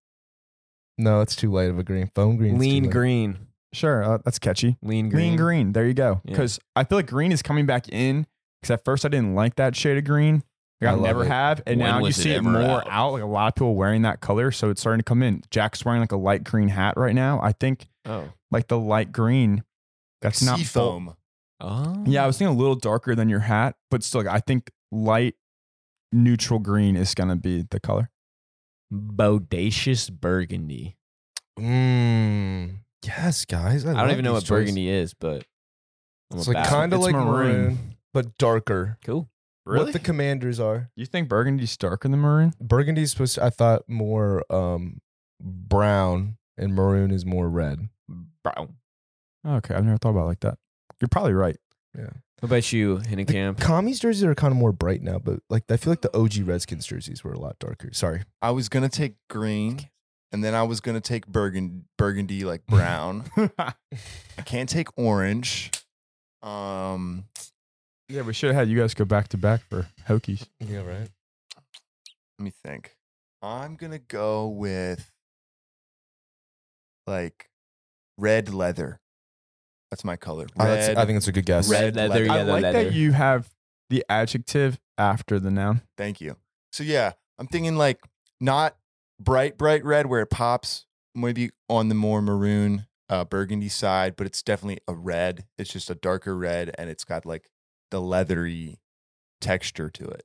No, 0.98 1.22
it's 1.22 1.36
too 1.36 1.52
light 1.52 1.70
of 1.70 1.80
a 1.80 1.84
green. 1.84 2.12
Foam 2.14 2.38
green. 2.38 2.56
is 2.56 2.60
Lean 2.60 2.90
green. 2.90 3.38
Sure, 3.74 4.04
uh, 4.04 4.18
that's 4.24 4.38
catchy. 4.38 4.78
Lean 4.84 5.10
green. 5.10 5.36
Green, 5.36 5.38
green. 5.38 5.72
There 5.74 5.88
you 5.88 5.94
go. 5.94 6.22
Yeah. 6.26 6.32
Because 6.32 6.60
I 6.76 6.84
feel 6.84 6.98
like 6.98 7.08
green 7.08 7.32
is 7.32 7.42
coming 7.42 7.66
back 7.66 7.88
in. 7.90 8.28
Because 8.62 8.72
at 8.74 8.86
first 8.86 9.06
I 9.06 9.10
didn't 9.10 9.34
like 9.34 9.56
that 9.56 9.76
shade 9.76 9.98
of 9.98 10.04
green. 10.04 10.44
Like, 10.82 10.90
I 10.96 10.98
I 10.98 11.02
never 11.02 11.24
it. 11.24 11.28
have, 11.28 11.62
and 11.68 11.80
When 11.80 11.90
now 11.90 11.98
you 11.98 12.04
was 12.04 12.18
it 12.20 12.22
see 12.24 12.32
it 12.32 12.42
more 12.42 12.58
out? 12.62 12.88
out? 12.90 13.12
Like 13.14 13.22
a 13.22 13.26
lot 13.28 13.48
of 13.50 13.56
people 13.56 13.76
wearing 13.76 14.02
that 14.02 14.20
color, 14.22 14.52
so 14.52 14.70
it's 14.70 14.82
starting 14.82 15.00
to 15.00 15.04
come 15.04 15.22
in. 15.22 15.44
Jack's 15.52 15.86
wearing 15.86 16.02
like 16.02 16.12
a 16.12 16.18
light 16.18 16.44
green 16.44 16.70
hat 16.70 16.98
right 16.98 17.14
now. 17.16 17.40
I 17.42 17.52
think 17.52 17.88
Oh. 18.06 18.32
like 18.50 18.68
the 18.68 18.80
light 18.80 19.12
green. 19.12 19.64
That's 20.22 20.42
not 20.42 20.58
sea 20.58 20.64
full- 20.66 20.92
foam. 20.92 21.16
Oh. 21.60 22.04
Yeah, 22.08 22.24
I 22.24 22.28
was 22.28 22.38
thinking 22.40 22.56
a 22.56 22.58
little 22.58 22.76
darker 22.76 23.14
than 23.16 23.30
your 23.30 23.42
hat, 23.42 23.76
but 23.92 24.02
still, 24.04 24.24
like, 24.24 24.34
I 24.34 24.40
think 24.40 24.72
light 24.92 25.36
neutral 26.12 26.60
green 26.60 26.96
is 26.96 27.14
gonna 27.14 27.36
be 27.36 27.66
the 27.70 27.80
color. 27.80 28.10
Bodacious 28.92 30.12
burgundy. 30.12 30.98
Mm, 31.60 32.78
yes, 33.06 33.46
guys. 33.46 33.86
I, 33.86 33.92
I, 33.92 34.02
don't 34.02 34.12
even 34.12 34.26
know 34.26 34.34
what 34.34 34.40
choices. 34.44 34.50
burgundy 34.50 34.90
is, 34.90 35.14
but 35.14 35.44
I'm 36.32 36.40
It's 36.40 36.48
like 36.48 36.66
kind 36.68 36.92
of 36.94 37.00
like 37.02 37.14
maroon. 37.14 37.28
maroon. 37.28 37.96
but 38.14 38.38
darker. 38.38 38.98
cool. 39.06 39.30
What 39.64 39.94
the 39.94 40.00
commanders 40.00 40.60
are. 40.60 40.90
You 40.96 41.06
think 41.06 41.30
burgundy's 41.30 41.78
darker 41.78 42.08
than 42.10 42.20
maroon? 42.20 42.54
Burgundy's 42.60 43.12
supposed 43.12 43.36
to, 43.36 43.44
I 43.44 43.50
thought 43.50 43.84
more 43.88 44.44
um 44.52 45.00
brown 45.40 46.38
and 46.58 46.74
maroon 46.74 47.12
is 47.12 47.26
more 47.26 47.50
red. 47.50 47.90
Brown. 48.44 48.76
Okay, 49.48 49.74
I've 49.76 49.86
never 49.86 49.98
thought 49.98 50.10
about 50.12 50.24
it 50.24 50.28
like 50.28 50.40
that. 50.42 50.58
You're 51.00 51.08
probably 51.10 51.34
right. 51.34 51.58
Yeah. 51.98 52.10
What 52.40 52.48
about 52.48 52.72
you, 52.74 52.98
Hidden 52.98 53.26
The 53.26 53.34
Camp? 53.34 53.60
commies 53.60 54.00
jerseys 54.00 54.24
are 54.24 54.34
kind 54.36 54.52
of 54.52 54.58
more 54.58 54.72
bright 54.72 55.02
now, 55.04 55.20
but 55.20 55.42
like 55.50 55.64
I 55.70 55.78
feel 55.78 55.92
like 55.92 56.02
the 56.02 56.16
OG 56.18 56.48
Redskins 56.48 56.86
jerseys 56.88 57.24
were 57.24 57.34
a 57.34 57.40
lot 57.40 57.60
darker. 57.60 57.90
Sorry. 57.94 58.24
I 58.42 58.50
was 58.52 58.68
gonna 58.70 58.90
take 58.90 59.14
green, 59.30 59.90
and 60.32 60.44
then 60.44 60.56
I 60.56 60.64
was 60.64 60.80
gonna 60.80 61.02
take 61.02 61.28
burgundy, 61.28 61.84
burgundy 62.00 62.44
like 62.44 62.66
brown. 62.66 63.26
I 63.60 63.74
can't 64.44 64.68
take 64.70 64.88
orange. 64.98 65.70
Um, 66.42 67.26
yeah, 68.12 68.22
we 68.22 68.34
should 68.34 68.48
have 68.48 68.56
had 68.56 68.70
you 68.70 68.78
guys 68.78 68.94
go 68.94 69.06
back 69.06 69.30
to 69.30 69.38
back 69.38 69.62
for 69.70 69.88
Hokies. 70.08 70.46
Yeah, 70.60 70.80
right. 70.80 71.10
let 72.38 72.44
me 72.44 72.52
think. 72.64 72.96
I'm 73.42 73.76
gonna 73.76 74.00
go 74.00 74.48
with 74.48 75.12
like 77.08 77.50
red 78.18 78.54
leather. 78.54 79.00
That's 79.90 80.04
my 80.04 80.16
color. 80.16 80.48
I, 80.58 80.66
Red. 80.66 80.78
that's, 80.78 80.98
I 80.98 81.06
think 81.06 81.18
it's 81.18 81.28
a 81.28 81.32
good 81.32 81.46
guess. 81.46 81.70
red 81.70 81.96
leather, 81.96 82.26
leather. 82.26 82.32
I 82.32 82.38
Yellow 82.38 82.54
like 82.54 82.64
leather. 82.64 82.84
that 82.86 82.94
you 82.94 83.12
have 83.14 83.50
the 83.90 84.06
adjective 84.10 84.80
after 84.98 85.40
the 85.40 85.52
noun. 85.52 85.82
Thank 85.98 86.22
you. 86.22 86.38
So 86.72 86.84
yeah, 86.84 87.14
I'm 87.40 87.48
thinking 87.48 87.76
like 87.76 88.00
not 88.40 88.76
bright, 89.20 89.58
bright 89.58 89.84
red 89.84 90.06
where 90.06 90.22
it 90.22 90.30
pops, 90.30 90.86
maybe 91.16 91.52
on 91.70 91.90
the 91.90 91.96
more 91.96 92.22
maroon, 92.22 92.88
uh, 93.10 93.26
burgundy 93.26 93.68
side, 93.70 94.16
but 94.16 94.28
it's 94.28 94.42
definitely 94.42 94.80
a 94.88 94.94
red. 94.94 95.46
It's 95.58 95.72
just 95.72 95.90
a 95.90 95.96
darker 95.96 96.38
red, 96.38 96.74
and 96.78 96.90
it's 96.90 97.04
got 97.04 97.26
like 97.26 97.50
the 97.92 98.02
leathery 98.02 98.80
texture 99.40 99.90
to 99.90 100.06
it. 100.06 100.24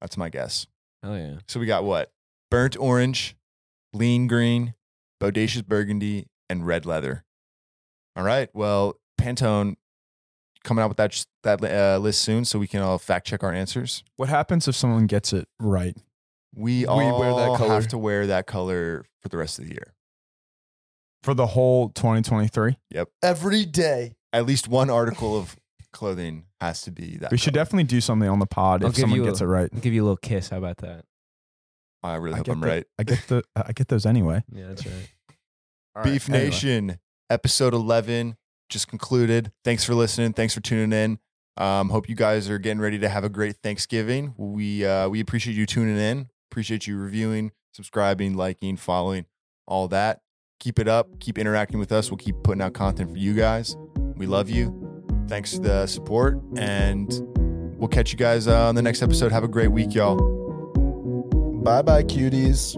That's 0.00 0.16
my 0.16 0.28
guess. 0.28 0.66
Oh 1.02 1.14
yeah. 1.16 1.38
So 1.48 1.58
we 1.58 1.66
got 1.66 1.84
what? 1.84 2.12
Burnt 2.50 2.76
orange, 2.78 3.36
lean 3.92 4.26
green, 4.26 4.74
bodacious 5.20 5.66
burgundy, 5.66 6.26
and 6.48 6.66
red 6.66 6.86
leather. 6.86 7.24
All 8.16 8.24
right. 8.24 8.48
Well, 8.54 9.00
Pantone 9.20 9.76
coming 10.62 10.82
out 10.82 10.88
with 10.88 10.96
that 10.96 11.24
that 11.42 11.64
uh, 11.64 11.98
list 11.98 12.22
soon, 12.22 12.44
so 12.44 12.58
we 12.58 12.66
can 12.66 12.80
all 12.80 12.98
fact 12.98 13.26
check 13.26 13.42
our 13.42 13.52
answers. 13.52 14.04
What 14.16 14.28
happens 14.28 14.68
if 14.68 14.74
someone 14.74 15.06
gets 15.06 15.32
it 15.32 15.48
right? 15.58 15.96
We 16.54 16.86
all 16.86 17.18
wear 17.18 17.34
that 17.34 17.58
color. 17.58 17.74
have 17.74 17.88
to 17.88 17.98
wear 17.98 18.26
that 18.28 18.46
color 18.46 19.04
for 19.20 19.28
the 19.28 19.36
rest 19.36 19.58
of 19.58 19.66
the 19.66 19.72
year. 19.72 19.94
For 21.22 21.34
the 21.34 21.46
whole 21.46 21.88
2023? 21.88 22.76
Yep. 22.90 23.08
Every 23.22 23.64
day. 23.64 24.14
At 24.32 24.46
least 24.46 24.68
one 24.68 24.90
article 24.90 25.36
of 25.36 25.56
clothing 25.94 26.44
has 26.60 26.82
to 26.82 26.90
be 26.90 27.16
that. 27.18 27.30
We 27.30 27.38
should 27.38 27.54
color. 27.54 27.64
definitely 27.64 27.84
do 27.84 28.00
something 28.02 28.28
on 28.28 28.38
the 28.38 28.46
pod 28.46 28.82
I'll 28.82 28.90
if 28.90 28.96
give 28.96 29.02
someone 29.02 29.20
you 29.20 29.24
gets 29.24 29.40
a- 29.40 29.44
it 29.44 29.48
right. 29.48 29.70
I'll 29.72 29.80
give 29.80 29.94
you 29.94 30.02
a 30.02 30.04
little 30.04 30.16
kiss. 30.18 30.50
How 30.50 30.58
about 30.58 30.76
that? 30.78 31.04
I 32.02 32.16
really 32.16 32.34
I 32.34 32.36
hope 32.38 32.46
get 32.46 32.52
I'm 32.52 32.60
the- 32.60 32.66
right. 32.66 32.84
I 32.98 33.02
get 33.04 33.26
the 33.28 33.42
I 33.56 33.72
get 33.72 33.88
those 33.88 34.04
anyway. 34.04 34.44
Yeah, 34.52 34.68
that's 34.68 34.84
right. 34.86 35.08
All 35.96 36.02
right, 36.02 36.12
Beef 36.12 36.28
anyway. 36.28 36.44
Nation, 36.46 36.98
episode 37.30 37.72
11 37.72 38.36
just 38.68 38.88
concluded. 38.88 39.52
Thanks 39.64 39.84
for 39.84 39.94
listening. 39.94 40.32
Thanks 40.32 40.52
for 40.54 40.60
tuning 40.60 40.92
in. 40.92 41.18
Um, 41.56 41.90
hope 41.90 42.08
you 42.08 42.16
guys 42.16 42.50
are 42.50 42.58
getting 42.58 42.80
ready 42.80 42.98
to 42.98 43.08
have 43.08 43.22
a 43.22 43.28
great 43.28 43.56
Thanksgiving. 43.62 44.34
We 44.36 44.84
uh, 44.84 45.08
we 45.08 45.20
appreciate 45.20 45.54
you 45.56 45.66
tuning 45.66 45.96
in. 45.98 46.28
Appreciate 46.50 46.86
you 46.86 46.96
reviewing, 46.98 47.52
subscribing, 47.72 48.34
liking, 48.34 48.76
following, 48.76 49.26
all 49.66 49.86
that. 49.88 50.20
Keep 50.60 50.78
it 50.80 50.88
up. 50.88 51.20
Keep 51.20 51.38
interacting 51.38 51.78
with 51.78 51.92
us. 51.92 52.10
We'll 52.10 52.18
keep 52.18 52.36
putting 52.42 52.62
out 52.62 52.72
content 52.74 53.10
for 53.10 53.18
you 53.18 53.34
guys. 53.34 53.76
We 54.16 54.26
love 54.26 54.48
you. 54.50 54.93
Thanks 55.28 55.54
for 55.54 55.62
the 55.62 55.86
support, 55.86 56.38
and 56.56 57.08
we'll 57.78 57.88
catch 57.88 58.12
you 58.12 58.18
guys 58.18 58.46
uh, 58.46 58.68
on 58.68 58.74
the 58.74 58.82
next 58.82 59.02
episode. 59.02 59.32
Have 59.32 59.44
a 59.44 59.48
great 59.48 59.68
week, 59.68 59.94
y'all. 59.94 60.16
Bye 61.64 61.82
bye, 61.82 62.02
cuties. 62.02 62.76